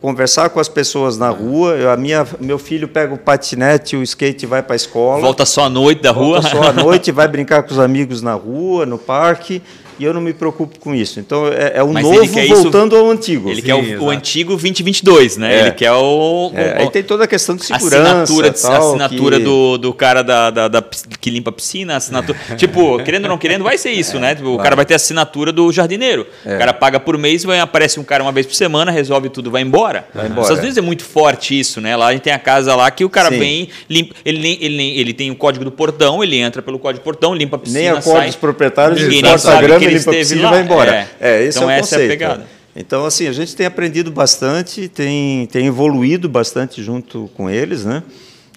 conversar 0.00 0.50
com 0.50 0.60
as 0.60 0.68
pessoas 0.68 1.16
na 1.16 1.30
rua. 1.30 1.72
Eu, 1.72 1.90
a 1.90 1.96
minha, 1.96 2.26
meu 2.40 2.58
filho 2.58 2.88
pega 2.88 3.14
o 3.14 3.18
patinete, 3.18 3.96
o 3.96 4.02
skate 4.02 4.44
e 4.44 4.46
vai 4.46 4.62
para 4.62 4.74
a 4.74 4.76
escola. 4.76 5.22
Volta 5.22 5.46
só 5.46 5.64
à 5.64 5.70
noite 5.70 6.02
da 6.02 6.10
rua. 6.10 6.40
Volta 6.40 6.48
só 6.50 6.62
à 6.62 6.72
noite, 6.74 7.10
vai 7.10 7.26
brincar 7.26 7.62
com 7.62 7.72
os 7.72 7.78
amigos 7.78 8.20
na 8.20 8.34
rua, 8.34 8.84
no 8.84 8.98
parque, 8.98 9.62
e 10.00 10.04
eu 10.04 10.12
não 10.14 10.20
me 10.20 10.32
preocupo 10.32 10.78
com 10.78 10.94
isso. 10.94 11.20
Então 11.20 11.46
é, 11.48 11.72
é 11.76 11.82
o 11.82 11.92
Mas 11.92 12.02
novo 12.02 12.18
ele 12.22 12.28
quer 12.28 12.44
isso- 12.46 12.62
voltando 12.62 12.96
ao 12.96 13.10
antigo. 13.10 13.48
Ele 13.50 13.56
Sim, 13.60 13.66
quer 13.66 13.74
o, 13.74 13.80
exato. 13.80 14.04
o 14.04 14.10
antigo 14.10 14.50
2022, 14.56 15.36
né? 15.36 15.54
É. 15.54 15.60
Ele 15.60 15.70
quer 15.72 15.92
o, 15.92 16.50
É, 16.54 16.76
o- 16.78 16.80
aí 16.82 16.90
tem 16.90 17.02
toda 17.02 17.24
a 17.24 17.26
questão 17.26 17.54
de 17.56 17.64
segurança. 17.64 17.96
assinatura, 18.22 18.50
de- 18.50 18.62
tal, 18.62 18.88
assinatura 18.90 19.38
que- 19.38 19.44
do, 19.44 19.78
do 19.78 19.92
cara 19.94 20.22
da, 20.22 20.50
da, 20.50 20.68
da 20.68 20.84
que 21.20 21.30
limpa 21.30 21.50
a 21.50 21.52
piscina, 21.52 21.96
assinatura. 21.96 22.38
tipo, 22.56 22.98
querendo 23.04 23.24
ou 23.24 23.28
não 23.30 23.38
querendo, 23.38 23.62
vai 23.64 23.76
ser 23.78 23.90
isso, 23.90 24.18
né? 24.18 24.34
Tipo, 24.34 24.50
o 24.54 24.58
cara 24.58 24.74
vai 24.74 24.84
ter 24.86 24.94
assinatura 24.94 25.52
do 25.52 25.70
jardineiro. 25.72 26.26
É. 26.44 26.54
O 26.54 26.58
cara 26.58 26.72
paga 26.72 26.98
por 26.98 27.16
mês, 27.18 27.44
vai, 27.44 27.60
aparece 27.60 28.00
um 28.00 28.04
cara 28.04 28.22
uma 28.22 28.32
vez 28.32 28.46
por 28.46 28.54
semana, 28.54 28.90
resolve 28.90 29.28
tudo, 29.28 29.50
vai 29.50 29.62
embora. 29.62 30.06
Vai 30.14 30.24
embora. 30.26 30.40
Nos 30.40 30.44
Estados 30.46 30.60
Unidos 30.62 30.78
é 30.78 30.80
muito 30.80 31.04
forte 31.04 31.58
isso, 31.58 31.80
né? 31.80 31.96
Lá 31.96 32.08
a 32.08 32.12
gente 32.12 32.22
tem 32.22 32.32
a 32.32 32.38
casa 32.38 32.74
lá 32.74 32.90
que 32.90 33.04
o 33.04 33.10
cara 33.10 33.28
Sim. 33.30 33.38
vem, 33.38 33.68
limpa, 33.88 34.14
ele, 34.24 34.38
nem, 34.38 34.58
ele, 34.60 35.00
ele 35.00 35.12
tem 35.12 35.30
o 35.30 35.36
código 35.36 35.64
do 35.64 35.70
portão, 35.70 36.22
ele 36.22 36.36
entra 36.38 36.62
pelo 36.62 36.78
código 36.78 37.00
do 37.02 37.04
portão, 37.04 37.34
limpa 37.34 37.56
a 37.56 37.58
piscina, 37.58 37.80
Nem 37.80 37.88
acorda 37.90 38.20
sai. 38.20 38.28
os 38.28 38.36
proprietários, 38.36 39.00
Ninguém 39.02 39.22
nem 39.22 39.38
sabe 39.38 39.56
a 39.58 39.60
grama, 39.62 39.80
que 39.80 39.86
ele 39.90 39.98
limpa 39.98 40.10
a 40.10 40.14
piscina 40.14 40.42
lá. 40.42 40.48
e 40.48 40.50
vai 40.52 40.62
embora. 40.62 40.94
É. 40.94 41.08
É, 41.20 41.42
esse 41.44 41.58
Então 41.58 41.70
é 41.70 41.76
o 41.76 41.78
essa 41.78 41.94
é 41.94 41.98
a 41.98 42.00
conceito. 42.00 42.08
pegada. 42.10 42.46
Então, 42.74 43.04
assim, 43.04 43.26
a 43.26 43.32
gente 43.32 43.54
tem 43.56 43.66
aprendido 43.66 44.10
bastante, 44.10 44.88
tem, 44.88 45.46
tem 45.46 45.66
evoluído 45.66 46.28
bastante 46.28 46.82
junto 46.82 47.28
com 47.36 47.50
eles, 47.50 47.84
né? 47.84 48.02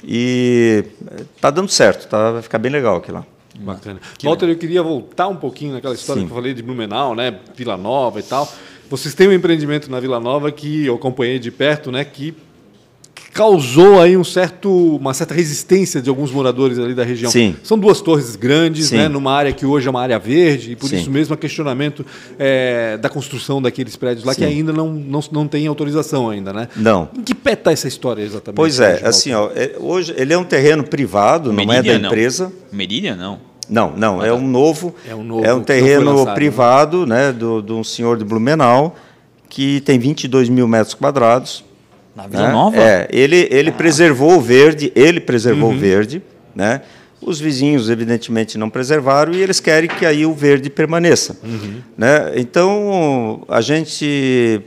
E 0.03 0.84
tá 1.41 1.49
dando 1.49 1.69
certo, 1.69 2.07
tá? 2.07 2.31
vai 2.31 2.41
ficar 2.41 2.57
bem 2.59 2.71
legal 2.71 2.97
aqui 2.97 3.11
lá. 3.11 3.25
Bacana. 3.59 3.99
Walter, 4.23 4.49
eu 4.49 4.55
queria 4.57 4.81
voltar 4.81 5.27
um 5.27 5.36
pouquinho 5.36 5.73
naquela 5.73 5.93
história 5.93 6.21
Sim. 6.21 6.27
que 6.27 6.31
eu 6.31 6.36
falei 6.36 6.53
de 6.53 6.61
Blumenau, 6.63 7.15
né? 7.15 7.36
Vila 7.55 7.77
Nova 7.77 8.19
e 8.19 8.23
tal. 8.23 8.51
Vocês 8.89 9.13
têm 9.15 9.27
um 9.27 9.31
empreendimento 9.34 9.89
na 9.89 9.99
Vila 9.99 10.19
Nova 10.19 10.51
que 10.51 10.86
eu 10.86 10.95
acompanhei 10.95 11.39
de 11.39 11.51
perto, 11.51 11.91
né? 11.91 12.03
Que 12.03 12.36
causou 13.34 13.99
aí 13.99 14.15
um 14.15 14.23
certo, 14.23 14.95
uma 14.97 15.13
certa 15.13 15.34
resistência 15.34 16.01
de 16.01 16.09
alguns 16.09 16.31
moradores 16.31 16.77
ali 16.77 16.93
da 16.93 17.03
região. 17.03 17.31
Sim. 17.31 17.55
São 17.63 17.77
duas 17.79 17.99
torres 17.99 18.36
grandes, 18.36 18.88
Sim. 18.88 18.97
né? 18.97 19.07
Numa 19.09 19.31
área 19.34 19.51
que 19.51 19.65
hoje 19.65 19.88
é 19.88 19.89
uma 19.89 20.01
área 20.01 20.19
verde 20.19 20.71
e 20.71 20.75
por 20.75 20.88
Sim. 20.88 20.97
isso 20.97 21.09
mesmo 21.09 21.34
há 21.34 21.38
questionamento 21.38 22.05
é, 22.38 22.97
da 22.97 23.09
construção 23.09 23.61
daqueles 23.61 23.95
prédios 23.95 24.23
lá 24.23 24.36
que 24.36 24.45
ainda 24.45 24.71
não, 24.71 24.93
não, 24.93 25.19
não 25.31 25.47
tem 25.47 25.65
autorização 25.65 26.29
ainda, 26.29 26.53
né? 26.53 26.67
Não. 26.75 27.09
Em 27.17 27.23
que 27.23 27.34
pé 27.34 27.53
está 27.53 27.71
essa 27.71 27.88
história 27.88 28.21
exatamente? 28.21 28.55
Pois 28.55 28.79
é, 28.79 29.01
assim, 29.03 29.34
ó, 29.34 29.49
é- 29.55 29.75
hoje 29.79 30.13
ele 30.15 30.31
é 30.31 30.38
um 30.38 30.43
terreno 30.43 30.84
privado, 30.84 31.51
não 31.51 31.73
é 31.73 31.81
da 31.81 31.97
não. 31.97 32.07
empresa. 32.09 32.53
Meridian, 32.71 33.15
não. 33.15 33.39
Não, 33.67 33.95
não, 33.95 34.23
é 34.23 34.31
um 34.31 34.45
novo, 34.45 34.93
É 35.07 35.15
um 35.15 35.23
novo 35.23 35.45
é 35.45 35.53
um 35.53 35.63
terreno 35.63 36.11
lançado, 36.11 36.25
né? 36.27 36.34
privado, 36.36 37.05
né, 37.07 37.31
do, 37.31 37.61
de 37.61 37.71
um 37.71 37.84
senhor 37.84 38.17
de 38.17 38.25
Blumenau, 38.25 38.95
que 39.49 39.79
tem 39.81 39.97
22 39.97 40.49
mil 40.49 40.67
metros 40.67 40.93
quadrados. 40.93 41.63
Na 42.16 42.28
Vila 42.28 42.47
né? 42.47 42.51
Nova? 42.53 42.78
É, 42.78 43.07
ele, 43.11 43.47
ele 43.51 43.72
preservou 43.72 44.38
o 44.38 44.41
verde, 44.41 44.91
ele 44.95 45.20
preservou 45.20 45.70
Uhum. 45.70 45.76
o 45.76 45.80
verde, 45.80 46.22
né? 46.55 46.82
Os 47.22 47.39
vizinhos, 47.39 47.89
evidentemente, 47.89 48.57
não 48.57 48.70
preservaram 48.70 49.34
e 49.34 49.41
eles 49.41 49.59
querem 49.59 49.89
que 49.89 50.05
aí 50.05 50.26
o 50.26 50.34
verde 50.34 50.70
permaneça. 50.70 51.38
Uhum. 51.43 51.76
Né? 51.97 52.34
Então, 52.36 53.43
a 53.47 53.61
gente. 53.61 54.61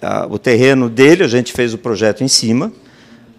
a- 0.00 0.26
o 0.28 0.38
terreno 0.38 0.88
dele, 0.88 1.22
a 1.22 1.28
gente 1.28 1.52
fez 1.52 1.72
o 1.74 1.78
projeto 1.78 2.24
em 2.24 2.28
cima. 2.28 2.72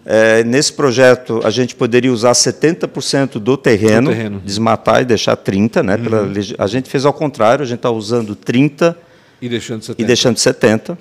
É, 0.06 0.42
nesse 0.44 0.72
projeto, 0.72 1.40
a 1.44 1.50
gente 1.50 1.74
poderia 1.74 2.10
usar 2.12 2.32
70% 2.32 3.38
do 3.38 3.56
terreno, 3.58 4.10
Do 4.10 4.16
terreno. 4.16 4.36
Uhum. 4.36 4.42
desmatar 4.44 5.02
e 5.02 5.04
deixar 5.04 5.36
30%. 5.36 5.82
Né? 5.82 5.96
Pela 5.98 6.22
legi- 6.22 6.54
a 6.58 6.66
gente 6.66 6.88
fez 6.88 7.04
ao 7.04 7.12
contrário, 7.12 7.62
a 7.62 7.66
gente 7.66 7.76
está 7.78 7.90
usando 7.90 8.34
30% 8.34 8.94
E 9.42 9.48
deixando 9.48 9.82
e 9.98 10.04
deixando 10.04 10.38
70, 10.38 10.96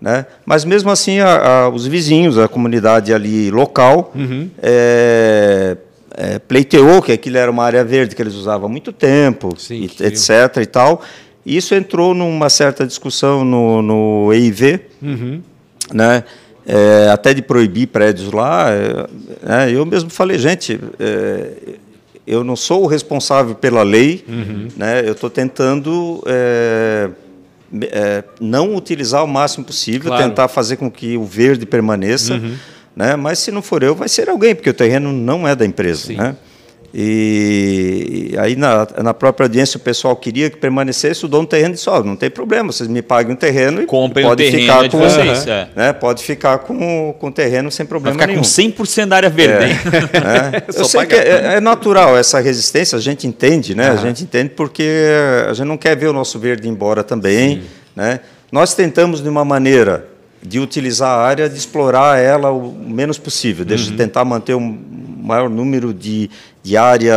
né? 0.00 0.26
Mas 0.44 0.64
mesmo 0.64 0.90
assim, 0.90 1.20
a- 1.20 1.36
a- 1.64 1.68
os 1.68 1.86
vizinhos, 1.86 2.38
a 2.38 2.46
comunidade 2.48 3.12
ali 3.14 3.50
local, 3.50 4.12
Uhum. 4.14 4.50
é, 4.62 5.76
é, 6.18 6.38
pleiteou 6.38 7.00
que 7.02 7.12
aquilo 7.12 7.36
era 7.38 7.50
uma 7.50 7.64
área 7.64 7.84
verde 7.84 8.14
que 8.14 8.22
eles 8.22 8.34
usavam 8.34 8.66
há 8.66 8.70
muito 8.70 8.92
tempo, 8.92 9.54
Sim, 9.58 9.82
e- 10.00 10.04
etc. 10.06 10.56
e 10.62 10.66
tal. 10.66 11.02
E 11.44 11.56
isso 11.56 11.74
entrou 11.74 12.12
numa 12.14 12.48
certa 12.48 12.86
discussão 12.86 13.44
no, 13.44 13.80
no 13.82 14.32
EIV, 14.32 14.80
Uhum. 15.02 15.40
né? 15.92 16.24
É, 16.68 17.08
até 17.12 17.32
de 17.32 17.42
proibir 17.42 17.86
prédios 17.86 18.32
lá. 18.32 18.66
é, 18.70 19.06
né? 19.46 19.70
Eu 19.72 19.86
mesmo 19.86 20.10
falei, 20.10 20.36
gente, 20.36 20.80
é, 20.98 21.50
eu 22.26 22.42
não 22.42 22.56
sou 22.56 22.82
o 22.82 22.86
responsável 22.88 23.54
pela 23.54 23.84
lei, 23.84 24.24
Uhum. 24.28 24.66
né? 24.76 25.02
eu 25.06 25.12
estou 25.12 25.30
tentando 25.30 26.20
é, 27.84 28.24
não 28.40 28.74
utilizar 28.74 29.24
o 29.24 29.28
máximo 29.28 29.64
possível, 29.64 30.10
Claro. 30.10 30.24
tentar 30.28 30.48
fazer 30.48 30.76
com 30.76 30.90
que 30.90 31.16
o 31.16 31.24
verde 31.24 31.64
permaneça, 31.66 32.34
Uhum. 32.34 32.54
né? 32.94 33.16
mas 33.16 33.38
se 33.38 33.50
não 33.50 33.62
for 33.62 33.82
eu, 33.82 33.94
vai 33.94 34.08
ser 34.08 34.28
alguém, 34.28 34.54
porque 34.54 34.70
o 34.70 34.74
terreno 34.74 35.12
não 35.12 35.46
é 35.46 35.54
da 35.54 35.64
empresa. 35.64 36.06
Sim. 36.06 36.16
Né? 36.16 36.36
E, 36.98 38.30
e 38.32 38.38
aí 38.38 38.56
na, 38.56 38.88
na 39.02 39.12
própria 39.12 39.44
audiência 39.44 39.76
o 39.76 39.80
pessoal 39.80 40.16
queria 40.16 40.48
que 40.48 40.56
permanecesse, 40.56 41.26
o 41.26 41.28
dono 41.28 41.42
do 41.44 41.50
terreno 41.50 41.74
disse, 41.74 41.90
ó, 41.90 42.02
não 42.02 42.16
tem 42.16 42.30
problema, 42.30 42.72
vocês 42.72 42.88
me 42.88 43.02
paguem 43.02 43.34
um 43.34 43.36
terreno 43.36 43.82
e 43.82 43.86
Comprem 43.86 44.24
o 44.24 44.30
pode 44.30 44.42
terreno 44.42 44.62
ficar 44.62 44.82
de 44.84 44.88
com, 44.88 44.98
vocês, 44.98 45.46
é. 45.46 45.68
né, 45.76 45.92
pode 45.92 46.24
ficar 46.24 46.56
com, 46.60 47.14
com 47.18 47.26
o 47.26 47.30
terreno 47.30 47.70
sem 47.70 47.84
Vai 47.84 47.90
problema 47.90 48.14
ficar 48.14 48.26
nenhum. 48.28 48.40
com 48.40 48.46
100% 48.46 49.08
da 49.08 49.16
área 49.16 49.28
verde, 49.28 49.66
hein? 49.66 49.76
né? 50.24 50.62
Só 50.70 50.80
Eu 50.80 50.84
sei 50.86 51.00
pagar. 51.00 51.22
que 51.22 51.28
é, 51.28 51.56
é 51.56 51.60
natural 51.60 52.16
essa 52.16 52.40
resistência, 52.40 52.96
a 52.96 53.00
gente 53.00 53.26
entende, 53.26 53.74
né? 53.74 53.88
A 53.88 53.92
Aham. 53.92 54.00
gente 54.00 54.22
entende 54.22 54.54
porque 54.56 54.88
a 55.46 55.52
gente 55.52 55.66
não 55.66 55.76
quer 55.76 55.94
ver 55.98 56.06
o 56.06 56.14
nosso 56.14 56.38
verde 56.38 56.66
embora 56.66 57.04
também, 57.04 57.62
né? 57.94 58.20
Nós 58.50 58.72
tentamos 58.72 59.22
de 59.22 59.28
uma 59.28 59.44
maneira 59.44 60.08
de 60.42 60.58
utilizar 60.58 61.10
a 61.10 61.22
área, 61.26 61.46
de 61.46 61.58
explorar 61.58 62.18
ela 62.18 62.50
o 62.52 62.72
menos 62.72 63.18
possível, 63.18 63.66
de 63.66 63.92
tentar 63.92 64.24
manter 64.24 64.54
um 64.54 64.96
maior 65.26 65.50
número 65.50 65.92
de, 65.92 66.30
de 66.66 66.76
área, 66.76 67.16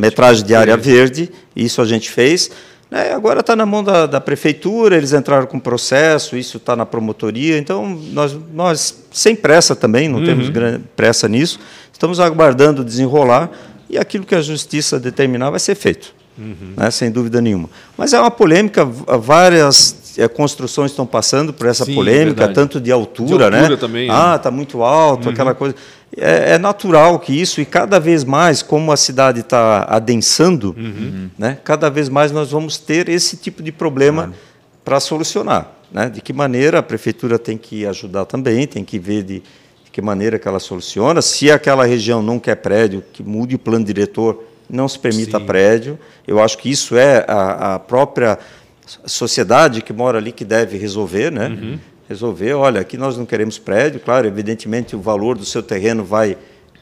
metragem 0.00 0.44
de 0.44 0.54
área 0.54 0.76
verde, 0.76 1.30
isso 1.54 1.80
a 1.80 1.86
gente 1.86 2.10
fez. 2.10 2.50
né? 2.90 3.12
agora 3.14 3.40
está 3.40 3.56
na 3.56 3.64
mão 3.64 3.82
da, 3.82 4.04
da 4.06 4.20
prefeitura, 4.20 4.96
eles 4.96 5.14
entraram 5.14 5.46
com 5.46 5.58
processo, 5.58 6.36
isso 6.36 6.58
está 6.58 6.76
na 6.76 6.84
promotoria, 6.84 7.56
então 7.56 7.98
nós, 8.12 8.36
nós 8.52 9.04
sem 9.10 9.34
pressa 9.34 9.74
também, 9.74 10.08
não 10.10 10.22
temos 10.22 10.50
gran- 10.50 10.80
pressa 10.94 11.26
nisso, 11.26 11.58
estamos 11.90 12.20
aguardando 12.20 12.84
desenrolar 12.84 13.50
e 13.88 13.96
aquilo 13.96 14.26
que 14.26 14.34
a 14.34 14.42
justiça 14.42 15.00
determinar 15.00 15.48
vai 15.48 15.58
ser 15.60 15.74
feito, 15.74 16.14
né? 16.76 16.90
sem 16.90 17.10
dúvida 17.10 17.40
nenhuma. 17.40 17.70
Mas 17.96 18.12
é 18.12 18.20
uma 18.20 18.30
polêmica, 18.30 18.84
várias 18.84 20.18
eh, 20.18 20.28
construções 20.28 20.90
estão 20.90 21.06
passando 21.06 21.52
por 21.52 21.66
essa 21.66 21.84
Sim, 21.86 21.94
polêmica, 21.94 22.26
verdade. 22.46 22.54
tanto 22.54 22.78
de 22.80 22.92
altura, 22.92 23.26
De 23.50 23.56
altura 23.56 23.68
né? 23.70 23.76
também, 23.76 24.08
é. 24.08 24.12
ah, 24.12 24.34
está 24.36 24.50
muito 24.50 24.82
alto, 24.82 25.30
aquela 25.30 25.54
coisa. 25.54 25.74
É, 26.16 26.54
é 26.54 26.58
natural 26.58 27.18
que 27.18 27.38
isso, 27.38 27.60
e 27.60 27.64
cada 27.66 28.00
vez 28.00 28.24
mais, 28.24 28.62
como 28.62 28.90
a 28.90 28.96
cidade 28.96 29.40
está 29.40 29.84
adensando, 29.88 30.74
né, 31.38 31.58
cada 31.62 31.90
vez 31.90 32.08
mais 32.08 32.32
nós 32.32 32.50
vamos 32.50 32.78
ter 32.78 33.08
esse 33.08 33.36
tipo 33.36 33.62
de 33.62 33.70
problema 33.70 34.32
para 34.84 34.98
solucionar. 34.98 35.72
Né? 35.92 36.08
De 36.08 36.20
que 36.20 36.32
maneira 36.32 36.78
a 36.78 36.82
prefeitura 36.82 37.38
tem 37.38 37.58
que 37.58 37.86
ajudar 37.86 38.24
também, 38.24 38.66
tem 38.66 38.84
que 38.84 38.98
ver 38.98 39.22
de, 39.22 39.42
de 39.84 39.90
que 39.92 40.00
maneira 40.00 40.38
que 40.38 40.48
ela 40.48 40.58
soluciona. 40.58 41.20
Se 41.20 41.50
aquela 41.50 41.84
região 41.84 42.22
não 42.22 42.38
quer 42.38 42.56
prédio, 42.56 43.04
que 43.12 43.22
mude 43.22 43.54
o 43.54 43.58
plano 43.58 43.84
diretor, 43.84 44.44
não 44.68 44.88
se 44.88 44.98
permita 44.98 45.38
Sim. 45.38 45.46
prédio. 45.46 45.98
Eu 46.26 46.42
acho 46.42 46.58
que 46.58 46.70
isso 46.70 46.96
é 46.96 47.24
a, 47.28 47.74
a 47.74 47.78
própria 47.78 48.38
sociedade 49.04 49.82
que 49.82 49.92
mora 49.92 50.18
ali 50.18 50.32
que 50.32 50.44
deve 50.44 50.76
resolver, 50.78 51.30
né? 51.30 51.48
Uhum. 51.48 51.78
Resolver, 52.08 52.54
olha, 52.54 52.80
aqui 52.80 52.96
nós 52.96 53.16
não 53.16 53.26
queremos 53.26 53.58
prédio, 53.58 54.00
claro, 54.00 54.26
evidentemente 54.26 54.94
o 54.94 55.00
valor 55.00 55.36
do 55.36 55.44
seu 55.44 55.62
terreno 55.62 56.04
vai 56.04 56.36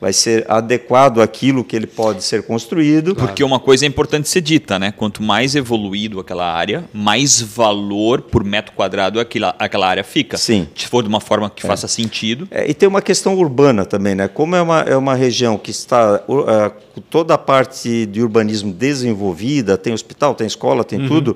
vai 0.04 0.12
ser 0.12 0.44
adequado 0.50 1.22
àquilo 1.22 1.64
que 1.64 1.74
ele 1.74 1.86
pode 1.86 2.22
ser 2.22 2.42
construído. 2.42 3.14
Porque 3.14 3.42
uma 3.42 3.58
coisa 3.58 3.86
é 3.86 3.88
importante 3.88 4.28
ser 4.28 4.42
dita, 4.42 4.78
né? 4.78 4.92
Quanto 4.92 5.22
mais 5.22 5.54
evoluído 5.54 6.20
aquela 6.20 6.52
área, 6.52 6.84
mais 6.92 7.40
valor 7.40 8.20
por 8.20 8.44
metro 8.44 8.72
quadrado 8.72 9.18
aquela, 9.18 9.54
aquela 9.58 9.88
área 9.88 10.04
fica. 10.04 10.36
Sim. 10.36 10.68
Se 10.74 10.86
for 10.88 11.02
de 11.02 11.08
uma 11.08 11.20
forma 11.20 11.48
que 11.48 11.62
faça 11.62 11.88
sentido. 11.88 12.46
É, 12.50 12.68
e 12.68 12.74
tem 12.74 12.86
uma 12.86 13.00
questão 13.00 13.34
urbana 13.34 13.86
também, 13.86 14.14
né? 14.14 14.28
Como 14.28 14.54
é 14.54 14.60
uma, 14.60 14.80
é 14.80 14.94
uma 14.94 15.14
região 15.14 15.56
que 15.56 15.70
está 15.70 16.18
com 16.18 17.00
toda 17.08 17.32
a 17.32 17.38
parte 17.38 18.04
de 18.04 18.20
urbanismo 18.20 18.74
desenvolvida, 18.74 19.78
tem 19.78 19.94
hospital, 19.94 20.34
tem 20.34 20.46
escola, 20.46 20.84
tem 20.84 21.06
tudo. 21.06 21.34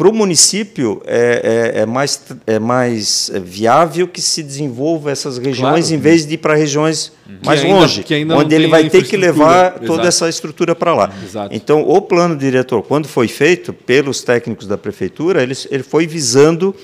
Para 0.00 0.08
o 0.08 0.14
município 0.14 1.02
é, 1.04 1.74
é- 1.74 1.80
é 1.82 1.86
mais, 1.86 2.22
é 2.46 2.58
mais 2.58 3.30
viável 3.44 4.08
que 4.08 4.22
se 4.22 4.42
desenvolva 4.42 5.10
essas 5.10 5.36
regiões 5.36 5.88
Claro. 5.88 5.94
em 5.94 5.98
vez 5.98 6.24
de 6.26 6.32
ir 6.34 6.38
para 6.38 6.54
regiões 6.54 7.12
mais 7.44 7.60
ainda- 7.60 7.74
longe, 7.80 8.02
onde 8.34 8.54
ele 8.54 8.66
vai 8.68 8.88
ter 8.88 9.04
que 9.06 9.14
levar 9.14 9.72
Exato. 9.72 9.84
toda 9.86 10.08
essa 10.08 10.26
estrutura 10.26 10.74
para 10.74 10.94
lá. 10.94 11.12
Exato. 11.22 11.54
Então, 11.54 11.82
o 11.86 12.00
plano 12.00 12.34
diretor, 12.34 12.82
quando 12.82 13.06
foi 13.08 13.28
feito 13.28 13.74
pelos 13.74 14.22
técnicos 14.22 14.66
da 14.66 14.78
prefeitura, 14.78 15.42
ele, 15.42 15.54
ele 15.70 15.82
foi 15.82 16.06
visando 16.06 16.74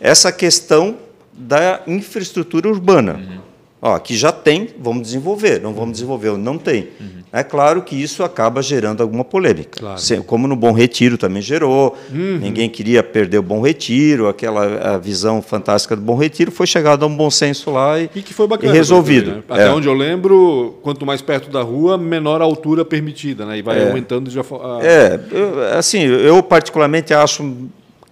essa 0.00 0.32
questão 0.32 0.96
da 1.30 1.82
infraestrutura 1.86 2.70
urbana. 2.70 3.41
Ó, 3.84 3.96
aqui 3.96 4.16
já 4.16 4.30
tem, 4.30 4.68
vamos 4.78 5.02
desenvolver. 5.02 5.60
Não 5.60 5.74
vamos 5.74 5.94
desenvolver, 5.94 6.38
não 6.38 6.56
tem. 6.56 6.90
Uhum. 7.00 7.22
É 7.32 7.42
claro 7.42 7.82
que 7.82 8.00
isso 8.00 8.22
acaba 8.22 8.62
gerando 8.62 9.02
alguma 9.02 9.24
polêmica. 9.24 9.80
Claro. 9.80 10.22
Como 10.24 10.46
no 10.46 10.54
Bom 10.54 10.70
Retiro 10.70 11.18
também 11.18 11.42
gerou. 11.42 11.96
Uhum. 12.08 12.38
Ninguém 12.38 12.68
queria 12.68 13.02
perder 13.02 13.38
o 13.38 13.42
Bom 13.42 13.60
Retiro, 13.60 14.28
aquela 14.28 14.98
visão 14.98 15.42
fantástica 15.42 15.96
do 15.96 16.02
Bom 16.02 16.14
Retiro. 16.14 16.52
Foi 16.52 16.64
chegado 16.64 17.02
a 17.04 17.08
um 17.08 17.16
bom 17.16 17.28
senso 17.28 17.72
lá 17.72 17.98
e, 17.98 18.08
e 18.14 18.22
que 18.22 18.32
foi 18.32 18.46
bacana, 18.46 18.72
e 18.72 18.76
resolvido. 18.76 19.32
Né? 19.32 19.42
Até 19.48 19.66
é. 19.66 19.70
onde 19.70 19.88
eu 19.88 19.94
lembro, 19.94 20.78
quanto 20.80 21.04
mais 21.04 21.20
perto 21.20 21.50
da 21.50 21.62
rua, 21.62 21.98
menor 21.98 22.40
a 22.40 22.44
altura 22.44 22.84
permitida. 22.84 23.44
Né? 23.44 23.58
E 23.58 23.62
vai 23.62 23.80
é. 23.80 23.88
aumentando 23.88 24.30
já. 24.30 24.42
A... 24.42 24.78
É, 24.80 25.18
eu, 25.32 25.76
assim, 25.76 26.02
eu 26.02 26.40
particularmente 26.40 27.12
acho 27.12 27.42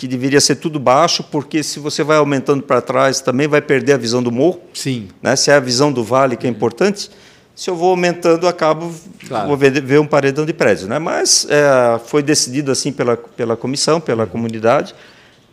que 0.01 0.09
deveria 0.09 0.41
ser 0.41 0.55
tudo 0.55 0.81
baixo, 0.81 1.23
porque 1.23 1.63
se 1.63 1.79
você 1.79 2.03
vai 2.03 2.17
aumentando 2.17 2.63
para 2.63 2.81
trás, 2.81 3.21
também 3.21 3.47
vai 3.47 3.61
perder 3.61 3.93
a 3.93 3.97
visão 3.99 4.23
do 4.23 4.33
morro. 4.33 4.59
Sim. 4.73 5.09
Né? 5.23 5.37
Se 5.37 5.51
é 5.51 5.55
a 5.55 5.61
visão 5.61 5.93
do 5.93 6.03
vale 6.03 6.39
que 6.39 6.47
é 6.47 6.51
importante, 6.51 7.11
se 7.55 7.69
eu 7.69 7.77
vou 7.77 7.91
aumentando, 7.91 8.49
acabo 8.49 8.95
claro. 9.29 9.49
vou 9.49 9.59
ver, 9.59 9.79
ver, 9.83 10.01
um 10.01 10.07
paredão 10.07 10.47
de 10.47 10.55
prédios. 10.55 10.89
Né? 10.89 10.99
Mas 10.99 11.47
é, 11.51 12.01
foi 12.07 12.23
decidido 12.23 12.73
assim 12.73 12.91
pela, 12.91 13.15
pela 13.15 13.59
comissão, 13.59 14.01
pela 14.01 14.27
comunidade, 14.27 14.95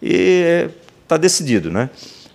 e 0.02 0.70
está 1.04 1.18
decidido. 1.18 1.70
Né? 1.70 1.90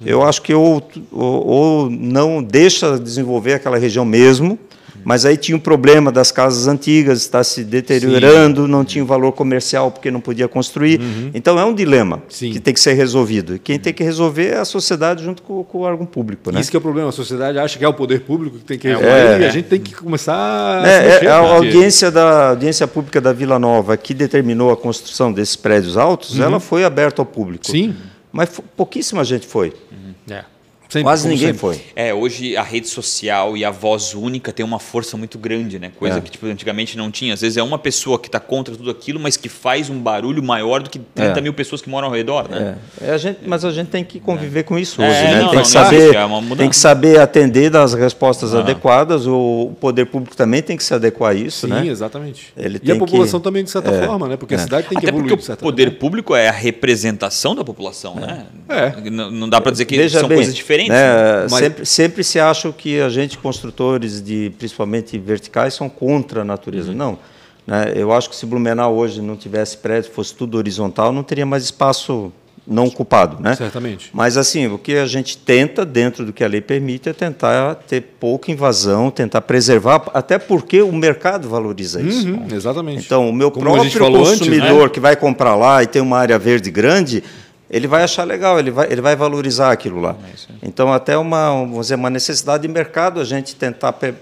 Eu 0.05 0.23
acho 0.23 0.43
que 0.43 0.53
ou, 0.53 0.87
ou, 1.11 1.47
ou 1.47 1.91
não 1.91 2.43
deixa 2.43 2.99
desenvolver 2.99 3.55
aquela 3.55 3.79
região 3.79 4.05
mesmo, 4.05 4.59
mas 5.05 5.25
aí 5.25 5.37
tinha 5.37 5.57
um 5.57 5.61
problema 5.61 6.11
das 6.11 6.31
casas 6.33 6.67
antigas, 6.67 7.19
está 7.21 7.43
se 7.43 7.65
deteriorando, 7.65 8.65
Sim. 8.65 8.71
não 8.71 8.85
tinha 8.85 9.05
valor 9.05 9.33
comercial 9.33 9.91
porque 9.91 10.11
não 10.11 10.21
podia 10.21 10.49
construir. 10.49 11.01
Uhum. 11.01 11.31
Então 11.35 11.59
é 11.59 11.65
um 11.65 11.75
dilema 11.75 12.23
Sim. 12.29 12.53
que 12.53 12.61
tem 12.61 12.73
que 12.73 12.81
ser 12.81 12.95
resolvido. 12.95 13.57
E 13.57 13.59
quem 13.59 13.79
tem 13.79 13.93
que 13.93 14.03
resolver 14.03 14.49
é 14.49 14.59
a 14.59 14.65
sociedade 14.65 15.25
junto 15.25 15.43
com, 15.43 15.63
com 15.65 15.79
o 15.79 15.81
órgão 15.83 16.07
público. 16.07 16.51
Né? 16.51 16.61
Isso 16.61 16.71
que 16.71 16.77
é 16.77 16.79
o 16.79 16.83
problema. 16.83 17.09
A 17.09 17.13
sociedade 17.13 17.59
acha 17.59 17.79
que 17.79 17.85
é 17.85 17.89
o 17.89 17.95
poder 17.95 18.21
público 18.21 18.59
que 18.59 18.65
tem 18.65 18.79
que 18.79 18.89
resolver 18.89 19.09
é, 19.09 19.41
e 19.41 19.45
a 19.45 19.51
gente 19.51 19.67
tem 19.67 19.81
que 19.81 19.95
começar 19.95 20.35
a. 20.35 20.87
É, 20.87 21.09
mexer, 21.09 21.27
é, 21.27 21.31
a 21.31 21.39
audiência, 21.39 22.11
da, 22.11 22.51
audiência 22.51 22.87
pública 22.87 23.21
da 23.21 23.33
Vila 23.33 23.59
Nova 23.59 23.97
que 23.97 24.15
determinou 24.15 24.71
a 24.71 24.77
construção 24.77 25.33
desses 25.33 25.57
prédios 25.57 25.97
altos, 25.97 26.39
uhum. 26.39 26.45
ela 26.45 26.61
foi 26.61 26.85
aberta 26.85 27.23
ao 27.23 27.27
público. 27.27 27.67
Sim. 27.67 27.95
Mas 28.33 28.49
pouquíssima 28.77 29.23
gente 29.25 29.47
foi. 29.47 29.75
Uhum. 29.91 30.35
É. 30.35 30.45
Sempre, 30.93 31.05
Quase 31.05 31.27
ninguém 31.27 31.55
sempre. 31.55 31.59
foi. 31.59 31.81
É, 31.97 32.13
hoje 32.13 32.55
a 32.55 32.63
rede 32.63 32.87
social 32.87 33.57
e 33.57 33.65
a 33.65 33.71
voz 33.71 34.13
única 34.13 34.53
tem 34.53 34.63
uma 34.63 34.79
força 34.79 35.17
muito 35.17 35.39
grande, 35.39 35.79
né? 35.79 35.91
Coisa 35.99 36.19
é. 36.19 36.21
que 36.21 36.31
tipo, 36.31 36.45
antigamente 36.45 36.99
não 36.99 37.11
tinha. 37.11 37.33
Às 37.33 37.41
vezes 37.41 37.57
é 37.57 37.63
uma 37.63 37.79
pessoa 37.79 38.19
que 38.19 38.29
está 38.29 38.39
contra 38.39 38.77
tudo 38.77 38.91
aquilo, 38.91 39.19
mas 39.19 39.39
que 39.39 39.49
faz 39.49 39.89
um 39.89 39.99
barulho 39.99 40.43
maior 40.43 40.83
do 40.83 40.91
que 40.91 40.99
30 40.99 41.39
é. 41.39 41.41
mil 41.41 41.55
pessoas 41.55 41.81
que 41.81 41.89
moram 41.89 42.09
ao 42.09 42.13
redor, 42.13 42.47
né? 42.47 42.77
É. 43.01 43.09
é 43.09 43.15
a 43.15 43.17
gente, 43.17 43.39
mas 43.47 43.65
a 43.65 43.71
gente 43.71 43.89
tem 43.89 44.05
que 44.05 44.21
conviver 44.21 44.61
é. 44.61 44.63
com 44.65 44.79
isso 44.79 45.01
hoje, 45.01 45.13
né? 45.13 45.41
Não, 45.41 45.49
tem, 45.49 45.57
não, 45.57 45.63
que 45.63 45.69
saber, 45.69 46.15
é 46.15 46.57
tem 46.59 46.69
que 46.69 46.77
saber 46.77 47.19
atender 47.19 47.71
das 47.71 47.95
respostas 47.95 48.55
ah. 48.55 48.59
adequadas. 48.59 49.27
O 49.27 49.73
poder 49.81 50.05
público 50.05 50.37
também 50.37 50.61
tem 50.61 50.77
que 50.77 50.85
se 50.85 50.93
adequar 50.93 51.31
a 51.31 51.35
isso, 51.35 51.69
Sim, 51.69 51.73
né? 51.73 51.87
exatamente. 51.87 52.53
Ele 52.55 52.79
e 52.83 52.93
a 52.93 52.97
população 52.97 53.41
que... 53.41 53.45
também, 53.45 53.65
de 53.65 53.71
certa 53.71 53.91
forma, 53.93 54.29
né? 54.29 54.37
Porque 54.37 54.57
a 54.57 54.59
cidade 54.59 54.89
tem 54.89 54.99
que 54.99 55.07
Até 55.07 55.17
evoluir. 55.17 55.39
Porque 55.39 55.53
o 55.53 55.57
poder 55.57 55.85
forma. 55.85 55.99
público 55.99 56.37
é 56.37 56.49
a 56.49 56.53
representação 56.53 57.55
da 57.55 57.65
população, 57.65 58.17
né? 58.17 58.45
É. 58.69 59.11
Não, 59.11 59.31
não 59.31 59.49
dá 59.49 59.59
para 59.59 59.73
dizer 59.73 59.87
que 59.87 59.97
Veja 59.97 60.21
são 60.21 60.29
bem, 60.29 60.37
coisas 60.37 60.55
diferentes. 60.55 60.82
Né? 60.89 61.47
Mas 61.51 61.61
sempre, 61.61 61.87
sempre 61.87 62.25
se 62.25 62.39
acha 62.41 62.71
que 62.73 63.01
a 63.01 63.09
gente, 63.09 63.39
construtores 63.39 64.23
de 64.23 64.53
principalmente 64.59 65.19
verticais, 65.19 65.75
são 65.75 65.89
contra 65.89 66.43
a 66.43 66.45
natureza. 66.45 66.91
Uhum. 66.91 66.97
Não. 66.97 67.19
Né? 67.67 67.93
Eu 67.95 68.13
acho 68.13 68.29
que 68.29 68.37
se 68.37 68.47
Blumenau 68.47 68.95
hoje 68.95 69.21
não 69.21 69.37
tivesse 69.37 69.77
prédio, 69.77 70.11
fosse 70.11 70.35
tudo 70.35 70.57
horizontal, 70.59 71.13
não 71.13 71.23
teria 71.23 71.47
mais 71.47 71.65
espaço 71.65 72.33
não 72.67 72.87
ocupado, 72.87 73.43
né? 73.43 73.57
Certamente. 73.57 74.11
Mas 74.13 74.37
assim, 74.37 74.69
o 74.69 74.79
que 74.79 74.95
a 74.95 75.07
gente 75.07 75.37
tenta 75.37 75.85
dentro 75.85 76.25
do 76.25 76.33
que 76.33 76.45
a 76.45 76.49
lei 76.49 76.61
permite 76.61 77.09
é 77.09 77.13
tentar 77.13 77.75
ter 77.75 78.01
pouca 78.21 78.53
invasão, 78.53 79.11
tentar 79.11 79.41
preservar, 79.41 80.05
até 80.15 80.39
porque 80.39 80.81
o 80.81 80.93
mercado 80.93 81.49
valoriza 81.49 82.01
isso. 82.01 82.29
Uhum, 82.29 82.47
exatamente. 82.53 83.05
Então, 83.05 83.29
o 83.29 83.33
meu 83.33 83.51
Como 83.51 83.65
próprio 83.65 83.91
consumidor 83.91 84.29
antes, 84.29 84.49
né? 84.49 84.89
que 84.91 85.01
vai 85.01 85.17
comprar 85.17 85.57
lá 85.57 85.83
e 85.83 85.87
tem 85.87 86.01
uma 86.01 86.19
área 86.19 86.39
verde 86.39 86.71
grande, 86.71 87.25
ele 87.73 87.89
vai 87.89 88.03
achar 88.03 88.25
legal, 88.25 88.59
ele 88.59 88.71
vai, 88.71 88.93
ele 88.93 89.01
vai 89.01 89.17
valorizar 89.17 89.73
aquilo 89.73 89.99
lá. 89.99 90.15
Então, 90.63 90.93
até 90.93 91.17
uma, 91.17 91.49
vamos 91.49 91.87
dizer, 91.87 91.95
uma 91.95 92.11
necessidade 92.11 92.67
de 92.67 92.69
mercado 92.69 93.19
a 93.19 93.25
gente 93.25 93.57
tentar 93.57 93.95
per, 93.95 94.15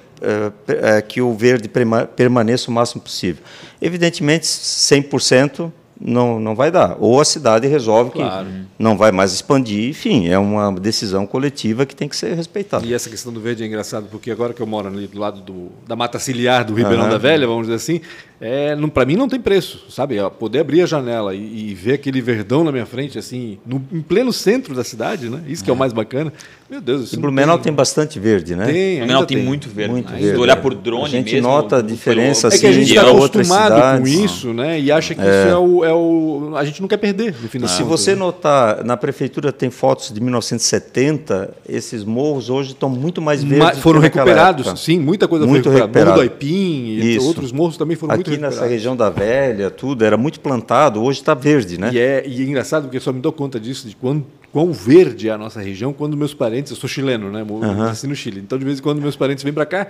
é, 0.68 1.02
que 1.02 1.20
o 1.20 1.34
verde 1.34 1.68
permaneça 2.14 2.70
o 2.70 2.72
máximo 2.72 3.02
possível. 3.02 3.42
Evidentemente, 3.82 4.44
100% 4.44 5.72
não, 6.00 6.38
não 6.38 6.54
vai 6.54 6.70
dar. 6.70 6.96
Ou 7.00 7.20
a 7.20 7.24
cidade 7.24 7.66
resolve 7.66 8.12
claro. 8.12 8.46
que 8.46 8.52
não 8.78 8.96
vai 8.96 9.10
mais 9.10 9.32
expandir, 9.32 9.90
enfim, 9.90 10.28
é 10.28 10.38
uma 10.38 10.72
decisão 10.72 11.26
coletiva 11.26 11.84
que 11.84 11.94
tem 11.94 12.08
que 12.08 12.16
ser 12.16 12.34
respeitada. 12.34 12.86
E 12.86 12.94
essa 12.94 13.10
questão 13.10 13.32
do 13.32 13.40
verde 13.40 13.62
é 13.62 13.66
engraçado, 13.66 14.06
porque 14.10 14.30
agora 14.30 14.54
que 14.54 14.62
eu 14.62 14.66
moro 14.66 14.88
ali 14.88 15.06
do 15.06 15.18
lado 15.18 15.40
do, 15.40 15.70
da 15.86 15.96
mata 15.96 16.18
ciliar 16.18 16.64
do 16.64 16.72
Ribeirão 16.72 17.04
uhum. 17.04 17.10
da 17.10 17.18
Velha, 17.18 17.46
vamos 17.46 17.66
dizer 17.66 17.76
assim, 17.76 18.00
é, 18.40 18.74
para 18.94 19.04
mim 19.04 19.16
não 19.16 19.28
tem 19.28 19.38
preço, 19.38 19.84
sabe? 19.90 20.16
Poder 20.38 20.60
abrir 20.60 20.80
a 20.80 20.86
janela 20.86 21.34
e, 21.34 21.70
e, 21.70 21.74
ver 21.74 21.92
aquele 21.92 22.22
verdão 22.22 22.64
na 22.64 22.72
minha 22.72 22.86
frente, 22.86 23.18
assim, 23.18 23.58
no, 23.66 23.82
em 23.92 24.00
pleno 24.00 24.32
centro 24.32 24.74
da 24.74 24.82
cidade, 24.82 25.28
né? 25.28 25.42
Isso 25.46 25.62
que 25.62 25.68
é, 25.68 25.72
é 25.72 25.74
o 25.74 25.78
mais 25.78 25.92
bacana. 25.92 26.32
Meu 26.70 26.80
Deus, 26.80 27.02
isso. 27.02 27.16
E 27.16 27.18
Blumenau 27.18 27.58
tem... 27.58 27.64
tem... 27.64 27.74
bastante 27.74 28.18
verde, 28.18 28.56
né? 28.56 28.64
Tem, 28.64 28.98
Blumenau 28.98 29.26
tem, 29.26 29.36
tem, 29.36 29.46
muito 29.46 29.68
verde. 29.68 29.92
Muito 29.92 30.10
verde. 30.10 30.30
Se 30.30 30.36
olhar 30.36 30.56
por 30.56 30.74
drone 30.74 31.04
a 31.04 31.08
gente 31.08 31.34
mesmo, 31.34 31.48
nota 31.48 31.78
a 31.78 31.82
diferença 31.82 32.48
assim, 32.48 32.56
É 32.56 32.60
que 32.60 32.66
a 32.66 32.72
gente 32.72 32.94
está 32.94 33.10
acostumado 33.10 34.00
com 34.00 34.06
isso, 34.06 34.54
né? 34.54 34.80
E 34.80 34.90
acha 34.90 35.14
que 35.14 35.20
é. 35.20 35.24
isso 35.24 35.48
é 35.48 35.58
o, 35.58 35.84
é 35.84 35.92
o, 35.92 36.52
A 36.56 36.64
gente 36.64 36.80
não 36.80 36.88
quer 36.88 36.96
perder, 36.96 37.34
no 37.42 37.48
final. 37.48 37.68
E 37.68 37.70
se 37.70 37.82
você 37.82 38.14
notar, 38.14 38.82
na 38.84 38.96
prefeitura 38.96 39.52
tem 39.52 39.68
fotos 39.68 40.12
de 40.12 40.20
1970, 40.20 41.50
esses 41.68 42.04
morros 42.04 42.48
hoje 42.48 42.70
estão 42.70 42.88
muito 42.88 43.20
mais 43.20 43.42
verdes. 43.42 43.58
Ma 43.58 43.82
foram 43.82 44.00
recuperados, 44.00 44.66
época. 44.66 44.80
sim, 44.80 44.98
muita 44.98 45.28
coisa 45.28 45.46
muito 45.46 45.64
foi 45.64 45.80
recuperada. 45.80 46.10
Morro 46.12 46.22
do 46.22 46.22
Aipim 46.22 46.84
e 47.00 47.16
isso. 47.16 47.26
outros 47.26 47.52
morros 47.52 47.76
também 47.76 47.96
foram 47.96 48.14
Aqui 48.14 48.18
muito 48.18 48.29
recuperados. 48.29 48.29
Aqui 48.34 48.42
nessa 48.42 48.66
região 48.66 48.96
da 48.96 49.10
Velha, 49.10 49.70
tudo, 49.70 50.04
era 50.04 50.16
muito 50.16 50.40
plantado, 50.40 51.02
hoje 51.02 51.20
está 51.20 51.34
verde, 51.34 51.78
né? 51.78 51.90
E 51.92 51.98
é, 51.98 52.26
e 52.26 52.40
é 52.40 52.44
engraçado 52.44 52.84
porque 52.84 52.96
eu 52.96 53.00
só 53.00 53.12
me 53.12 53.20
dou 53.20 53.32
conta 53.32 53.58
disso, 53.58 53.88
de 53.88 53.96
quando 53.96 54.24
quão 54.52 54.72
verde 54.72 55.28
é 55.28 55.32
a 55.32 55.38
nossa 55.38 55.60
região 55.60 55.92
quando 55.92 56.16
meus 56.16 56.34
parentes, 56.34 56.70
eu 56.70 56.76
sou 56.76 56.88
chileno, 56.88 57.30
né? 57.30 57.44
Uhum. 57.48 57.74
Nasci 57.74 58.06
no 58.06 58.16
Chile. 58.16 58.40
Então, 58.40 58.58
de 58.58 58.64
vez 58.64 58.78
em 58.78 58.82
quando, 58.82 59.00
meus 59.00 59.16
parentes 59.16 59.44
vêm 59.44 59.52
para 59.52 59.66
cá, 59.66 59.86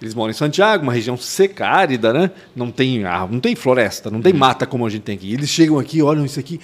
eles 0.00 0.14
moram 0.14 0.30
em 0.30 0.34
Santiago, 0.34 0.82
uma 0.82 0.92
região 0.92 1.16
seca, 1.16 1.66
árida, 1.66 2.12
né? 2.12 2.30
Não 2.54 2.70
tem, 2.70 3.04
ah, 3.04 3.26
não 3.30 3.40
tem 3.40 3.54
floresta, 3.56 4.10
não 4.10 4.20
tem 4.20 4.32
uhum. 4.32 4.38
mata 4.38 4.66
como 4.66 4.86
a 4.86 4.90
gente 4.90 5.02
tem 5.02 5.14
aqui. 5.14 5.32
Eles 5.32 5.48
chegam 5.50 5.78
aqui, 5.78 6.02
olham 6.02 6.24
isso 6.24 6.38
aqui, 6.38 6.60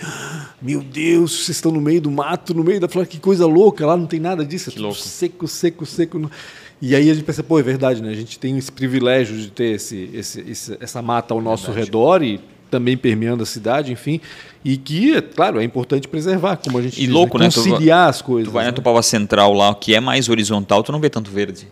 meu 0.61 0.83
Deus, 0.83 1.45
vocês 1.45 1.57
estão 1.57 1.73
no 1.73 1.81
meio 1.81 2.01
do 2.01 2.11
mato, 2.11 2.55
no 2.55 2.63
meio 2.63 2.81
da 2.81 2.89
floresta, 2.89 3.17
que 3.17 3.21
coisa 3.21 3.47
louca, 3.47 3.87
lá 3.87 3.97
não 3.97 4.07
tem 4.07 4.21
nada 4.21 4.45
disso, 4.45 4.71
é 4.71 4.73
tudo 4.73 4.95
seco, 4.95 5.49
seco, 5.49 5.87
seco. 5.87 6.31
E 6.83 6.95
aí 6.97 7.11
a 7.11 7.15
gente 7.15 7.25
pensa, 7.25 7.43
pô, 7.43 7.59
é 7.59 7.63
verdade, 7.63 8.03
né? 8.03 8.11
A 8.11 8.15
gente 8.15 8.39
tem 8.39 8.57
esse 8.57 8.73
privilégio 8.73 9.37
de 9.37 9.51
ter 9.51 9.75
esse, 9.75 10.11
esse, 10.15 10.41
esse 10.49 10.77
essa 10.81 11.03
mata 11.03 11.35
ao 11.35 11.41
nosso 11.41 11.67
verdade. 11.67 11.87
redor 11.87 12.23
e 12.23 12.41
também 12.71 12.97
permeando 12.97 13.43
a 13.43 13.47
cidade, 13.47 13.93
enfim, 13.93 14.21
e 14.65 14.77
que, 14.77 15.17
é, 15.17 15.21
claro, 15.21 15.61
é 15.61 15.65
importante 15.65 16.07
preservar, 16.07 16.57
como 16.57 16.79
a 16.79 16.83
gente 16.83 16.99
e 16.99 17.07
diz, 17.07 17.11
louco, 17.11 17.37
né? 17.37 17.47
conciliar 17.47 18.09
as 18.09 18.23
coisas. 18.23 18.49
Tu 18.49 18.53
vai 18.53 18.65
né? 18.65 18.71
na 18.71 18.75
Tupava 18.77 19.03
Central 19.03 19.53
lá, 19.53 19.75
que 19.75 19.95
é 19.95 20.01
mais 20.01 20.29
horizontal, 20.29 20.83
tu 20.83 20.93
não 20.93 21.01
vê 21.01 21.11
tanto 21.11 21.31
verde. 21.31 21.67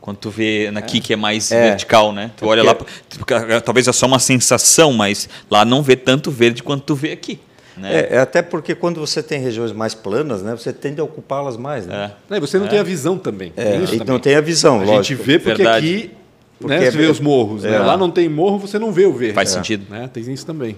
Quando 0.00 0.16
tu 0.16 0.30
vê 0.30 0.70
aqui 0.74 0.98
é. 0.98 1.00
que 1.00 1.12
é 1.12 1.16
mais 1.16 1.50
é. 1.52 1.68
vertical, 1.68 2.12
né? 2.12 2.32
Tu 2.36 2.44
olha 2.44 2.62
lá, 2.64 2.76
talvez 3.64 3.86
é 3.86 3.92
só 3.92 4.06
uma 4.06 4.18
sensação, 4.18 4.92
mas 4.92 5.28
lá 5.48 5.64
não 5.64 5.80
vê 5.80 5.94
tanto 5.94 6.28
verde 6.30 6.62
quanto 6.62 6.82
tu 6.82 6.94
vê 6.94 7.12
aqui. 7.12 7.38
Né? 7.76 7.94
É, 7.94 8.16
é, 8.16 8.18
até 8.18 8.42
porque 8.42 8.74
quando 8.74 9.00
você 9.00 9.22
tem 9.22 9.40
regiões 9.40 9.72
mais 9.72 9.94
planas, 9.94 10.42
né, 10.42 10.54
você 10.54 10.72
tende 10.72 11.00
a 11.00 11.04
ocupá-las 11.04 11.56
mais. 11.56 11.86
Né? 11.86 12.12
É. 12.30 12.40
você 12.40 12.58
não 12.58 12.68
tem 12.68 12.78
a 12.78 12.82
visão 12.82 13.18
também. 13.18 13.52
É, 13.56 13.76
e 13.76 13.86
também. 13.86 14.06
não 14.06 14.18
tem 14.18 14.34
a 14.34 14.40
visão, 14.40 14.80
a 14.80 14.84
lógico. 14.84 15.02
gente 15.02 15.14
vê 15.22 15.38
porque 15.38 15.62
Verdade. 15.62 15.86
aqui 15.86 16.10
porque 16.62 16.76
né? 16.76 16.90
Você 16.90 16.96
vê 16.96 17.06
os 17.06 17.18
morros. 17.18 17.64
Né? 17.64 17.74
É. 17.74 17.78
Lá 17.80 17.96
não 17.96 18.10
tem 18.10 18.28
morro, 18.28 18.58
você 18.58 18.78
não 18.78 18.92
vê 18.92 19.04
o 19.04 19.12
verde. 19.12 19.34
Faz 19.34 19.50
sentido. 19.50 19.84
Né? 19.90 20.08
Tem 20.12 20.22
isso 20.32 20.46
também. 20.46 20.76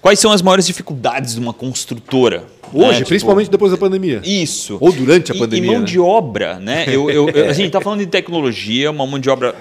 Quais 0.00 0.20
são 0.20 0.30
as 0.30 0.40
maiores 0.40 0.66
dificuldades 0.66 1.34
de 1.34 1.40
uma 1.40 1.52
construtora? 1.52 2.44
Hoje, 2.72 3.00
né? 3.00 3.04
principalmente 3.04 3.46
tipo, 3.46 3.56
depois 3.56 3.72
da 3.72 3.78
pandemia. 3.78 4.20
Isso. 4.24 4.78
Ou 4.80 4.92
durante 4.92 5.32
a 5.32 5.34
pandemia. 5.34 5.68
E 5.68 5.72
mão 5.72 5.80
né? 5.80 5.86
de 5.86 5.98
obra, 5.98 6.58
né? 6.60 6.84
Eu, 6.88 7.10
eu, 7.10 7.28
eu, 7.28 7.50
a 7.50 7.52
gente 7.52 7.66
está 7.66 7.80
falando 7.80 8.00
de 8.00 8.06
tecnologia, 8.06 8.90
uma 8.90 9.06
mão 9.06 9.18
de 9.18 9.28
obra 9.28 9.54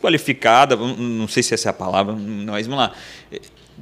qualificada, 0.00 0.76
não 0.76 1.28
sei 1.28 1.42
se 1.44 1.54
essa 1.54 1.68
é 1.68 1.70
a 1.70 1.72
palavra, 1.72 2.14
mas 2.14 2.66
vamos 2.66 2.82
lá. 2.82 2.92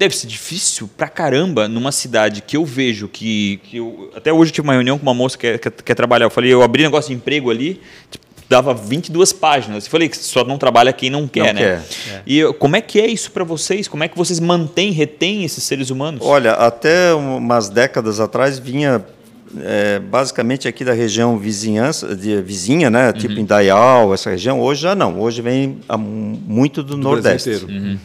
Deve 0.01 0.17
ser 0.17 0.29
difícil 0.29 0.89
pra 0.97 1.09
caramba 1.09 1.69
numa 1.69 1.93
cidade 1.93 2.41
que 2.41 2.57
eu 2.57 2.65
vejo 2.65 3.07
que. 3.07 3.61
que 3.65 3.77
eu, 3.77 4.11
até 4.17 4.33
hoje 4.33 4.51
eu 4.51 4.55
tive 4.55 4.67
uma 4.67 4.73
reunião 4.73 4.97
com 4.97 5.03
uma 5.03 5.13
moça 5.13 5.37
que 5.37 5.59
quer, 5.59 5.71
quer 5.71 5.95
trabalhar. 5.95 6.25
Eu 6.25 6.31
falei, 6.31 6.51
eu 6.51 6.63
abri 6.63 6.83
negócio 6.83 7.11
de 7.11 7.17
emprego 7.17 7.51
ali, 7.51 7.79
tipo, 8.11 8.25
dava 8.49 8.73
22 8.73 9.35
páginas. 9.35 9.85
Eu 9.85 9.91
falei 9.91 10.09
que 10.09 10.17
só 10.17 10.43
não 10.43 10.57
trabalha 10.57 10.91
quem 10.91 11.11
não 11.11 11.29
quer, 11.29 11.53
não 11.53 11.61
né? 11.61 11.85
Quer. 11.87 12.15
É. 12.15 12.23
E 12.27 12.53
como 12.55 12.77
é 12.77 12.81
que 12.81 12.99
é 12.99 13.09
isso 13.09 13.31
para 13.31 13.45
vocês? 13.45 13.89
Como 13.89 14.03
é 14.03 14.09
que 14.09 14.17
vocês 14.17 14.41
mantêm, 14.41 14.91
retêm 14.91 15.45
esses 15.45 15.65
seres 15.65 15.91
humanos? 15.91 16.23
Olha, 16.25 16.53
até 16.53 17.13
umas 17.13 17.69
décadas 17.69 18.21
atrás 18.21 18.59
vinha 18.59 19.05
é, 19.59 19.99
basicamente 19.99 20.67
aqui 20.67 20.83
da 20.83 20.95
região 20.95 21.37
vizinhança, 21.37 22.17
de, 22.17 22.41
vizinha, 22.41 22.89
né? 22.89 23.09
Uhum. 23.09 23.13
Tipo 23.13 23.35
Indaial, 23.35 24.15
essa 24.15 24.31
região. 24.31 24.63
Hoje 24.63 24.81
já 24.81 24.95
não. 24.95 25.21
Hoje 25.21 25.43
vem 25.43 25.79
a, 25.87 25.99
muito 25.99 26.83
do, 26.83 26.95
do 26.95 26.97
Nordeste. 26.97 27.51
Uhum. 27.51 27.99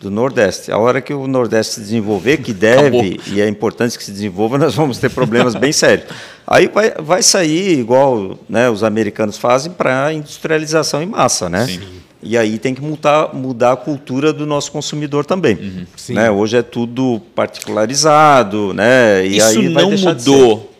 Do 0.00 0.10
Nordeste. 0.12 0.70
A 0.70 0.78
hora 0.78 1.00
que 1.00 1.12
o 1.12 1.26
Nordeste 1.26 1.74
se 1.74 1.80
desenvolver, 1.80 2.36
que 2.36 2.52
deve 2.52 3.14
Acabou. 3.14 3.34
e 3.34 3.40
é 3.40 3.48
importante 3.48 3.98
que 3.98 4.04
se 4.04 4.12
desenvolva, 4.12 4.56
nós 4.58 4.74
vamos 4.74 4.98
ter 4.98 5.10
problemas 5.10 5.56
bem 5.56 5.72
sérios. 5.72 6.06
Aí 6.46 6.68
vai, 6.68 6.92
vai 6.92 7.22
sair 7.22 7.78
igual 7.80 8.38
né, 8.48 8.70
os 8.70 8.84
americanos 8.84 9.36
fazem 9.36 9.72
para 9.72 10.12
industrialização 10.12 11.02
em 11.02 11.06
massa, 11.06 11.48
né? 11.48 11.66
Sim. 11.66 11.80
E 12.22 12.36
aí 12.36 12.58
tem 12.58 12.74
que 12.74 12.80
mudar, 12.80 13.34
mudar 13.34 13.72
a 13.72 13.76
cultura 13.76 14.32
do 14.32 14.44
nosso 14.44 14.72
consumidor 14.72 15.24
também. 15.24 15.56
Uhum. 15.56 15.86
Né? 16.14 16.30
Hoje 16.30 16.56
é 16.56 16.62
tudo 16.62 17.20
particularizado, 17.34 18.72
né? 18.74 19.24
E 19.24 19.36
Isso 19.36 19.62
não 19.62 19.92
mudou 19.92 20.72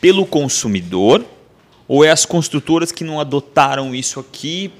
pelo 0.00 0.24
consumidor 0.24 1.24
ou 1.86 2.04
é 2.04 2.10
as 2.10 2.24
construtoras 2.24 2.92
que 2.92 3.04
não 3.04 3.20
adotaram 3.20 3.94
isso 3.94 4.20
aqui 4.20 4.70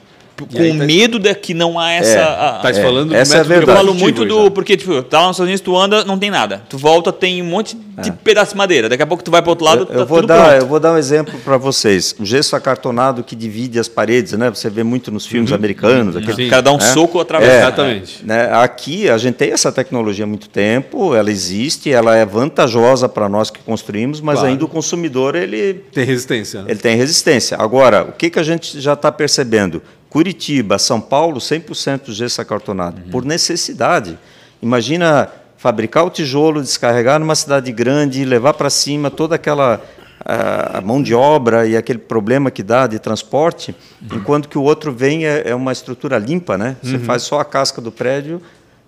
com 0.46 0.78
tá 0.78 0.84
medo 0.84 1.18
de 1.18 1.34
que 1.34 1.54
não 1.54 1.78
há 1.78 1.92
essa. 1.92 2.18
É, 2.18 2.62
tá 2.62 2.70
é, 2.70 2.74
falando 2.74 3.14
essa 3.14 3.38
é 3.38 3.44
verdade. 3.44 3.70
Eu 3.70 3.76
falo 3.76 3.94
muito 3.94 4.24
do. 4.24 4.44
Já. 4.44 4.50
Porque, 4.50 4.76
tipo, 4.76 5.02
tá 5.02 5.20
lá 5.20 5.26
nos 5.28 5.36
Estados 5.36 5.48
Unidos, 5.48 5.60
tu 5.60 5.76
anda, 5.76 6.04
não 6.04 6.18
tem 6.18 6.30
nada. 6.30 6.62
Tu 6.68 6.78
volta, 6.78 7.12
tem 7.12 7.42
um 7.42 7.46
monte 7.46 7.76
de 8.00 8.10
é. 8.10 8.12
pedaço 8.12 8.52
de 8.52 8.58
madeira. 8.58 8.88
Daqui 8.88 9.02
a 9.02 9.06
pouco 9.06 9.22
tu 9.22 9.30
vai 9.30 9.42
para 9.42 9.50
outro 9.50 9.64
lado, 9.64 9.86
eu, 9.90 9.94
eu 9.94 9.98
tá 10.00 10.04
vou 10.04 10.26
dar, 10.26 10.44
pronto. 10.44 10.62
Eu 10.62 10.66
vou 10.66 10.80
dar 10.80 10.92
um 10.92 10.98
exemplo 10.98 11.38
para 11.44 11.56
vocês. 11.56 12.14
O 12.18 12.24
gesso 12.24 12.54
acartonado 12.54 13.22
que 13.22 13.34
divide 13.34 13.78
as 13.78 13.88
paredes, 13.88 14.32
né? 14.32 14.48
Você 14.50 14.70
vê 14.70 14.82
muito 14.82 15.10
nos 15.10 15.26
filmes 15.26 15.50
uhum. 15.50 15.56
americanos. 15.56 16.14
Uhum. 16.14 16.22
Aquele, 16.22 16.46
o 16.46 16.50
cara 16.50 16.62
dá 16.62 16.72
um 16.72 16.78
né? 16.78 16.92
soco 16.92 17.20
através. 17.20 17.52
É, 17.52 17.58
Exatamente. 17.58 18.24
Né? 18.24 18.50
Aqui 18.52 19.08
a 19.08 19.18
gente 19.18 19.34
tem 19.34 19.50
essa 19.50 19.72
tecnologia 19.72 20.24
há 20.24 20.28
muito 20.28 20.48
tempo, 20.48 21.14
ela 21.14 21.30
existe, 21.30 21.92
ela 21.92 22.16
é 22.16 22.24
vantajosa 22.24 23.08
para 23.08 23.28
nós 23.28 23.50
que 23.50 23.60
construímos, 23.60 24.20
mas 24.20 24.36
claro. 24.36 24.50
ainda 24.50 24.64
o 24.64 24.68
consumidor 24.68 25.34
ele 25.34 25.74
tem 25.92 26.04
resistência. 26.04 26.62
Né? 26.62 26.70
Ele 26.70 26.78
tem 26.78 26.96
resistência. 26.96 27.56
Agora, 27.58 28.02
o 28.02 28.12
que, 28.12 28.30
que 28.30 28.38
a 28.38 28.42
gente 28.42 28.80
já 28.80 28.92
está 28.92 29.10
percebendo? 29.10 29.82
Curitiba, 30.10 30.78
São 30.78 31.00
Paulo, 31.00 31.38
100% 31.38 32.12
gesso 32.12 32.40
acartonado, 32.40 33.02
uhum. 33.04 33.10
por 33.10 33.24
necessidade. 33.24 34.18
Imagina 34.62 35.28
fabricar 35.56 36.04
o 36.04 36.10
tijolo, 36.10 36.62
descarregar 36.62 37.18
numa 37.18 37.34
cidade 37.34 37.70
grande, 37.72 38.24
levar 38.24 38.54
para 38.54 38.70
cima 38.70 39.10
toda 39.10 39.34
aquela 39.34 39.82
a, 40.24 40.80
mão 40.80 41.02
de 41.02 41.14
obra 41.14 41.66
e 41.66 41.76
aquele 41.76 41.98
problema 41.98 42.50
que 42.50 42.62
dá 42.62 42.86
de 42.86 42.98
transporte, 42.98 43.74
uhum. 44.00 44.18
enquanto 44.18 44.48
que 44.48 44.58
o 44.58 44.62
outro 44.62 44.92
vem 44.92 45.26
é, 45.26 45.42
é 45.46 45.54
uma 45.54 45.72
estrutura 45.72 46.18
limpa, 46.18 46.58
né? 46.58 46.76
Você 46.82 46.96
uhum. 46.96 47.04
faz 47.04 47.22
só 47.22 47.40
a 47.40 47.44
casca 47.44 47.80
do 47.80 47.92
prédio 47.92 48.40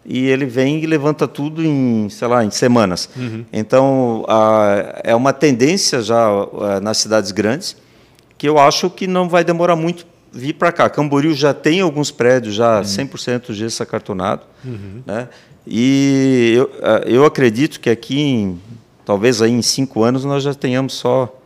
e 0.04 0.26
ele 0.28 0.46
vem 0.46 0.82
e 0.82 0.86
levanta 0.86 1.28
tudo 1.28 1.64
em, 1.64 2.08
sei 2.08 2.28
lá, 2.28 2.44
em 2.44 2.50
semanas. 2.50 3.08
Uhum. 3.16 3.44
Então, 3.52 4.24
a, 4.28 5.00
é 5.04 5.14
uma 5.14 5.32
tendência 5.32 6.02
já 6.02 6.26
a, 6.26 6.80
nas 6.80 6.98
cidades 6.98 7.30
grandes 7.30 7.76
que 8.36 8.48
eu 8.48 8.58
acho 8.58 8.88
que 8.88 9.06
não 9.06 9.28
vai 9.28 9.44
demorar 9.44 9.76
muito 9.76 10.06
vir 10.32 10.54
para 10.54 10.72
cá. 10.72 10.88
Camboriú 10.88 11.34
já 11.34 11.52
tem 11.52 11.80
alguns 11.80 12.10
prédios 12.10 12.54
já 12.54 12.82
100% 12.82 13.48
uhum. 13.48 13.54
gesso 13.54 13.82
acartonado, 13.82 14.42
uhum. 14.64 15.02
né? 15.06 15.28
E 15.66 16.54
eu, 16.56 16.70
eu 17.06 17.24
acredito 17.24 17.80
que 17.80 17.90
aqui, 17.90 18.18
em, 18.18 18.60
talvez 19.04 19.42
aí 19.42 19.52
em 19.52 19.62
cinco 19.62 20.02
anos, 20.02 20.24
nós 20.24 20.42
já 20.42 20.54
tenhamos 20.54 20.94
só 20.94 21.36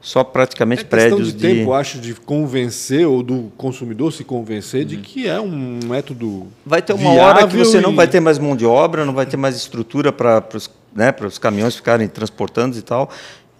só 0.00 0.22
praticamente 0.22 0.82
é 0.82 0.84
prédios 0.84 1.34
de 1.34 1.40
tempo, 1.40 1.72
acho, 1.72 1.98
de 1.98 2.14
convencer 2.14 3.06
ou 3.06 3.20
do 3.20 3.50
consumidor 3.56 4.12
se 4.12 4.22
convencer 4.22 4.84
de 4.84 4.96
uhum. 4.96 5.02
que 5.02 5.28
é 5.28 5.40
um 5.40 5.80
método 5.84 6.46
Vai 6.64 6.80
ter 6.80 6.92
uma 6.92 7.12
hora 7.12 7.46
que 7.48 7.56
você 7.56 7.78
e... 7.78 7.80
não 7.80 7.94
vai 7.94 8.06
ter 8.06 8.20
mais 8.20 8.38
mão 8.38 8.54
de 8.54 8.64
obra, 8.64 9.04
não 9.04 9.12
vai 9.12 9.26
ter 9.26 9.36
mais 9.36 9.56
estrutura 9.56 10.12
para 10.12 10.44
os 10.54 10.70
né, 10.94 11.12
para 11.12 11.26
os 11.26 11.36
caminhões 11.36 11.76
ficarem 11.76 12.08
transportando 12.08 12.78
e 12.78 12.82
tal 12.82 13.10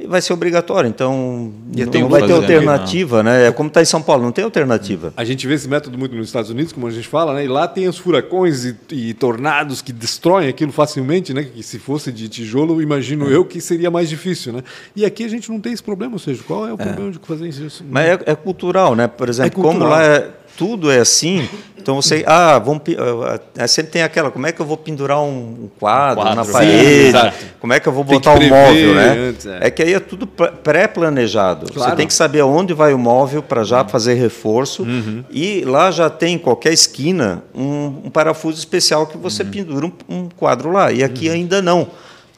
vai 0.06 0.20
ser 0.20 0.32
obrigatório. 0.32 0.88
Então, 0.88 1.52
não, 1.66 2.00
não 2.00 2.08
vai 2.08 2.26
ter 2.26 2.32
alternativa, 2.32 3.22
né? 3.22 3.48
É 3.48 3.52
como 3.52 3.68
está 3.68 3.82
em 3.82 3.86
São 3.86 4.00
Paulo, 4.00 4.22
não 4.22 4.32
tem 4.32 4.44
alternativa. 4.44 5.12
A 5.16 5.24
gente 5.24 5.46
vê 5.46 5.54
esse 5.54 5.68
método 5.68 5.98
muito 5.98 6.14
nos 6.14 6.26
Estados 6.26 6.50
Unidos, 6.50 6.72
como 6.72 6.86
a 6.86 6.90
gente 6.90 7.08
fala, 7.08 7.34
né? 7.34 7.44
E 7.44 7.48
lá 7.48 7.66
tem 7.66 7.88
os 7.88 7.98
furacões 7.98 8.64
e, 8.64 8.76
e 8.92 9.14
tornados 9.14 9.82
que 9.82 9.92
destroem 9.92 10.48
aquilo 10.48 10.72
facilmente, 10.72 11.34
né? 11.34 11.44
Que 11.44 11.62
se 11.62 11.78
fosse 11.78 12.12
de 12.12 12.28
tijolo, 12.28 12.80
imagino 12.80 13.28
é. 13.28 13.34
eu 13.34 13.44
que 13.44 13.60
seria 13.60 13.90
mais 13.90 14.08
difícil, 14.08 14.52
né? 14.52 14.62
E 14.94 15.04
aqui 15.04 15.24
a 15.24 15.28
gente 15.28 15.50
não 15.50 15.60
tem 15.60 15.72
esse 15.72 15.82
problema, 15.82 16.14
ou 16.14 16.18
seja, 16.18 16.42
qual 16.46 16.66
é 16.66 16.72
o 16.72 16.74
é. 16.74 16.84
problema 16.84 17.10
de 17.10 17.18
fazer 17.18 17.48
isso? 17.48 17.84
Mas 17.88 18.06
é, 18.06 18.18
é 18.26 18.34
cultural, 18.34 18.94
né? 18.94 19.08
Por 19.08 19.28
exemplo, 19.28 19.60
é 19.60 19.64
como 19.64 19.84
lá 19.84 20.02
é 20.02 20.30
tudo 20.56 20.90
é 20.90 20.98
assim, 20.98 21.48
então 21.76 21.94
você, 21.94 22.24
ah, 22.26 22.58
vamos, 22.58 22.82
uh, 22.82 23.68
sempre 23.68 23.92
tem 23.92 24.02
aquela, 24.02 24.28
como 24.28 24.44
é 24.44 24.50
que 24.50 24.60
eu 24.60 24.66
vou 24.66 24.76
pendurar 24.76 25.22
um 25.22 25.70
quadro, 25.78 26.20
um 26.20 26.24
quadro 26.24 26.34
na 26.34 26.52
parede, 26.52 27.18
sim, 27.18 27.46
como 27.60 27.72
é 27.72 27.80
que 27.80 27.88
eu 27.88 27.92
vou 27.92 28.04
botar 28.04 28.34
o 28.34 28.42
móvel, 28.42 28.94
né? 28.94 29.30
Antes, 29.30 29.46
é. 29.46 29.58
é. 29.62 29.70
que 29.70 29.82
aí 29.82 29.94
é 29.94 30.00
tudo 30.00 30.26
pré-planejado. 30.26 31.72
Claro. 31.72 31.90
Você 31.90 31.96
tem 31.96 32.06
que 32.06 32.14
saber 32.14 32.40
aonde 32.40 32.72
vai 32.72 32.94
o 32.94 32.98
móvel 32.98 33.42
para 33.42 33.64
já 33.64 33.82
uhum. 33.82 33.88
fazer 33.88 34.14
reforço 34.14 34.84
uhum. 34.84 35.24
e 35.30 35.64
lá 35.64 35.90
já 35.90 36.08
tem 36.08 36.34
em 36.34 36.38
qualquer 36.38 36.72
esquina 36.72 37.42
um, 37.54 38.02
um 38.04 38.10
parafuso 38.10 38.58
especial 38.58 39.06
que 39.06 39.18
você 39.18 39.42
uhum. 39.42 39.50
pendura 39.50 39.86
um, 39.86 39.92
um, 40.08 40.28
quadro 40.36 40.70
lá 40.70 40.92
e 40.92 41.02
aqui 41.02 41.28
uhum. 41.28 41.34
ainda 41.34 41.60
não. 41.60 41.88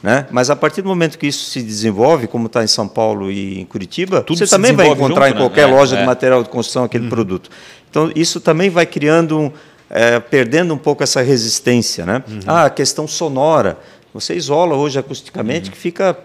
Né? 0.01 0.25
Mas 0.31 0.49
a 0.49 0.55
partir 0.55 0.81
do 0.81 0.87
momento 0.87 1.19
que 1.19 1.27
isso 1.27 1.51
se 1.51 1.61
desenvolve, 1.61 2.25
como 2.25 2.47
está 2.47 2.63
em 2.63 2.67
São 2.67 2.87
Paulo 2.87 3.31
e 3.31 3.59
em 3.59 3.65
Curitiba, 3.65 4.21
Tudo 4.21 4.39
você 4.39 4.47
também 4.47 4.73
vai 4.73 4.87
encontrar 4.87 5.27
junto, 5.27 5.37
em 5.37 5.41
qualquer 5.41 5.67
né? 5.67 5.75
loja 5.75 5.95
é, 5.95 5.99
de 5.99 6.05
material 6.07 6.41
de 6.41 6.49
construção 6.49 6.83
aquele 6.83 7.03
uhum. 7.03 7.09
produto. 7.11 7.51
Então, 7.87 8.11
isso 8.15 8.41
também 8.41 8.71
vai 8.71 8.87
criando, 8.87 9.39
um, 9.39 9.51
é, 9.87 10.19
perdendo 10.19 10.73
um 10.73 10.77
pouco 10.77 11.03
essa 11.03 11.21
resistência. 11.21 12.03
Né? 12.03 12.23
Uhum. 12.27 12.39
Ah, 12.47 12.65
a 12.65 12.69
questão 12.71 13.07
sonora. 13.07 13.77
Você 14.13 14.35
isola 14.35 14.75
hoje 14.75 14.99
acusticamente 14.99 15.67
uhum. 15.67 15.71
que 15.71 15.77
fica 15.77 16.17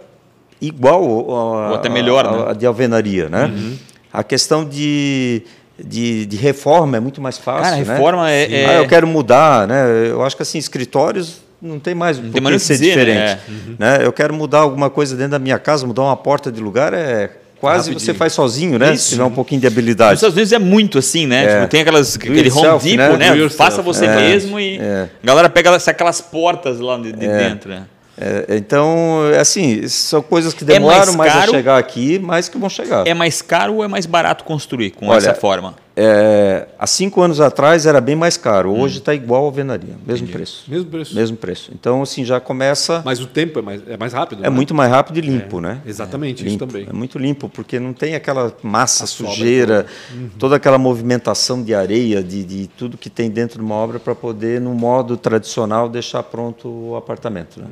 igual 0.60 1.02
a, 1.02 1.68
Ou 1.70 1.74
até 1.74 1.88
melhor, 1.88 2.26
a, 2.26 2.30
né? 2.30 2.50
a 2.50 2.52
de 2.52 2.66
alvenaria. 2.66 3.28
Né? 3.28 3.46
Uhum. 3.46 3.76
A 4.12 4.24
questão 4.24 4.64
de, 4.64 5.42
de, 5.78 6.26
de, 6.26 6.36
reforma 6.36 6.96
é 6.96 7.00
muito 7.00 7.20
mais 7.20 7.38
fácil. 7.38 7.64
Cara, 7.64 7.76
né? 7.76 7.82
reforma 7.82 8.30
é, 8.30 8.52
é, 8.52 8.66
Ah, 8.66 8.74
eu 8.74 8.88
quero 8.88 9.06
mudar. 9.06 9.66
Né? 9.68 10.10
Eu 10.10 10.24
acho 10.24 10.36
que 10.36 10.42
assim, 10.42 10.58
escritórios 10.58 11.40
não 11.60 11.78
tem 11.78 11.94
mais 11.94 12.18
não 12.18 12.30
tem 12.30 12.40
mais 12.40 12.62
ser 12.62 12.74
dizer, 12.74 12.90
diferente. 12.90 13.18
Né? 13.18 13.40
Uhum. 13.48 13.76
Né? 13.78 13.98
Eu 14.02 14.12
quero 14.12 14.34
mudar 14.34 14.60
alguma 14.60 14.90
coisa 14.90 15.16
dentro 15.16 15.32
da 15.32 15.38
minha 15.38 15.58
casa, 15.58 15.86
mudar 15.86 16.02
uma 16.02 16.16
porta 16.16 16.50
de 16.50 16.60
lugar 16.60 16.92
é 16.92 17.30
quase 17.66 17.90
Rapidinho. 17.90 18.00
você 18.00 18.14
faz 18.14 18.32
sozinho, 18.32 18.78
né? 18.78 18.94
Isso. 18.94 19.04
Se 19.04 19.10
tiver 19.10 19.24
um 19.24 19.30
pouquinho 19.30 19.60
de 19.60 19.66
habilidade. 19.66 20.12
Nos 20.12 20.18
Estados 20.18 20.36
Unidos 20.36 20.52
é 20.52 20.58
muito 20.58 20.98
assim, 20.98 21.26
né? 21.26 21.44
É. 21.44 21.54
Tipo, 21.56 21.68
tem 21.68 21.80
aquelas, 21.80 22.16
aquele 22.16 22.50
Home 22.50 22.60
self, 22.60 22.96
Depot, 22.96 23.16
né? 23.16 23.34
né? 23.34 23.48
Faça 23.48 23.82
você 23.82 24.06
é. 24.06 24.16
mesmo 24.16 24.60
e 24.60 24.78
é. 24.78 25.08
a 25.22 25.26
galera 25.26 25.48
pega 25.48 25.74
aquelas 25.74 26.20
portas 26.20 26.80
lá 26.80 26.96
de, 26.96 27.12
de 27.12 27.26
é. 27.26 27.48
dentro, 27.48 27.70
né? 27.70 27.84
É, 28.18 28.56
então, 28.56 29.20
assim, 29.38 29.86
são 29.88 30.22
coisas 30.22 30.54
que 30.54 30.64
é 30.64 30.66
demoram 30.66 31.12
mais, 31.12 31.34
mais, 31.34 31.36
a 31.36 31.46
chegar 31.50 31.76
aqui, 31.76 32.18
mas 32.18 32.48
que 32.48 32.56
vão 32.56 32.70
chegar. 32.70 33.06
É 33.06 33.12
mais 33.12 33.42
caro 33.42 33.74
ou 33.74 33.84
é 33.84 33.88
mais 33.88 34.06
barato 34.06 34.42
construir 34.44 34.92
com 34.92 35.08
Olha, 35.08 35.18
essa 35.18 35.34
forma? 35.34 35.74
É, 35.98 36.68
há 36.78 36.86
cinco 36.86 37.22
anos 37.22 37.40
atrás 37.40 37.86
era 37.86 38.02
bem 38.02 38.14
mais 38.14 38.36
caro, 38.36 38.70
hoje 38.70 38.98
está 38.98 39.12
hum. 39.12 39.14
igual 39.14 39.44
à 39.44 39.46
alvenaria, 39.46 39.94
mesmo 40.06 40.24
Entendi. 40.24 40.32
preço. 40.32 40.64
Mesmo 40.68 40.90
preço. 40.90 41.14
Mesmo 41.14 41.36
preço. 41.38 41.70
Então, 41.72 42.02
assim, 42.02 42.22
já 42.22 42.38
começa. 42.38 43.00
Mas 43.02 43.18
o 43.18 43.26
tempo 43.26 43.60
é 43.60 43.62
mais, 43.62 43.88
é 43.88 43.96
mais 43.96 44.12
rápido? 44.12 44.40
É 44.40 44.42
né? 44.42 44.50
muito 44.50 44.74
mais 44.74 44.90
rápido 44.90 45.16
e 45.16 45.22
limpo, 45.22 45.56
é, 45.56 45.62
né? 45.62 45.82
Exatamente, 45.86 46.44
limpo, 46.44 46.48
isso 46.48 46.58
também. 46.58 46.86
É 46.86 46.92
muito 46.92 47.18
limpo, 47.18 47.48
porque 47.48 47.80
não 47.80 47.94
tem 47.94 48.14
aquela 48.14 48.54
massa, 48.62 49.04
a 49.04 49.06
sujeira, 49.06 49.86
uhum. 50.12 50.28
toda 50.38 50.56
aquela 50.56 50.76
movimentação 50.76 51.62
de 51.62 51.74
areia, 51.74 52.22
de, 52.22 52.44
de 52.44 52.66
tudo 52.66 52.98
que 52.98 53.08
tem 53.08 53.30
dentro 53.30 53.58
de 53.58 53.64
uma 53.64 53.76
obra 53.76 53.98
para 53.98 54.14
poder, 54.14 54.60
no 54.60 54.74
modo 54.74 55.16
tradicional, 55.16 55.88
deixar 55.88 56.22
pronto 56.24 56.68
o 56.68 56.96
apartamento. 56.96 57.58
Né? 57.58 57.68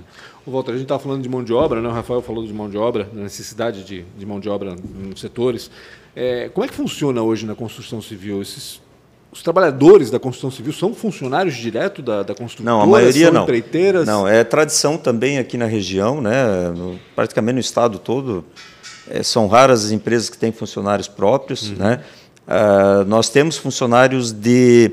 O 0.47 0.51
Walter, 0.51 0.71
a 0.71 0.75
gente 0.75 0.85
estava 0.85 1.03
falando 1.03 1.23
de 1.23 1.29
mão 1.29 1.45
de 1.45 1.53
obra, 1.53 1.83
né? 1.83 1.89
o 1.91 1.93
Rafael 1.93 2.23
falou 2.23 2.47
de 2.47 2.55
mão 2.55 2.71
de 2.71 2.79
obra, 2.79 3.05
da 3.13 3.21
necessidade 3.21 3.85
de, 3.85 4.03
de 4.17 4.25
mão 4.25 4.41
de 4.41 4.49
obra 4.49 4.75
nos 4.75 5.21
setores. 5.21 5.71
É, 6.17 6.49
como 6.49 6.65
é 6.65 6.69
que 6.69 6.75
funciona 6.75 7.23
hoje 7.23 7.45
na 7.45 7.55
construção 7.55 8.01
civil? 8.01 8.41
Esses, 8.41 8.81
os 9.33 9.43
trabalhadores 9.43 10.11
da 10.11 10.19
construção 10.19 10.51
civil 10.51 10.73
são 10.73 10.95
funcionários 10.95 11.57
direto 11.57 12.01
da, 12.01 12.23
da 12.23 12.35
construtora? 12.35 12.77
Não, 12.77 12.81
a 12.81 12.87
maioria 12.87 13.27
são 13.27 13.35
não. 13.35 13.43
empreiteiras? 13.43 14.07
Não, 14.07 14.29
é 14.29 14.45
tradição 14.45 14.97
também 14.97 15.39
aqui 15.39 15.57
na 15.57 15.67
região, 15.67 16.21
né? 16.21 16.69
No, 16.71 16.99
praticamente 17.17 17.55
no 17.55 17.61
estado 17.61 17.99
todo. 17.99 18.45
É, 19.11 19.23
são 19.23 19.49
raras 19.49 19.85
as 19.87 19.91
empresas 19.91 20.31
que 20.31 20.39
têm 20.39 20.53
funcionários 20.53 21.09
próprios. 21.09 21.71
Uhum. 21.71 21.77
Né? 21.77 22.01
Uh, 22.47 23.05
nós 23.07 23.29
temos 23.29 23.57
funcionários 23.57 24.31
de 24.31 24.93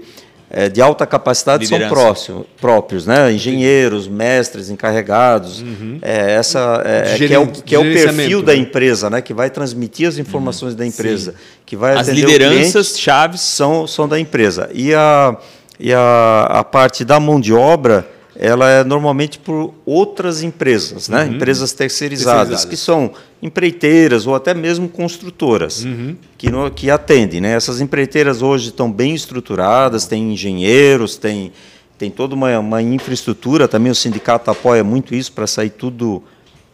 é, 0.54 0.68
de 0.68 0.82
alta 0.82 1.08
capacidade 1.08 1.64
Liderança. 1.64 1.96
são 1.96 2.04
próximos, 2.04 2.46
próprios, 2.60 3.06
né? 3.08 3.32
engenheiros, 3.32 4.08
mestres, 4.08 4.70
encarregados. 4.70 5.62
Uhum. 5.62 5.98
É, 6.02 6.34
essa, 6.34 6.82
é, 6.86 7.18
que, 7.18 7.34
é 7.34 7.40
o, 7.40 7.48
que 7.48 7.74
é 7.74 7.80
o 7.80 7.84
perfil 7.84 8.42
da 8.42 8.52
né? 8.52 8.60
empresa, 8.60 9.10
né? 9.10 9.22
que 9.22 9.34
vai 9.34 9.50
transmitir 9.50 10.10
as 10.10 10.18
informações 10.18 10.74
uhum. 10.74 10.80
da 10.80 10.86
empresa, 10.86 11.32
Sim. 11.32 11.38
que 11.66 11.78
vai 11.78 11.98
As 11.98 12.10
lideranças 12.10 13.00
chaves 13.00 13.40
são, 13.40 13.88
são 13.88 14.10
da 14.10 14.20
empresa. 14.20 14.70
E 14.74 14.94
a, 14.94 15.38
e 15.80 15.94
a, 15.94 16.48
a 16.50 16.64
parte 16.66 17.06
da 17.06 17.18
mão 17.18 17.40
de 17.40 17.54
obra 17.54 18.06
ela 18.36 18.70
é 18.70 18.84
normalmente 18.84 19.38
por 19.38 19.74
outras 19.86 20.42
empresas, 20.42 21.10
né? 21.10 21.26
Uhum. 21.26 21.34
empresas 21.36 21.74
terceirizadas, 21.74 22.50
terceirizadas, 22.50 22.66
que 22.66 22.78
são 22.78 23.12
empreiteiras 23.42 24.26
ou 24.26 24.36
até 24.36 24.54
mesmo 24.54 24.88
construtoras 24.88 25.84
uhum. 25.84 26.16
que, 26.38 26.50
no, 26.50 26.72
que 26.72 26.90
atendem. 26.90 27.42
Né? 27.42 27.54
Essas 27.54 27.82
empreiteiras 27.82 28.42
hoje 28.42 28.70
estão 28.70 28.92
bem 28.92 29.14
estruturadas, 29.14 30.06
têm 30.06 30.34
engenheiros, 30.34 31.18
têm, 31.18 31.52
têm 31.98 32.10
toda 32.10 32.36
uma, 32.36 32.58
uma 32.60 32.82
infraestrutura, 32.82 33.68
também 33.68 33.92
o 33.92 33.96
sindicato 33.96 34.50
apoia 34.50 34.84
muito 34.84 35.14
isso 35.14 35.32
para 35.34 35.48
sair 35.48 35.72
tudo 35.72 36.24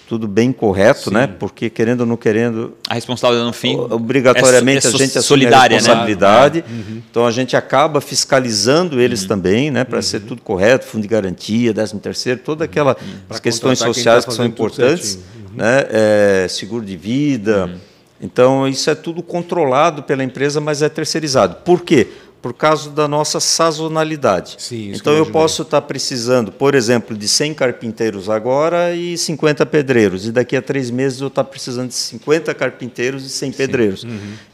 tudo 0.08 0.28
bem 0.28 0.52
correto, 0.54 1.12
né? 1.12 1.28
Porque 1.28 1.70
querendo 1.70 2.02
ou 2.02 2.06
não 2.08 2.16
querendo, 2.16 2.74
A 2.90 2.94
responsabilidade 2.94 3.46
no 3.48 3.54
fim. 3.54 3.76
obrigatoriamente 3.78 4.88
é 4.88 4.90
so- 4.90 4.96
a 4.96 5.00
gente 5.00 5.16
é 5.18 5.20
assume 5.20 5.46
a 5.46 5.50
né? 5.50 5.68
responsabilidade. 5.68 6.64
Então 7.12 7.26
a 7.28 7.32
gente 7.32 7.56
acaba 7.58 8.00
fiscalizando 8.00 9.00
eles 9.02 9.24
Uhum. 9.24 9.28
também, 9.28 9.70
né? 9.72 9.84
Para 9.84 10.02
ser 10.02 10.22
tudo 10.22 10.42
correto, 10.42 10.86
fundo 10.86 11.02
de 11.02 11.08
garantia, 11.08 11.74
13 11.74 12.00
terceiro, 12.00 12.40
toda 12.44 12.64
aquela 12.66 12.96
Pra 12.96 13.04
as 13.32 13.40
questões 13.40 13.80
sociais 13.80 14.24
tá 14.24 14.32
que 14.32 14.36
são 14.38 14.46
importantes, 14.46 15.20
certinho. 15.20 15.52
né? 15.56 15.86
É, 15.90 16.48
seguro 16.50 16.86
de 16.86 16.96
vida. 16.96 17.66
Uhum. 17.66 17.76
Então 18.20 18.68
isso 18.68 18.90
é 18.90 18.96
tudo 18.96 19.22
controlado 19.22 20.04
pela 20.04 20.24
empresa, 20.24 20.60
mas 20.60 20.82
é 20.82 20.90
terceirizado. 20.90 21.58
Por 21.64 21.82
quê? 21.82 22.08
Por 22.42 22.54
causa 22.54 22.90
da 22.90 23.08
nossa 23.08 23.40
sazonalidade. 23.40 24.56
Sim, 24.58 24.92
então 24.94 25.14
eu 25.14 25.28
eu 25.28 25.32
posso 25.32 25.62
estar 25.62 25.82
precisando, 25.82 26.52
por 26.52 26.74
exemplo, 26.74 27.16
de 27.16 27.28
100 27.28 27.54
carpinteiros 27.54 28.30
agora 28.30 28.94
e 28.96 29.18
50 29.18 29.66
pedreiros. 29.66 30.26
E 30.26 30.32
daqui 30.32 30.56
a 30.56 30.62
três 30.62 30.90
meses 30.90 31.22
eu 31.22 31.28
estar 31.28 31.44
precisando 31.44 31.90
de 31.90 31.96
50 31.96 32.54
carpinteiros 32.54 33.26
e 33.26 33.30
100 33.30 33.52
pedreiros. 33.52 34.08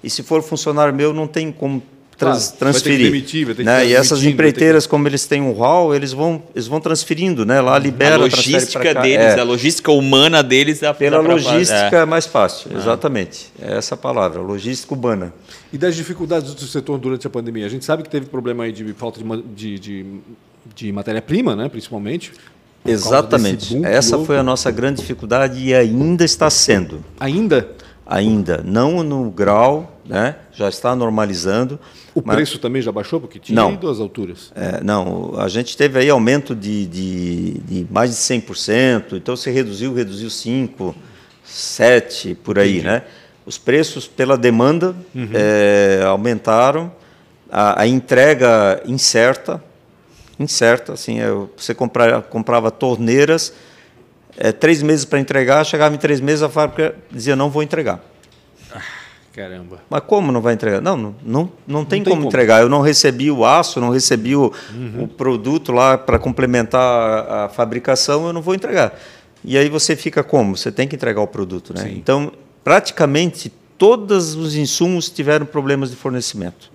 E 0.04 0.10
se 0.10 0.24
for 0.24 0.42
funcionário 0.42 0.94
meu, 0.94 1.14
não 1.14 1.28
tem 1.28 1.52
como 1.52 1.82
trans- 2.18 2.52
Uhum. 2.52 2.58
Claro, 2.58 2.74
vai 2.74 2.74
ter 2.74 2.80
que 2.80 2.84
transferir. 2.84 3.06
demitir, 3.12 3.46
vai 3.46 3.56
ter 3.56 3.62
que 3.64 3.66
né? 3.66 3.86
E 3.88 3.94
essas 3.94 4.24
empreiteiras, 4.24 4.86
como 4.88 5.08
eles 5.08 5.26
têm 5.26 5.42
um 5.42 5.52
hall, 5.54 5.94
eles 5.96 6.14
vão, 6.14 6.44
eles 6.56 6.68
vão 6.68 6.80
transferindo, 6.80 7.46
né? 7.46 7.60
Lá 7.62 7.78
libera, 7.80 8.16
a 8.16 8.18
logística 8.18 8.94
deles, 8.94 9.18
É. 9.38 9.40
a 9.40 9.44
logística 9.44 9.92
humana 9.92 10.42
deles 10.44 10.80
dá 10.80 10.94
Pela 10.94 11.18
dá 11.18 11.24
pra- 11.24 11.34
logística 11.34 11.96
é. 11.98 12.02
é 12.02 12.06
mais 12.06 12.26
fácil, 12.26 12.72
exatamente. 12.78 13.48
É 13.62 13.78
essa 13.78 13.96
a 13.96 13.98
palavra, 13.98 14.42
logística 14.42 14.94
urbana. 14.94 15.34
E 15.72 15.78
das 15.78 15.96
dificuldades 15.96 16.54
do 16.54 16.66
setor 16.66 16.98
durante 17.00 17.26
a 17.26 17.30
pandemia? 17.30 17.66
A 17.66 17.70
gente 17.70 17.84
sabe 17.86 18.04
que 18.04 18.10
teve 18.10 18.28
problema 18.28 18.64
aí 18.66 18.72
de 18.72 18.94
falta 18.94 19.20
de, 19.20 19.26
de, 19.56 19.80
de, 19.80 20.06
de 20.76 20.92
matéria-prima, 20.92 21.56
né? 21.56 21.68
principalmente. 21.70 22.32
Exatamente. 22.86 23.76
que 23.78 23.86
Essa 23.86 24.20
foi 24.20 24.38
a 24.38 24.44
nossa 24.44 24.70
grande 24.70 25.00
dificuldade 25.02 25.60
e 25.60 25.74
ainda 25.74 26.24
está 26.24 26.50
sendo. 26.50 27.04
Ainda? 27.20 27.68
Ainda 28.06 28.62
não 28.66 29.02
no 29.02 29.32
grau, 29.32 30.00
né? 30.06 30.36
já 30.52 30.68
está 30.68 30.96
normalizando. 30.96 31.80
O 32.14 32.22
mas- 32.24 32.36
preço 32.36 32.60
também 32.60 32.82
já 32.82 32.92
baixou? 32.92 33.20
Porque 33.22 33.40
tinha 33.40 33.56
Não. 33.56 33.74
ido 33.74 33.90
às 33.90 34.00
alturas. 34.00 34.52
É, 34.56 34.84
não, 34.84 35.34
a 35.40 35.48
gente 35.48 35.76
teve 35.78 35.98
aí 36.00 36.10
aumento 36.10 36.54
de, 36.56 36.86
de, 36.86 37.54
de 37.60 37.88
mais 37.90 38.10
de 38.12 38.18
100%, 38.18 39.14
então 39.14 39.36
você 39.36 39.50
reduziu, 39.52 39.94
reduziu 39.94 40.28
5%, 40.30 40.94
7%, 41.48 42.36
por 42.44 42.60
aí, 42.60 42.82
né? 42.82 43.04
Os 43.46 43.58
preços 43.58 44.08
pela 44.08 44.38
demanda 44.38 44.96
é, 45.34 46.02
aumentaram, 46.06 46.92
a, 47.52 47.82
a 47.82 47.88
entrega 47.88 48.82
incerta, 48.86 49.62
incerta, 50.40 50.94
assim, 50.94 51.20
é, 51.20 51.28
você 51.56 51.74
compra, 51.74 52.22
comprava 52.22 52.72
torneiras, 52.72 53.54
é, 54.38 54.52
três 54.52 54.82
meses 54.82 55.06
para 55.06 55.20
entregar, 55.20 55.64
chegava 55.66 55.94
em 55.94 55.98
três 55.98 56.20
meses, 56.20 56.42
a 56.42 56.50
fábrica 56.50 56.96
dizia, 57.12 57.36
não 57.36 57.50
vou 57.50 57.64
entregar. 57.64 58.00
Caramba. 59.34 59.80
Mas 59.90 60.02
como 60.06 60.32
não 60.32 60.42
vai 60.42 60.54
entregar? 60.54 60.80
Não, 60.80 60.96
não, 60.96 61.16
não, 61.26 61.52
não 61.66 61.86
tem, 61.86 62.04
como, 62.04 62.28
entregar. 62.28 62.62
Eu 62.62 62.70
não 62.70 62.82
recebi 62.82 63.32
o 63.32 63.44
aço, 63.44 63.82
não 63.82 63.90
recebi 63.90 64.36
o, 64.36 64.54
o 65.00 65.08
produto 65.08 65.72
lá 65.72 65.98
para 65.98 66.20
complementar 66.20 66.80
a, 66.80 67.46
a 67.46 67.50
fabricação, 67.50 68.28
eu 68.28 68.34
não 68.34 68.44
vou 68.44 68.54
entregar. 68.54 68.94
E 69.44 69.58
aí 69.58 69.70
você 69.70 69.96
fica 69.96 70.24
como? 70.24 70.56
Você 70.56 70.72
tem 70.72 70.88
que 70.88 70.96
entregar 70.96 71.20
o 71.20 71.28
produto, 71.28 71.74
né? 71.74 71.92
Então, 71.96 72.32
praticamente 72.64 73.52
todos 73.76 74.36
os 74.36 74.56
insumos 74.56 75.10
tiveram 75.10 75.48
problemas 75.48 75.90
de 75.90 75.96
fornecimento. 75.96 76.72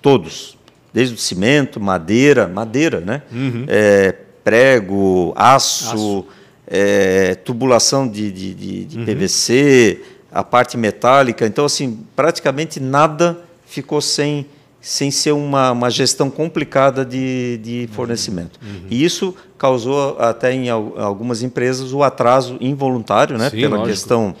Todos. 0.00 0.56
Desde 0.94 1.16
o 1.16 1.18
cimento, 1.18 1.80
madeira, 1.80 2.46
madeira, 2.46 3.00
né? 3.00 3.22
É, 3.66 4.14
prego, 4.44 5.34
aço, 5.36 6.24
é, 6.66 7.34
tubulação 7.36 8.06
de, 8.08 8.30
de, 8.32 8.54
de- 8.54 8.84
de 8.84 8.98
PVC, 9.04 10.02
a 10.32 10.42
parte 10.42 10.76
metálica. 10.76 11.46
Então, 11.46 11.64
assim, 11.64 12.00
praticamente 12.14 12.80
nada 12.80 13.38
ficou 13.66 14.00
sem, 14.00 14.46
sem 14.80 15.10
ser 15.10 15.32
uma, 15.32 15.72
uma 15.72 15.90
gestão 15.90 16.28
complicada 16.30 17.04
de, 17.04 17.58
de 17.62 17.88
fornecimento. 17.92 18.58
E 18.90 19.04
isso 19.04 19.34
causou 19.58 20.16
até 20.18 20.52
em 20.52 20.68
al- 20.68 20.94
algumas 20.98 21.42
empresas 21.42 21.92
o 21.92 22.02
atraso 22.02 22.56
involuntário, 22.60 23.38
né? 23.38 23.48
Sim, 23.50 23.56
pela 23.60 23.76
lógico. 23.76 23.88
questão 23.96 24.34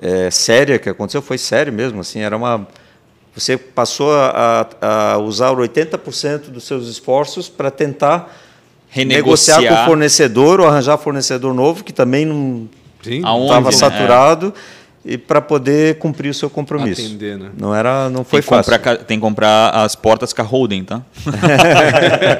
é, 0.00 0.30
séria 0.30 0.78
que 0.78 0.88
aconteceu, 0.88 1.20
foi 1.22 1.38
sério 1.38 1.72
mesmo, 1.72 2.00
assim, 2.00 2.20
era 2.20 2.36
uma 2.36 2.66
você 3.34 3.56
passou 3.56 4.12
a, 4.12 4.66
a- 4.80 5.12
a 5.12 5.18
usar 5.18 5.52
80% 5.54 6.50
dos 6.50 6.64
seus 6.64 6.88
esforços 6.88 7.48
para 7.48 7.70
tentar 7.70 8.36
negociar 8.96 9.56
Renegociar. 9.56 9.76
com 9.76 9.82
o 9.82 9.86
fornecedor 9.86 10.60
ou 10.60 10.66
arranjar 10.66 10.98
fornecedor 10.98 11.54
novo 11.54 11.84
que 11.84 11.92
também 11.92 12.24
não 12.24 12.68
Sim. 13.02 13.18
Estava 13.18 13.66
né? 13.66 13.72
saturado 13.72 14.52
e 15.04 15.16
para 15.16 15.40
poder 15.40 15.94
cumprir 15.98 16.28
o 16.28 16.34
seu 16.34 16.50
compromisso. 16.50 17.00
Atender, 17.00 17.38
né? 17.38 17.50
Não 17.58 17.74
era, 17.74 18.10
não 18.10 18.24
Tem 18.24 18.42
foi 18.42 18.42
comprar, 18.42 18.62
fácil. 18.64 18.80
ca- 18.80 18.96
tem 18.96 19.16
que 19.16 19.22
comprar 19.22 19.70
as 19.70 19.94
portas 19.94 20.32
com 20.34 20.42
a 20.42 20.44
Holden, 20.44 20.84
tá? 20.84 21.00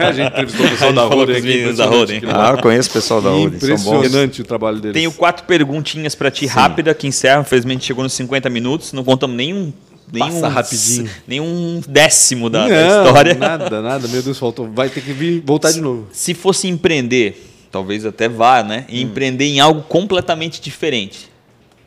a 0.07 0.13
gente 0.13 0.29
entrevistou 0.29 0.67
o 0.67 0.69
pessoal 0.71 0.93
da 0.93 1.07
os 1.07 1.31
aqui. 1.31 1.73
da 1.73 1.87
que 2.21 2.27
Ah, 2.27 2.51
eu 2.51 2.59
conheço 2.59 2.91
o 2.91 2.93
pessoal 2.93 3.23
da 3.23 3.31
bons. 3.31 3.55
Impressionante 3.55 4.43
o 4.43 4.45
trabalho 4.45 4.81
deles. 4.81 4.95
Tenho 4.95 5.13
quatro 5.13 5.45
perguntinhas 5.47 6.15
para 6.15 6.31
ti 6.31 6.47
rápida 6.47 6.93
que 6.93 7.07
encerram. 7.07 7.43
Infelizmente 7.43 7.85
chegou 7.87 8.03
nos 8.03 8.13
50 8.13 8.51
minutos. 8.51 8.93
Não 8.93 9.05
contamos 9.05 9.37
nenhum. 9.37 9.73
Nenhum 10.13 10.41
Passa 10.41 10.49
rapidinho. 10.49 11.11
Nenhum 11.27 11.81
décimo 11.89 12.49
da, 12.49 12.69
da 12.69 12.89
Não, 12.89 13.07
história. 13.07 13.35
Nada, 13.35 13.83
nada. 13.83 14.09
Meu 14.09 14.23
Deus, 14.23 14.39
faltou. 14.39 14.71
Vai 14.73 14.89
ter 14.89 15.01
que 15.01 15.13
vir, 15.13 15.43
voltar 15.45 15.73
de 15.73 15.81
novo. 15.81 16.07
Se 16.13 16.35
fosse 16.35 16.69
empreender, 16.69 17.67
talvez 17.71 18.05
até 18.05 18.29
vá, 18.29 18.63
né? 18.63 18.85
E 18.89 19.03
empreender 19.03 19.45
em 19.47 19.61
algo 19.61 19.83
completamente 19.83 20.61
diferente. 20.61 21.31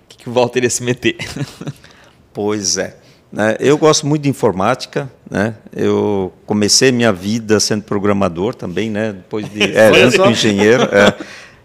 O 0.06 0.10
que, 0.10 0.18
que 0.24 0.30
o 0.30 0.34
Walter 0.34 0.64
ia 0.64 0.70
se 0.70 0.84
meter? 0.84 1.18
Pois 2.34 2.78
é. 2.78 2.96
Né, 3.32 3.58
Eu 3.60 3.78
gosto 3.78 4.06
muito 4.06 4.24
de 4.24 4.30
informática, 4.30 5.12
né? 5.30 5.56
Eu 5.76 6.34
comecei 6.46 6.92
minha 6.92 7.12
vida 7.12 7.60
sendo 7.60 7.84
programador 7.84 8.56
também, 8.56 8.90
né? 8.90 9.14
Depois 9.14 9.50
de 9.50 9.64
é, 9.76 10.12
só. 10.12 10.24
com 10.24 10.32
engenheiro, 10.32 10.84
é. 10.84 11.14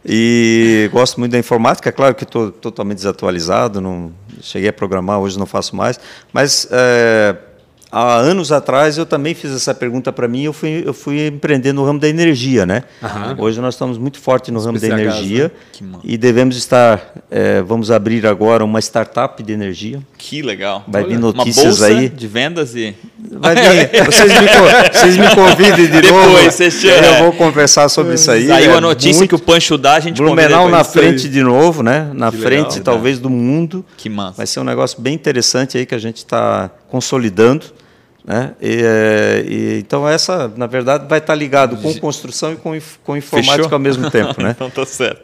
e 0.04 0.88
gosto 0.92 1.18
muito 1.18 1.32
da 1.32 1.38
informática. 1.38 1.90
Claro 1.90 2.14
que 2.14 2.24
estou 2.24 2.50
totalmente 2.50 2.98
desatualizado, 2.98 3.80
não 3.80 4.12
cheguei 4.40 4.68
a 4.68 4.72
programar, 4.72 5.18
hoje 5.20 5.38
não 5.38 5.46
faço 5.46 5.74
mais. 5.74 5.98
Mas 6.32 6.68
é, 6.70 7.36
há 7.98 8.16
anos 8.16 8.52
atrás 8.52 8.98
eu 8.98 9.06
também 9.06 9.34
fiz 9.34 9.50
essa 9.52 9.74
pergunta 9.74 10.12
para 10.12 10.28
mim. 10.28 10.42
Eu 10.42 10.52
fui 10.52 10.82
eu 10.84 10.92
fui 10.94 11.26
empreender 11.28 11.72
no 11.72 11.84
ramo 11.84 11.98
da 11.98 12.08
energia, 12.08 12.66
né? 12.66 12.82
Hoje 13.38 13.60
nós 13.60 13.74
estamos 13.74 13.96
muito 13.98 14.18
fortes 14.18 14.52
no 14.52 14.60
ramo 14.60 14.78
da 14.78 14.86
energia 14.86 15.44
né? 15.44 15.50
Que 15.72 15.84
massa. 15.84 16.02
e 16.04 16.16
devemos 16.16 16.56
estar, 16.56 17.14
é, 17.30 17.62
vamos 17.62 17.90
abrir 17.90 18.26
agora 18.26 18.64
uma 18.64 18.78
startup 18.80 19.42
de 19.42 19.52
energia. 19.52 20.00
que 20.18 20.42
legal. 20.42 20.84
Vai 20.88 21.04
vir 21.04 21.18
Uma 21.18 21.32
notícias 21.32 21.78
bolsa 21.78 21.86
aí. 21.86 22.08
de 22.08 22.26
vendas 22.26 22.74
e. 22.74 22.94
Vai 23.38 23.54
vir. 23.54 24.04
Vocês 24.06 24.32
me, 24.32 24.46
vocês 24.92 25.16
me 25.16 25.34
convidem 25.34 25.86
de 25.90 26.00
Depois, 26.00 26.26
novo. 26.26 26.50
você 26.50 26.70
chama. 26.70 27.06
Eu 27.06 27.24
vou 27.24 27.32
conversar 27.32 27.88
sobre 27.88 28.14
isso 28.14 28.30
aí. 28.30 28.46
Saiu 28.46 28.72
É 28.72 28.76
a 28.76 28.80
notícia 28.80 29.18
muito- 29.20 29.28
que 29.30 29.34
o 29.34 29.38
Pancho 29.38 29.76
dá, 29.76 29.94
a 29.94 30.00
gente 30.00 30.16
Blumenau 30.16 30.68
na 30.68 30.78
depois. 30.82 30.92
frente 30.92 31.28
de 31.28 31.42
novo, 31.42 31.82
né? 31.82 32.10
Na 32.14 32.30
Que 32.30 32.38
frente, 32.38 32.78
legal, 32.78 32.84
talvez, 32.84 33.18
do 33.18 33.28
mundo. 33.28 33.84
Que 33.96 34.08
massa. 34.08 34.36
Vai 34.38 34.46
ser 34.46 34.60
um 34.60 34.64
negócio 34.64 35.00
bem 35.00 35.14
interessante 35.14 35.76
aí 35.76 35.84
que 35.86 35.94
a 35.94 35.98
gente 35.98 36.18
está 36.18 36.70
consolidando. 36.88 37.66
Né? 38.26 38.56
E, 38.60 38.82
é, 38.82 39.44
e- 39.46 39.78
então, 39.78 40.06
essa, 40.06 40.48
na 40.56 40.66
verdade, 40.66 41.06
vai 41.08 41.20
estar 41.20 41.34
ligado 41.36 41.76
com 41.76 41.94
construção 42.00 42.52
e 42.52 42.56
com, 42.56 42.76
com 43.04 43.16
informática 43.16 43.62
Fechou? 43.62 43.72
ao 43.74 43.78
mesmo 43.78 44.10
tempo. 44.10 44.42
Né? 44.42 44.50
então 44.56 44.68
tá 44.68 44.84
certo. 44.84 45.22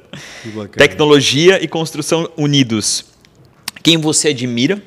Tecnologia 0.77 1.63
e 1.63 1.67
construção 1.67 2.31
unidos. 2.37 3.05
Quem 3.83 3.99
você 3.99 4.29
admira 4.29 4.81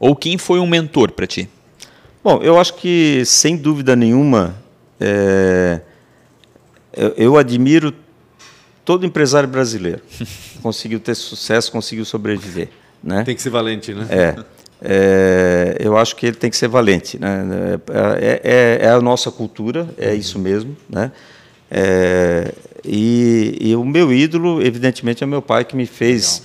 ou 0.00 0.16
quem 0.16 0.36
foi 0.36 0.58
um 0.58 0.66
mentor 0.66 1.12
para 1.12 1.24
ti? 1.24 1.48
Bom, 2.24 2.42
eu 2.42 2.58
acho 2.58 2.74
que, 2.74 3.24
sem 3.24 3.56
dúvida 3.56 3.94
nenhuma, 3.94 4.56
é, 4.98 5.80
eu, 6.92 7.14
eu 7.16 7.36
admiro 7.36 7.94
todo 8.84 9.06
empresário 9.06 9.48
brasileiro. 9.48 10.00
conseguiu 10.60 10.98
ter 10.98 11.14
sucesso, 11.14 11.70
conseguiu 11.70 12.04
sobreviver. 12.04 12.70
Né? 13.00 13.22
Tem 13.22 13.36
que 13.36 13.42
ser 13.42 13.50
valente, 13.50 13.94
né? 13.94 14.04
É, 14.10 14.36
é, 14.82 15.76
eu 15.80 15.96
acho 15.96 16.14
que 16.16 16.26
ele 16.26 16.36
tem 16.36 16.50
que 16.50 16.56
ser 16.56 16.68
valente. 16.68 17.18
Né? 17.18 17.44
É, 18.14 18.40
é- 18.44 18.86
é 18.86 18.90
a 18.90 19.00
nossa 19.00 19.30
cultura, 19.30 19.88
é 19.98 20.14
isso 20.14 20.38
mesmo. 20.38 20.76
Né? 20.88 21.10
É, 21.70 22.52
e, 22.84 23.56
e 23.60 23.76
o 23.76 23.84
meu 23.84 24.12
ídolo, 24.12 24.62
evidentemente, 24.62 25.24
é 25.24 25.26
meu 25.26 25.42
pai, 25.42 25.64
que 25.64 25.74
me 25.74 25.86
fez, 25.86 26.42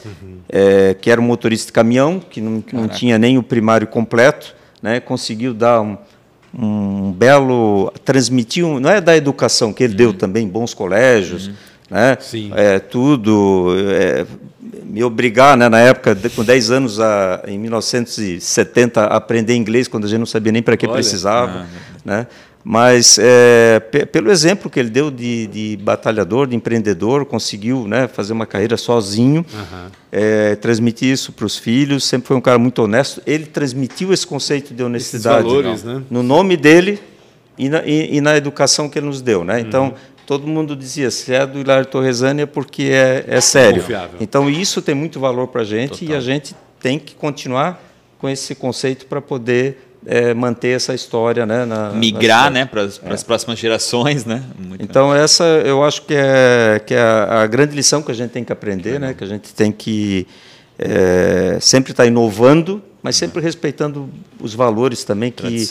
é, 0.50 0.96
que 1.00 1.12
era 1.12 1.22
um 1.22 1.24
motorista 1.24 1.68
de 1.68 1.74
caminhão, 1.74 2.20
que 2.20 2.42
não, 2.42 2.62
que 2.62 2.76
não 2.76 2.88
tinha 2.88 3.18
nem 3.18 3.38
o 3.38 3.44
primário 3.44 3.86
completo, 3.88 4.56
né? 4.82 5.00
conseguiu 5.00 5.54
dar 5.54 5.82
um, 5.82 5.98
um 6.58 7.12
belo. 7.12 7.92
transmitir, 8.04 8.66
não 8.66 8.90
é 8.90 9.00
da 9.00 9.16
educação, 9.16 9.72
que 9.72 9.84
ele 9.84 9.94
deu 9.94 10.14
também, 10.14 10.48
bons 10.48 10.74
colégios. 10.74 11.52
Né? 11.92 12.18
Sim. 12.22 12.52
É, 12.56 12.80
tudo, 12.80 13.76
é, 13.90 14.26
me 14.86 15.04
obrigar, 15.04 15.58
né, 15.58 15.68
na 15.68 15.80
época, 15.80 16.18
com 16.34 16.42
10 16.42 16.72
anos, 16.72 17.00
a, 17.02 17.44
em 17.46 17.60
1970, 17.60 19.02
a 19.02 19.18
aprender 19.18 19.56
inglês, 19.56 19.90
quando 19.90 20.06
a 20.06 20.08
gente 20.08 20.20
não 20.20 20.26
sabia 20.26 20.54
nem 20.54 20.64
para 20.64 20.78
que 20.78 20.86
Olha. 20.86 20.96
precisava. 20.96 21.68
né? 22.06 22.28
Mas 22.64 23.18
é, 23.20 23.80
pelo 24.12 24.32
exemplo 24.32 24.70
que 24.70 24.80
ele 24.80 24.90
deu 24.90 25.10
de, 25.10 25.48
de, 25.48 25.78
batalhador, 25.78 26.48
de 26.48 26.56
empreendedor, 26.56 27.26
conseguiu 27.26 27.88
né, 27.88 28.08
fazer 28.08 28.34
uma 28.34 28.46
carreira 28.46 28.78
sozinho, 28.78 29.44
uhum. 29.52 29.88
é, 30.12 30.56
transmitir 30.56 31.12
isso 31.12 31.32
para 31.32 31.46
os 31.46 31.58
filhos. 31.58 32.04
Sempre 32.04 32.28
foi 32.28 32.38
um 32.38 32.42
cara 32.42 32.60
muito 32.60 32.84
honesto. 32.84 33.22
Ele 33.26 33.48
transmitiu 33.48 34.14
esse 34.14 34.28
conceito 34.28 34.74
de 34.74 34.84
honestidade 34.84 35.44
valores, 35.44 35.84
né? 35.84 36.04
no 36.10 36.22
nome 36.22 36.56
dele 36.56 37.00
e 37.58 37.68
na, 37.68 37.84
e, 37.84 38.18
e 38.18 38.22
na, 38.22 38.38
educação 38.38 38.88
que 38.88 39.00
ele 39.00 39.08
nos 39.08 39.22
deu. 39.22 39.44
Né? 39.44 39.60
Então, 39.60 39.86
uhum. 39.86 39.94
Todo 40.32 40.48
mundo 40.48 40.78
dizia: 40.78 41.12
se 41.12 41.34
é 41.34 41.46
do 41.46 41.60
Hilário 41.60 41.86
Torresani 41.86 42.44
é 42.44 42.46
porque 42.46 42.84
é, 42.84 43.26
é 43.28 43.42
sério. 43.42 43.82
Confiável. 43.82 44.18
Então, 44.22 44.50
isso 44.50 44.82
tem 44.82 44.96
muito 44.96 45.20
valor 45.20 45.48
para 45.48 45.62
a 45.62 45.66
gente 45.66 46.00
Total. 46.00 46.08
e 46.08 46.16
a 46.16 46.22
gente 46.22 46.56
tem 46.80 46.98
que 46.98 47.14
continuar 47.14 47.84
com 48.18 48.30
esse 48.30 48.56
conceito 48.56 49.08
para 49.08 49.20
poder 49.20 49.92
é, 50.06 50.34
manter 50.34 50.70
essa 50.70 50.94
história, 50.94 51.46
né? 51.46 51.66
Na, 51.66 51.90
Migrar, 51.90 52.50
né, 52.50 52.64
para 52.64 52.84
as 52.84 53.02
é. 53.04 53.26
próximas 53.26 53.60
gerações, 53.60 54.24
né? 54.24 54.42
Muito 54.58 54.82
então 54.82 55.14
essa 55.14 55.44
eu 55.44 55.84
acho 55.84 56.04
que 56.04 56.14
é 56.14 56.82
que 56.86 56.94
é 56.94 57.02
a, 57.02 57.42
a, 57.42 57.48
grande 57.48 57.76
lição 57.76 58.02
que 58.02 58.10
a 58.10 58.16
gente 58.16 58.32
tem 58.32 58.46
que 58.46 58.54
aprender, 58.54 59.02
né? 59.02 59.14
Que 59.14 59.26
a 59.26 59.28
gente 59.28 59.54
tem 59.54 59.70
que 59.70 60.26
é, 60.80 61.58
sempre 61.60 61.92
estar 61.92 62.04
tá 62.04 62.08
inovando, 62.08 62.82
mas 63.04 63.18
sempre 63.18 63.40
uhum. 63.40 63.44
respeitando 63.44 64.10
os 64.40 64.54
valores 64.54 65.04
também 65.04 65.30
que 65.30 65.68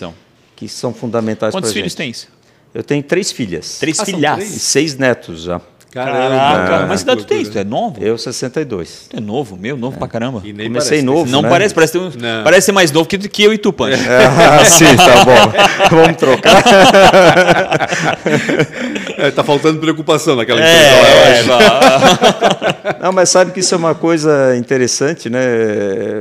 que 0.54 0.68
são 0.68 0.92
fundamentais 0.92 1.52
para 1.52 1.61
a 1.61 1.62
gente. 1.62 1.68
Quantos 1.68 1.72
filhos 1.72 1.94
tens? 1.94 2.28
Eu 2.75 2.83
tenho 2.83 3.03
três 3.03 3.33
filhas. 3.33 3.79
Três 3.79 3.99
ah, 3.99 4.05
filhas. 4.05 4.57
E 4.57 4.59
seis 4.59 4.97
netos 4.97 5.43
já. 5.43 5.61
Caraca, 5.93 6.87
mas 6.87 7.03
que 7.03 7.11
idade 7.11 7.23
tu 7.23 7.27
tem? 7.27 7.45
Tu 7.45 7.59
é 7.59 7.64
novo? 7.64 8.01
Eu, 8.01 8.16
62. 8.16 9.09
Tu 9.11 9.16
é 9.16 9.21
novo, 9.21 9.57
meu, 9.57 9.77
novo 9.77 9.97
é. 9.97 9.99
pra 9.99 10.07
caramba. 10.07 10.41
E 10.45 10.53
nem 10.53 10.68
Comecei 10.68 10.99
parece, 10.99 11.05
novo. 11.05 11.29
Não 11.29 11.43
né? 11.43 11.49
parece, 11.49 11.75
parece, 11.75 11.99
um, 11.99 12.12
parece 12.45 12.66
ser 12.66 12.73
mais 12.73 12.93
novo 12.93 13.09
que, 13.09 13.18
que 13.18 13.43
eu 13.43 13.53
e 13.53 13.59
tu, 13.59 13.73
Pancho. 13.73 14.01
Ah, 14.09 14.64
sim, 14.64 14.85
tá 14.97 15.25
bom. 15.25 15.53
Vamos 15.91 16.16
trocar. 16.16 16.62
É, 19.21 19.31
tá 19.31 19.45
faltando 19.45 19.79
preocupação 19.79 20.35
naquela 20.35 20.62
é, 20.62 21.43
empresa 21.43 21.53
é, 21.53 22.97
Não, 23.05 23.12
mas 23.12 23.29
sabe 23.29 23.53
que 23.53 23.61
isso 23.61 23.75
é 23.75 23.77
uma 23.77 23.95
coisa 23.95 24.57
interessante, 24.57 25.29
né? 25.29 25.45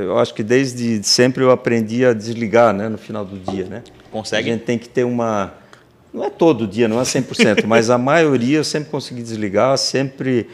Eu 0.04 0.20
acho 0.20 0.34
que 0.34 0.44
desde 0.44 1.02
sempre 1.04 1.42
eu 1.42 1.50
aprendi 1.50 2.06
a 2.06 2.12
desligar, 2.12 2.74
né, 2.74 2.90
no 2.90 2.98
final 2.98 3.24
do 3.24 3.38
dia, 3.38 3.66
né? 3.66 3.84
Consegue? 4.12 4.50
A 4.50 4.54
gente 4.54 4.66
tem 4.66 4.78
que 4.78 4.90
ter 4.90 5.06
uma 5.06 5.54
não 6.14 6.24
é 6.24 6.30
todo 6.30 6.68
dia, 6.68 6.88
não 6.88 7.00
é 7.00 7.04
100%, 7.04 7.66
mas 7.66 7.90
a 7.90 7.98
maioria 7.98 8.58
eu 8.58 8.64
sempre 8.64 8.90
consegui 8.90 9.22
desligar, 9.22 9.78
sempre 9.78 10.48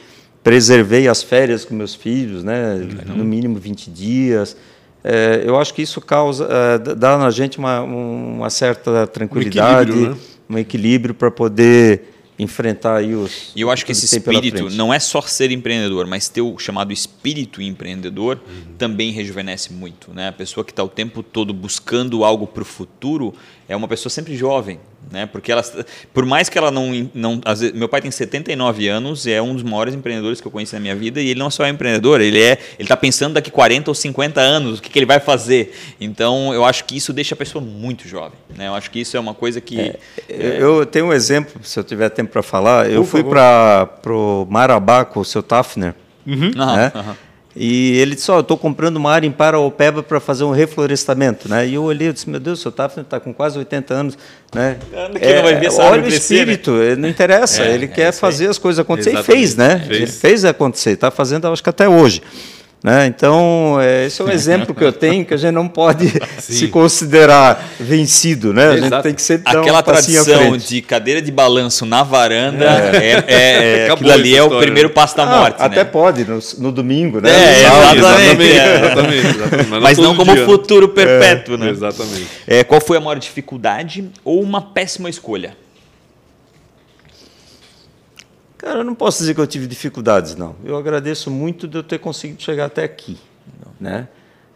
preservei 0.44 1.08
as 1.08 1.24
férias 1.24 1.66
com 1.66 1.74
meus 1.74 1.96
filhos, 1.96 2.44
né? 2.44 2.76
no 3.08 3.24
mínimo 3.24 3.58
20 3.58 3.90
dias. 3.90 4.56
É, 5.04 5.44
eu 5.46 5.58
acho 5.58 5.74
que 5.74 5.82
isso 5.82 6.02
causa, 6.02 6.48
é, 6.50 6.96
dá 6.96 7.18
na 7.18 7.30
gente 7.30 7.58
uma, 7.58 7.82
uma 7.82 8.50
certa 8.50 9.08
tranquilidade, 9.08 9.92
um 9.92 9.94
equilíbrio, 9.94 10.16
né? 10.16 10.22
um 10.50 10.58
equilíbrio 10.58 11.14
para 11.14 11.32
poder 11.32 12.16
enfrentar 12.38 12.98
aí 12.98 13.16
os. 13.16 13.52
E 13.56 13.62
eu 13.62 13.72
acho 13.72 13.86
que 13.86 13.92
esse 13.92 14.06
espírito 14.06 14.70
não 14.72 14.94
é 14.94 15.00
só 15.00 15.22
ser 15.22 15.52
empreendedor, 15.52 16.06
mas 16.06 16.28
ter 16.28 16.42
o 16.42 16.58
chamado 16.58 16.92
espírito 16.92 17.62
empreendedor 17.62 18.40
uhum. 18.48 18.74
também 18.78 19.12
rejuvenesce 19.12 19.72
muito. 19.72 20.14
Né? 20.14 20.28
A 20.28 20.34
pessoa 20.34 20.64
que 20.64 20.72
está 20.72 20.84
o 20.84 20.90
tempo 20.90 21.24
todo 21.24 21.54
buscando 21.54 22.24
algo 22.24 22.46
para 22.46 22.62
o 22.62 22.66
futuro 22.66 23.34
é 23.68 23.76
uma 23.76 23.88
pessoa 23.88 24.12
sempre 24.12 24.36
jovem, 24.36 24.80
né? 25.12 25.26
Porque 25.26 25.52
ela, 25.52 25.64
por 26.14 26.26
mais 26.26 26.50
que 26.50 26.58
ela 26.58 26.70
não, 26.70 27.10
não 27.14 27.42
vezes, 27.46 27.72
meu 27.74 27.90
pai 27.90 28.02
tem 28.02 28.12
79 28.12 28.88
anos, 28.88 29.26
é 29.26 29.42
um 29.42 29.54
dos 29.54 29.64
maiores 29.64 29.96
empreendedores 29.96 30.40
que 30.40 30.48
eu 30.48 30.52
conheci 30.52 30.76
na 30.76 30.80
minha 30.80 30.96
vida 30.96 31.20
e 31.20 31.30
ele 31.30 31.40
não 31.40 31.50
só 31.50 31.66
é 31.66 31.70
empreendedor, 31.70 32.22
ele 32.22 32.42
é, 32.42 32.60
ele 32.78 32.84
está 32.84 32.96
pensando 32.96 33.34
daqui 33.34 33.50
40 33.50 33.90
ou 33.90 33.96
50 33.96 34.40
anos 34.40 34.80
o 34.80 34.82
que, 34.82 34.90
que, 34.90 35.00
ele 35.00 35.06
vai 35.06 35.20
fazer. 35.20 35.74
Então, 36.00 36.54
eu 36.54 36.64
acho 36.64 36.86
que 36.86 36.96
isso 36.96 37.12
deixa 37.12 37.34
a 37.34 37.38
pessoa 37.38 37.64
muito 37.64 38.08
jovem, 38.08 38.38
né? 38.56 38.68
Eu 38.68 38.76
acho 38.76 38.92
que 38.92 39.00
isso 39.00 39.18
é 39.18 39.20
uma 39.20 39.34
coisa 39.34 39.60
que 39.60 39.80
é, 39.80 39.98
é... 40.30 40.58
eu 40.62 40.86
tenho 40.86 41.08
um 41.08 41.14
exemplo, 41.14 41.64
se 41.64 41.80
eu 41.80 41.84
tiver 41.84 42.10
tempo 42.10 42.32
para 42.32 42.44
falar. 42.44 42.90
Eu 42.90 43.04
fui 43.04 43.24
para 43.24 43.90
o 44.06 44.46
Marabá 44.50 45.04
com 45.06 45.20
o 45.20 45.26
seu 45.26 45.42
Tafner, 45.42 45.96
uhum. 46.26 46.52
né? 46.56 46.92
Uhum. 46.94 47.16
E 47.56 47.98
ele 48.00 48.16
disse, 48.16 48.30
ó, 48.30 48.36
oh, 48.36 48.38
eu 48.40 48.42
estou 48.42 48.58
comprando 48.58 48.98
uma 48.98 49.12
área 49.12 49.26
em 49.26 49.32
Paraopeba 49.32 50.04
para 50.04 50.20
fazer 50.20 50.44
um 50.44 50.52
reflorestamento, 50.52 51.48
né? 51.48 51.66
E 51.66 51.76
eu 51.76 51.84
olhei 51.84 52.10
e 52.10 52.14
disse, 52.14 52.30
meu 52.30 52.40
Deus, 52.40 52.60
o 52.60 52.62
seu 52.62 52.72
Tafner 52.72 53.06
está 53.06 53.18
com 53.18 53.34
quase 53.34 53.58
80 53.58 53.94
anos, 53.94 54.18
né? 54.54 54.78
É, 55.22 55.40
olha 55.80 56.04
o 56.04 56.10
né? 56.10 56.10
espírito, 56.10 56.72
né? 56.72 56.96
não 56.98 57.08
interessa, 57.08 57.64
é, 57.64 57.74
ele 57.74 57.86
é, 57.86 57.88
quer 57.88 58.12
fazer 58.12 58.50
as 58.50 58.58
coisas 58.58 58.80
acontecer 58.80 59.18
e 59.18 59.24
fez, 59.24 59.56
né? 59.56 59.80
Fez. 59.80 60.02
Ele 60.02 60.08
fez 60.08 60.44
acontecer, 60.44 60.92
está 60.92 61.10
fazendo, 61.10 61.48
acho 61.48 61.64
que 61.64 61.70
até 61.70 61.88
hoje. 61.88 62.22
Né? 62.86 63.08
Então, 63.08 63.80
é, 63.82 64.06
esse 64.06 64.22
é 64.22 64.26
um 64.26 64.30
exemplo 64.30 64.76
que 64.76 64.84
eu 64.84 64.94
tenho 64.94 65.26
que 65.26 65.34
a 65.34 65.38
gente 65.38 65.56
não 65.56 65.68
pode 65.68 66.14
se 66.38 66.68
considerar 66.68 67.68
vencido. 67.80 68.54
Né? 68.54 68.68
A 68.68 68.78
gente 68.78 69.02
tem 69.02 69.14
que 69.16 69.24
sempre 69.24 69.52
dar 69.52 69.60
Aquela 69.60 69.82
tradição 69.82 70.56
de 70.56 70.84
cadeira 70.84 71.20
de 71.20 71.32
balanço 71.32 71.84
na 71.84 72.04
varanda, 72.04 72.64
é. 72.64 72.98
é, 72.98 73.24
é, 73.28 73.88
é 73.88 73.92
aquilo 73.92 74.12
ali 74.12 74.38
é 74.38 74.44
o 74.44 74.60
primeiro 74.60 74.92
passo 74.92 75.18
da 75.18 75.24
ah, 75.24 75.40
morte. 75.40 75.56
Até 75.58 75.78
né? 75.78 75.84
pode, 75.86 76.26
no, 76.26 76.38
no, 76.60 76.72
domingo. 76.72 77.20
Né? 77.20 77.32
É, 77.32 77.62
exatamente. 77.62 77.98
exatamente, 77.98 78.44
exatamente, 78.44 79.28
exatamente. 79.28 79.70
Mas, 79.72 79.82
Mas 79.82 79.98
não 79.98 80.16
como 80.16 80.36
dia, 80.36 80.46
futuro 80.46 80.90
perpétuo. 80.90 81.58
Né? 81.58 81.72
Exatamente. 81.72 82.28
qual 82.68 82.80
foi 82.80 82.98
a 82.98 83.02
maior 83.02 83.18
dificuldade 83.18 84.12
ou 84.24 84.44
uma 84.44 84.62
péssima 84.62 85.10
escolha? 85.10 85.58
Cara, 88.66 88.80
eu 88.80 88.84
não 88.84 88.96
posso 88.96 89.20
dizer 89.20 89.36
que 89.36 89.40
eu 89.40 89.46
tive 89.46 89.68
dificuldades, 89.68 90.36
não. 90.36 90.56
Eu 90.66 90.76
agradeço 90.76 91.30
muito 91.30 91.68
de 91.68 91.78
eu 91.78 91.84
ter 91.84 92.00
conseguido 92.00 92.42
chegar 92.42 92.66
até 92.66 92.84
aqui. 92.84 93.16
Né? 93.80 94.08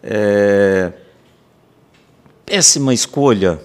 É... 0.01 0.91
Péssima 2.43 2.91
escolha. 2.91 3.61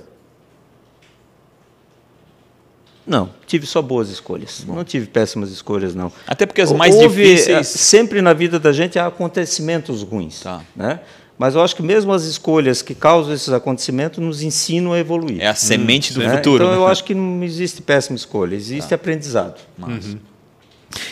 Não, 3.06 3.30
tive 3.46 3.66
só 3.66 3.80
boas 3.80 4.10
escolhas. 4.10 4.62
Bom. 4.66 4.74
Não 4.74 4.84
tive 4.84 5.06
péssimas 5.06 5.50
escolhas, 5.50 5.94
não. 5.94 6.12
Até 6.26 6.44
porque 6.44 6.60
as 6.60 6.72
mais 6.72 6.94
Houve, 6.94 7.22
difíceis. 7.22 7.56
É, 7.56 7.62
sempre 7.62 8.20
na 8.20 8.34
vida 8.34 8.58
da 8.58 8.70
gente 8.70 8.98
há 8.98 9.06
acontecimentos 9.06 10.02
ruins. 10.02 10.40
Tá. 10.40 10.60
Né? 10.76 11.00
Mas 11.38 11.54
eu 11.54 11.62
acho 11.62 11.74
que 11.74 11.82
mesmo 11.82 12.12
as 12.12 12.24
escolhas 12.24 12.82
que 12.82 12.94
causam 12.94 13.32
esses 13.32 13.48
acontecimentos 13.48 14.18
nos 14.22 14.42
ensinam 14.42 14.92
a 14.92 14.98
evoluir. 14.98 15.40
É 15.40 15.46
a 15.46 15.54
semente 15.54 16.12
do 16.12 16.20
né? 16.20 16.36
futuro. 16.36 16.64
Então 16.64 16.74
eu 16.74 16.86
acho 16.86 17.02
que 17.02 17.14
não 17.14 17.42
existe 17.42 17.80
péssima 17.80 18.16
escolha, 18.16 18.54
existe 18.54 18.90
tá. 18.90 18.94
aprendizado. 18.94 19.58
Mas... 19.78 20.04
Uhum. 20.04 20.18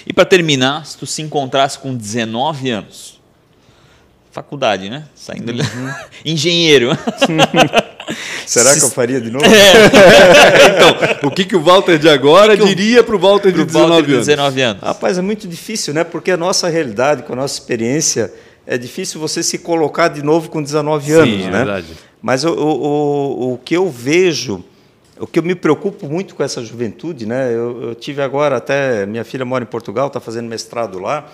E 0.06 0.12
para 0.12 0.24
terminar, 0.24 0.86
se 0.86 0.96
tu 0.96 1.06
se 1.06 1.22
encontrasse 1.22 1.78
com 1.78 1.94
19 1.94 2.70
anos, 2.70 3.20
faculdade, 4.30 4.88
né? 4.88 5.04
Saindo 5.14 5.50
ali. 5.50 5.62
Uhum. 5.62 5.94
Engenheiro. 6.24 6.90
Será 8.46 8.74
que 8.74 8.82
eu 8.82 8.90
faria 8.90 9.20
de 9.20 9.30
novo? 9.30 9.44
É. 9.44 9.48
então, 11.20 11.28
o 11.28 11.30
que, 11.30 11.44
que 11.44 11.54
o 11.54 11.62
Walter 11.62 11.98
de 11.98 12.08
agora 12.08 12.56
que 12.56 12.64
diria 12.64 13.02
para 13.02 13.14
o 13.14 13.18
Walter 13.18 13.52
de 13.52 13.64
19 13.64 13.90
Walter 13.90 14.12
anos? 14.12 14.26
19 14.26 14.62
anos? 14.62 14.82
Rapaz, 14.82 15.18
é 15.18 15.22
muito 15.22 15.46
difícil, 15.46 15.94
né? 15.94 16.02
Porque 16.02 16.30
a 16.30 16.36
nossa 16.36 16.68
realidade, 16.68 17.22
com 17.22 17.32
a 17.34 17.36
nossa 17.36 17.54
experiência, 17.54 18.32
é 18.66 18.76
difícil 18.76 19.20
você 19.20 19.42
se 19.42 19.58
colocar 19.58 20.08
de 20.08 20.22
novo 20.22 20.50
com 20.50 20.62
19 20.62 21.06
Sim, 21.06 21.12
anos, 21.12 21.46
é 21.46 21.50
né? 21.50 21.58
Verdade. 21.58 21.86
Mas 22.20 22.44
o, 22.44 22.52
o, 22.52 23.50
o, 23.50 23.52
o 23.54 23.58
que 23.58 23.76
eu 23.76 23.88
vejo 23.88 24.64
o 25.22 25.26
que 25.26 25.38
eu 25.38 25.42
me 25.44 25.54
preocupo 25.54 26.08
muito 26.08 26.34
com 26.34 26.42
essa 26.42 26.64
juventude, 26.64 27.26
né? 27.26 27.54
Eu, 27.54 27.80
eu 27.80 27.94
tive 27.94 28.20
agora 28.20 28.56
até 28.56 29.06
minha 29.06 29.24
filha 29.24 29.44
mora 29.44 29.62
em 29.62 29.66
Portugal, 29.66 30.08
está 30.08 30.18
fazendo 30.18 30.48
mestrado 30.48 30.98
lá, 30.98 31.28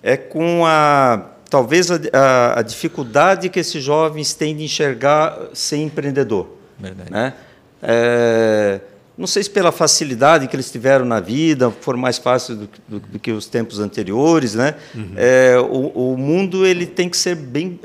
é 0.00 0.16
com 0.16 0.64
a 0.64 1.30
talvez 1.50 1.90
a, 1.90 1.98
a, 2.12 2.60
a, 2.60 2.62
dificuldade 2.62 3.48
que 3.48 3.58
esses 3.58 3.82
jovens 3.82 4.32
têm 4.34 4.54
de 4.54 4.62
enxergar 4.62 5.36
ser 5.52 5.78
empreendedor, 5.78 6.56
Verdade. 6.78 7.10
né? 7.10 7.34
É, 7.82 8.80
não 9.18 9.26
sei 9.26 9.42
se 9.42 9.50
pela 9.50 9.72
facilidade 9.72 10.46
que 10.46 10.54
eles 10.54 10.70
tiveram 10.70 11.04
na 11.04 11.18
vida, 11.18 11.68
for 11.80 11.96
mais 11.96 12.16
fácil 12.16 12.54
do, 12.54 12.68
do, 12.88 13.00
do 13.00 13.18
que 13.18 13.32
os 13.32 13.46
tempos 13.46 13.80
anteriores, 13.80 14.54
né? 14.54 14.76
Uhum. 14.94 15.14
É, 15.16 15.58
o, 15.58 16.12
o, 16.12 16.16
mundo 16.16 16.64
ele 16.64 16.86
tem 16.86 17.08
que 17.08 17.16
ser 17.16 17.34
bem, 17.34 17.80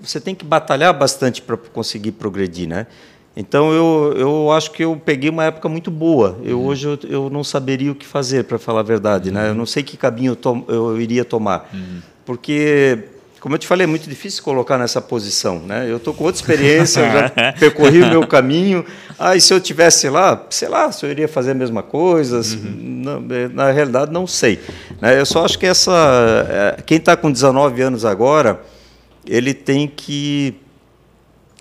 você 0.00 0.18
tem 0.18 0.34
que 0.34 0.44
batalhar 0.44 0.98
bastante 0.98 1.42
para 1.42 1.58
conseguir 1.58 2.12
progredir, 2.12 2.66
né? 2.66 2.86
Então 3.36 3.72
eu, 3.72 4.14
eu 4.16 4.52
acho 4.52 4.72
que 4.72 4.82
eu 4.82 5.00
peguei 5.02 5.30
uma 5.30 5.44
época 5.44 5.68
muito 5.68 5.90
boa. 5.90 6.38
Eu 6.42 6.58
uhum. 6.58 6.66
hoje 6.66 6.86
eu, 6.86 6.98
eu, 7.08 7.30
não 7.30 7.44
saberia 7.44 7.92
o 7.92 7.94
que 7.94 8.06
fazer 8.06 8.44
para 8.44 8.58
falar 8.58 8.80
a 8.80 8.84
verdade, 8.84 9.28
uhum. 9.28 9.34
né? 9.34 9.48
Eu 9.50 9.54
não 9.54 9.66
sei 9.66 9.82
que 9.82 9.96
caminho 9.96 10.36
eu, 10.44 10.64
eu 10.68 11.00
iria 11.00 11.24
tomar, 11.24 11.68
uhum. 11.72 12.00
porque 12.24 12.98
como 13.40 13.54
eu 13.54 13.58
te 13.58 13.66
falei 13.66 13.84
é 13.84 13.86
muito 13.86 14.08
difícil 14.08 14.42
colocar 14.42 14.76
nessa 14.76 15.00
posição, 15.00 15.60
né? 15.60 15.90
Eu 15.90 15.96
estou 15.96 16.12
com 16.12 16.24
outra 16.24 16.40
experiência, 16.40 17.00
eu 17.00 17.12
já 17.12 17.52
percorri 17.58 18.02
o 18.02 18.08
meu 18.08 18.26
caminho. 18.26 18.84
Ah, 19.18 19.34
e 19.34 19.40
se 19.40 19.54
eu 19.54 19.60
tivesse 19.60 20.10
lá, 20.10 20.46
sei 20.50 20.68
lá, 20.68 20.92
se 20.92 21.06
eu 21.06 21.10
iria 21.10 21.26
fazer 21.26 21.52
a 21.52 21.54
mesma 21.54 21.82
coisa? 21.82 22.40
Uhum. 22.58 23.02
Na, 23.02 23.48
na, 23.48 23.70
realidade 23.70 24.12
não 24.12 24.26
sei. 24.26 24.60
Né? 25.00 25.18
Eu 25.18 25.24
só 25.24 25.44
acho 25.44 25.58
que 25.58 25.64
essa 25.64 25.92
é, 26.76 26.82
quem 26.82 26.98
está 26.98 27.16
com 27.16 27.32
19 27.32 27.80
anos 27.80 28.04
agora, 28.04 28.60
ele 29.26 29.54
tem 29.54 29.88
que 29.88 30.56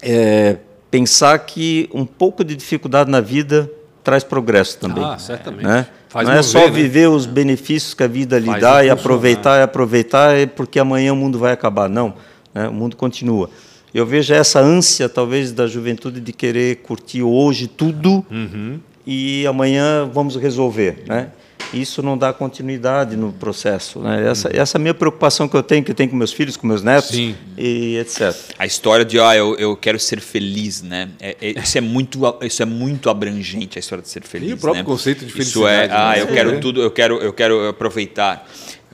é, 0.02 0.58
pensar 0.90 1.38
que 1.40 1.90
um 1.94 2.06
pouco 2.06 2.44
de 2.44 2.56
dificuldade 2.56 3.10
na 3.10 3.22
vida 3.22 3.70
traz 4.04 4.24
progresso 4.24 4.78
também. 4.80 5.04
Ah, 5.04 5.18
certamente. 5.18 5.66
Né? 5.66 5.88
Não 6.14 6.22
mover, 6.24 6.38
é 6.40 6.44
só 6.44 6.60
né? 6.60 6.72
viver 6.72 7.08
os 7.10 7.26
benefícios 7.26 7.94
que 7.94 8.04
a 8.04 8.08
vida 8.08 8.40
lhe 8.40 8.48
Faz 8.48 8.62
dá 8.62 8.84
e 8.84 8.90
aproveitar 8.90 9.60
e 9.60 9.62
aproveitar 9.62 10.48
porque 10.56 10.80
amanhã 10.80 11.14
o 11.14 11.16
mundo 11.16 11.38
vai 11.38 11.52
acabar. 11.52 11.88
Não, 11.88 12.14
né? 12.54 12.68
o 12.68 12.74
mundo 12.74 12.96
continua. 12.96 13.50
eu 13.94 14.06
vejo 14.06 14.34
essa 14.34 14.60
ânsia, 14.60 15.08
talvez, 15.08 15.52
da 15.52 15.68
juventude 15.68 16.20
de 16.20 16.34
querer 16.34 16.78
curtir 16.78 17.22
hoje 17.22 17.68
tudo 17.68 18.26
Uhum. 18.32 18.80
e 19.06 19.46
amanhã 19.46 20.10
vamos 20.12 20.36
resolver, 20.36 21.04
né? 21.08 21.30
Isso 21.74 22.02
não 22.02 22.18
dá 22.18 22.34
continuidade 22.34 23.16
no 23.16 23.32
processo, 23.32 24.00
né? 24.00 24.28
Essa, 24.28 24.50
essa 24.52 24.78
é 24.78 24.80
a 24.80 24.82
minha 24.82 24.94
preocupação 24.94 25.48
que 25.48 25.56
eu 25.56 25.62
tenho, 25.62 25.84
que 25.84 25.92
eu 25.92 25.96
tenho 25.96 26.10
com 26.10 26.16
meus 26.16 26.34
filhos, 26.34 26.58
com 26.58 26.66
meus 26.66 26.82
netos 26.82 27.10
Sim. 27.12 27.36
e 27.58 27.96
etc. 27.98 28.36
A 28.58 28.66
história 28.66 29.06
de, 29.06 29.20
ah, 29.20 29.36
eu, 29.36 29.56
eu 29.58 29.76
quero 29.78 30.00
ser 30.00 30.20
feliz, 30.20 30.82
né? 30.82 31.10
É- 31.20 31.38
é- 31.40 31.60
isso, 31.60 31.78
é 31.78 31.82
muito, 31.82 32.20
isso 32.42 32.64
é 32.64 32.66
muito 32.66 33.10
abrangente, 33.10 33.78
a 33.78 33.82
história 33.82 34.02
de 34.02 34.10
ser 34.10 34.24
feliz. 34.24 34.50
E 34.50 34.54
o 34.54 34.58
próprio 34.58 34.84
né? 34.84 34.86
conceito 34.88 35.26
de 35.26 35.40
Isso 35.40 35.68
é, 35.68 35.82
felicidade, 35.82 35.94
ah, 35.94 36.10
né? 36.16 36.22
eu 36.24 36.28
Sim. 36.28 36.34
quero 36.34 36.52
É. 36.52 36.58
tudo, 36.58 36.82
eu 36.82 36.90
quero, 36.92 37.18
eu 37.18 37.34
quero 37.34 37.68
aproveitar. 37.70 38.50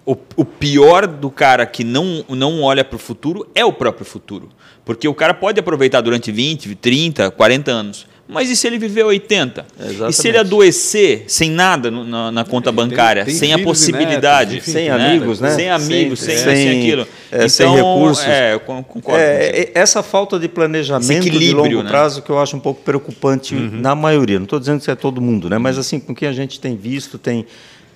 O, 0.06 0.18
o 0.36 0.44
pior 0.46 1.08
do 1.08 1.32
cara 1.32 1.66
que 1.66 1.84
não, 1.84 2.26
não 2.30 2.62
olha 2.62 2.84
para 2.84 2.96
o 2.98 3.00
futuro 3.00 3.48
é 3.56 3.64
o 3.64 3.72
próprio 3.74 4.06
futuro. 4.06 4.50
Porque 4.84 5.08
o 5.08 5.14
cara 5.16 5.34
pode 5.34 5.60
aproveitar 5.60 6.02
durante 6.02 6.32
20, 6.32 6.76
30, 6.76 7.32
40 7.32 7.72
anos. 7.72 8.06
Mas 8.28 8.50
e 8.50 8.56
se 8.56 8.66
ele 8.66 8.80
viver 8.80 9.04
80? 9.04 9.66
E 9.78 9.84
se 9.84 9.84
ele 9.84 9.94
Exatamente. 9.94 10.38
adoecer 10.38 11.26
sem 11.28 11.52
nada 11.52 11.92
no- 11.92 12.04
na, 12.04 12.32
na 12.32 12.44
conta 12.44 12.72
bancária, 12.72 13.24
tem 13.24 13.36
sem 13.36 13.54
a 13.54 13.60
possibilidade? 13.60 14.54
netos, 14.56 14.68
enfim, 14.68 14.72
Sem 14.80 14.90
amigos, 14.90 15.40
né? 15.40 15.52
Sem 15.52 15.70
amigos, 15.70 16.20
sem, 16.22 16.36
Sem- 16.36 16.56
sem, 16.56 16.80
aquilo. 16.80 17.08
é, 17.32 17.48
sem 17.48 17.68
Então, 17.72 17.76
recursos. 17.96 18.26
É, 18.26 18.58
concordo. 18.60 19.20
É, 19.20 19.46
é, 19.60 19.72
essa 19.76 20.02
falta 20.02 20.40
de 20.40 20.48
planejamento 20.48 21.30
de 21.30 21.54
longo 21.54 21.84
né? 21.84 21.90
prazo 21.90 22.24
que 22.24 22.30
eu 22.32 22.40
acho 22.40 22.58
um 22.58 22.60
pouco 22.60 22.82
preocupante 22.82 23.54
na 23.54 23.94
maioria. 23.94 24.40
Não 24.40 24.46
estou 24.46 24.60
dizendo 24.60 24.82
que 24.82 24.90
é 24.90 24.96
todo 24.96 25.22
mundo, 25.22 25.48
né? 25.48 25.60
mas 25.60 25.78
assim, 25.78 26.00
com 26.00 26.16
quem 26.16 26.28
a 26.28 26.34
gente 26.34 26.60
tem 26.60 26.76
visto, 26.76 27.20
tem, 27.20 27.46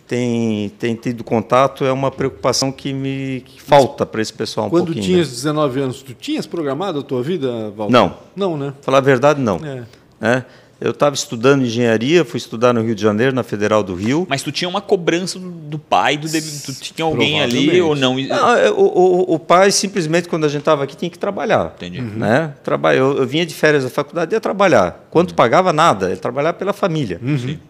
tem, 0.08 0.70
tem 0.78 0.96
tido 0.96 1.24
contato, 1.24 1.86
é 1.86 1.92
uma 1.92 2.12
preocupação 2.12 2.72
que 2.72 2.94
me 2.94 3.44
que 3.46 3.60
falta 3.62 4.06
para 4.06 4.22
esse 4.22 4.34
pessoal 4.34 4.68
um 4.68 4.70
Quando 4.70 4.86
pouquinho. 4.86 5.06
tinhas 5.06 5.28
né? 5.28 5.34
19 5.34 5.80
anos, 5.82 6.02
tu 6.04 6.14
tinhas 6.14 6.46
programado 6.46 7.00
a 7.00 7.04
tua 7.04 7.22
vida, 7.24 7.72
Walter? 7.76 7.92
Não. 7.94 8.14
Não, 8.36 8.58
né? 8.58 8.74
Falar 8.82 9.00
a 9.00 9.02
verdade, 9.02 9.40
não. 9.42 9.58
É. 9.64 9.84
Né? 10.20 10.46
Eu 10.82 10.92
estava 10.92 11.14
estudando 11.14 11.64
engenharia, 11.66 12.24
fui 12.24 12.38
estudar 12.38 12.74
no 12.74 12.82
Rio 12.82 12.96
de 12.96 13.02
Janeiro, 13.02 13.36
na 13.36 13.44
Federal 13.44 13.84
do 13.84 13.94
Rio. 13.94 14.26
Mas 14.30 14.42
tu 14.42 14.52
tinha 14.52 14.70
uma 14.70 14.80
cobrança 14.80 15.38
do, 15.38 15.78
pai, 15.78 16.16
do 16.18 16.28
tu 16.30 16.74
tinha 16.74 17.06
alguém 17.06 17.42
ali 17.42 17.82
ou 17.82 17.96
não? 17.96 18.16
Não, 18.18 18.74
o, 18.78 18.84
o, 19.32 19.34
o 19.36 19.40
pai, 19.40 19.72
simplesmente, 19.72 20.30
quando 20.30 20.46
a 20.46 20.48
gente 20.48 20.60
estava 20.62 20.84
aqui, 20.86 20.96
tinha 20.96 21.10
que 21.12 21.20
trabalhar. 21.20 21.74
Entendi. 21.76 22.00
Né? 22.02 22.54
Traba- 22.64 22.96
eu, 22.96 23.18
eu 23.18 23.28
vinha 23.28 23.46
de 23.46 23.54
férias 23.54 23.84
da 23.84 23.90
faculdade 23.90 24.34
e 24.34 24.36
ia 24.36 24.40
trabalhar. 24.40 25.06
Quanto 25.12 25.34
pagava, 25.34 25.74
nada. 25.74 26.08
Ele 26.08 26.16
trabalhava 26.18 26.58
pela 26.58 26.72
família. 26.72 27.20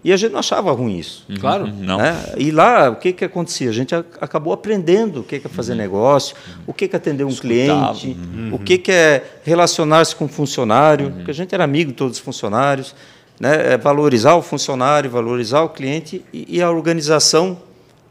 E 0.03 0.13
a 0.13 0.17
gente 0.17 0.31
não 0.31 0.39
achava 0.39 0.71
ruim 0.71 0.97
isso. 0.97 1.25
Claro. 1.39 1.65
Não. 1.67 1.97
né? 1.97 2.15
E 2.37 2.51
lá, 2.51 2.89
o 2.91 2.95
que, 2.97 3.11
que 3.13 3.25
acontecia? 3.25 3.69
A 3.69 3.73
gente 3.73 3.95
a- 3.95 4.03
acabou 4.21 4.53
aprendendo 4.53 5.21
o 5.21 5.23
que, 5.23 5.39
que 5.39 5.47
é 5.47 5.49
fazer 5.49 5.73
negócio, 5.73 6.35
o 6.67 6.73
que, 6.73 6.87
que 6.87 6.95
é 6.95 6.97
atender 6.97 7.23
um 7.23 7.33
cliente, 7.35 8.15
o 8.51 8.59
que, 8.59 8.77
que 8.77 8.91
é 8.91 9.23
relacionar-se 9.43 10.15
com 10.15 10.25
um 10.25 10.27
funcionário, 10.27 11.11
porque 11.11 11.31
a 11.31 11.33
gente 11.33 11.55
era 11.55 11.63
amigo 11.63 11.89
de 11.91 11.97
todos 11.97 12.17
os 12.17 12.23
funcionários, 12.23 12.93
né? 13.39 13.73
É 13.73 13.77
valorizar 13.77 14.35
o 14.35 14.41
funcionário, 14.41 15.09
valorizar 15.09 15.61
o 15.61 15.69
cliente 15.69 16.23
e, 16.33 16.57
e 16.57 16.61
a 16.61 16.69
organização 16.69 17.57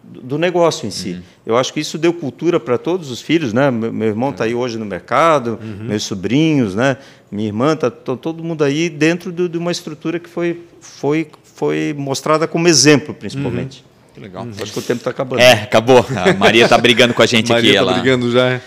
do 0.03 0.39
negócio 0.39 0.87
em 0.87 0.91
si. 0.91 1.21
Eu 1.45 1.57
acho 1.57 1.73
que 1.73 1.81
isso 1.81 1.99
deu 1.99 2.13
cultura 2.15 2.59
para 2.59 2.79
todos 2.79 3.11
os 3.11 3.21
filhos, 3.21 3.53
né? 3.53 3.71
Meu, 3.71 3.93
meu 3.93 4.09
irmão 4.09 4.31
está 4.31 4.45
aí 4.45 4.55
hoje 4.55 4.79
no 4.79 4.87
mercado, 4.87 5.59
meus 5.83 6.03
sobrinhos, 6.05 6.75
né? 6.75 6.97
Minha 7.31 7.49
irmã 7.49 7.75
está 7.75 7.91
todo 7.91 8.43
mundo 8.43 8.65
aí 8.65 8.89
dentro 8.89 9.31
do- 9.31 9.49
de 9.49 9.59
uma 9.59 9.71
estrutura 9.71 10.19
que 10.19 10.29
foi 10.29 10.63
foi 10.81 11.29
foi 11.43 11.95
mostrada 11.97 12.47
como 12.47 12.69
exemplo, 12.69 13.13
principalmente. 13.13 13.85
Que 14.19 14.25
legal. 14.25 14.47
Acho 14.61 14.73
que 14.73 14.79
o 14.79 14.83
tempo 14.83 14.99
está 14.99 15.11
acabando. 15.11 15.41
É, 15.41 15.53
acabou. 15.53 16.05
A 16.17 16.33
Maria 16.35 16.69
tá 16.69 16.77
brigando 16.77 17.15
com 17.15 17.23
a 17.23 17.27
gente 17.27 17.49
Maria 17.53 17.71
aqui. 17.71 17.79
tá 17.79 17.79
ela... 17.93 17.93
brigando 17.95 18.31
já. 18.33 18.61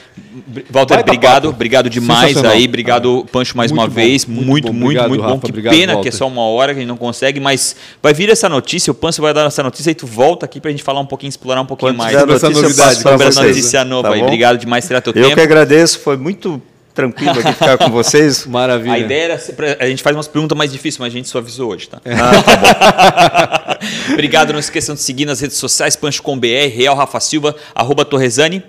Walter, 0.70 0.96
Baita 0.96 1.02
obrigado, 1.12 1.50
obrigado 1.50 1.90
demais 1.90 2.38
aí, 2.46 2.66
obrigado 2.66 3.26
Pancho 3.32 3.56
mais 3.58 3.70
Muito 3.72 3.82
uma 3.82 3.88
bom, 3.88 3.94
vez, 3.94 4.26
muito 4.26 4.46
muito, 4.46 4.68
bom. 4.68 4.74
muito, 4.74 4.86
Obrigado, 5.00 5.10
muito 5.10 5.22
bom. 5.24 5.28
Rafa, 5.30 5.42
Que 5.42 5.50
obrigado, 5.52 5.74
pena 5.74 5.86
que 5.88 5.92
é 5.92 5.96
Walter. 5.96 6.12
só 6.14 6.28
uma 6.28 6.42
hora 6.44 6.74
que 6.74 6.80
a 6.80 6.82
gente 6.82 6.88
não 6.90 6.98
consegue, 6.98 7.40
mas 7.40 7.76
vai 8.02 8.14
vir 8.14 8.30
essa 8.30 8.48
notícia, 8.48 8.92
o 8.92 8.94
Pancho 8.94 9.22
vai 9.22 9.34
dar 9.34 9.46
essa 9.46 9.62
notícia 9.64 9.92
e 9.92 9.96
tu 9.96 10.08
volta 10.08 10.46
aqui 10.46 10.62
pra 10.62 10.72
gente 10.72 10.84
falar 10.84 11.02
um 11.02 11.06
pouquinho, 11.06 11.30
explorar 11.30 11.62
um 11.62 11.66
pouquinho 11.66 11.92
Quando 11.92 11.98
mais 11.98 12.18
sobre 12.18 12.36
essa 12.36 12.48
notícia, 12.50 12.60
eu 12.66 12.70
novidade 12.70 12.90
passo 12.90 13.02
pra 13.04 13.12
sobre 13.12 13.28
a 13.28 13.32
vocês. 13.32 13.48
notícia 13.58 13.84
nova 13.86 14.08
Tá 14.10 14.14
aí. 14.14 14.20
bom? 14.22 14.26
Obrigado 14.28 14.58
demais 14.58 14.84
por 14.86 14.88
tirar 14.88 15.02
teu 15.02 15.14
Eu 15.14 15.24
tempo. 15.24 15.36
que 15.36 15.42
agradeço, 15.42 16.00
foi 16.00 16.16
muito 16.18 16.62
tranquilo 16.94 17.40
aqui 17.40 17.54
ficar 17.54 17.78
com 17.78 17.90
vocês. 17.90 18.46
Maravilha. 18.48 18.94
A 18.94 19.00
ideia 19.00 19.24
era 19.24 19.78
a 19.80 19.86
gente 19.88 20.04
faz 20.04 20.16
umas 20.16 20.28
perguntas 20.28 20.58
mais 20.58 20.72
difíceis, 20.72 21.00
mas 21.00 21.14
a 21.14 21.16
gente 21.16 21.28
suavizou 21.28 21.72
hoje, 21.72 21.90
tá? 21.90 22.02
Obrigado, 24.14 24.54
não 24.54 24.60
esqueçam 24.60 24.96
de 24.96 25.02
seguir 25.02 25.26
nas 25.26 25.40
redes 25.40 25.58
sociais, 25.58 25.96
Pancho 25.96 26.22
com 26.22 26.38
BR, 26.38 26.70
Real 26.74 26.96
Rafa 26.96 27.20
Silva, 27.20 27.56
arroba 27.74 28.06
Torresani, 28.06 28.64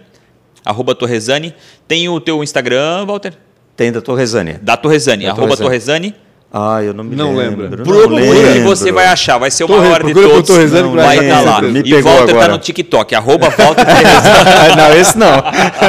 arroba 0.65 0.95
Torresani. 0.95 1.55
Tem 1.87 2.09
o 2.09 2.21
teu 2.21 2.43
Instagram, 2.43 3.05
Walter? 3.07 3.35
Tem 3.77 3.91
da 3.91 4.01
Torresânia. 4.01 4.61
Da 4.63 4.77
Torresani, 4.77 5.25
Da 5.25 5.31
arroba 5.31 5.57
Torresani. 5.57 6.13
Torresani. 6.13 6.22
Ah, 6.55 6.83
eu 6.83 6.93
não 6.93 7.03
me 7.03 7.17
Não 7.17 7.35
lembro. 7.35 7.71
não 7.71 7.83
Procura 7.85 8.21
que 8.21 8.31
lembro. 8.31 8.65
você 8.65 8.93
vai 8.93 9.07
achar, 9.07 9.39
vai 9.39 9.51
ser 9.51 9.65
o 9.65 9.67
Torre- 9.69 9.81
maior 9.81 10.03
de 10.05 10.13
procura 10.13 10.29
por 10.35 10.43
todos. 10.43 10.71
Que 10.71 10.81
vai 10.97 11.19
estar 11.19 11.39
achar, 11.41 11.51
lá. 11.51 11.63
me 11.63 11.81
e 11.83 12.03
Walter 12.03 12.27
tá 12.27 12.31
agora. 12.33 12.53
no 12.53 12.59
TikTok, 12.59 13.15
arroba 13.15 13.49
Walter 13.49 13.87
Torresani. 13.87 14.77
não, 14.77 14.93
esse 14.95 15.17
não. 15.19 15.43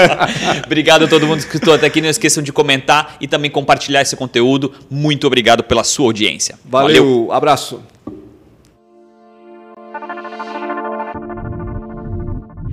Obrigado 0.66 1.04
a 1.04 1.08
todo 1.10 1.28
mundo 1.28 1.40
que 1.40 1.48
escutou 1.48 1.74
até 1.74 1.88
aqui. 1.88 2.02
Não 2.02 2.10
esqueçam 2.10 2.42
de 2.42 2.54
comentar 2.54 3.18
e 3.20 3.28
também 3.28 3.52
compartilhar 3.52 4.02
esse 4.02 4.16
conteúdo. 4.16 4.72
Muito 4.90 5.28
obrigado 5.28 5.64
pela 5.64 5.84
sua 5.84 6.06
audiência. 6.06 6.56
Valeu. 6.66 7.28
Abraço. 7.32 7.82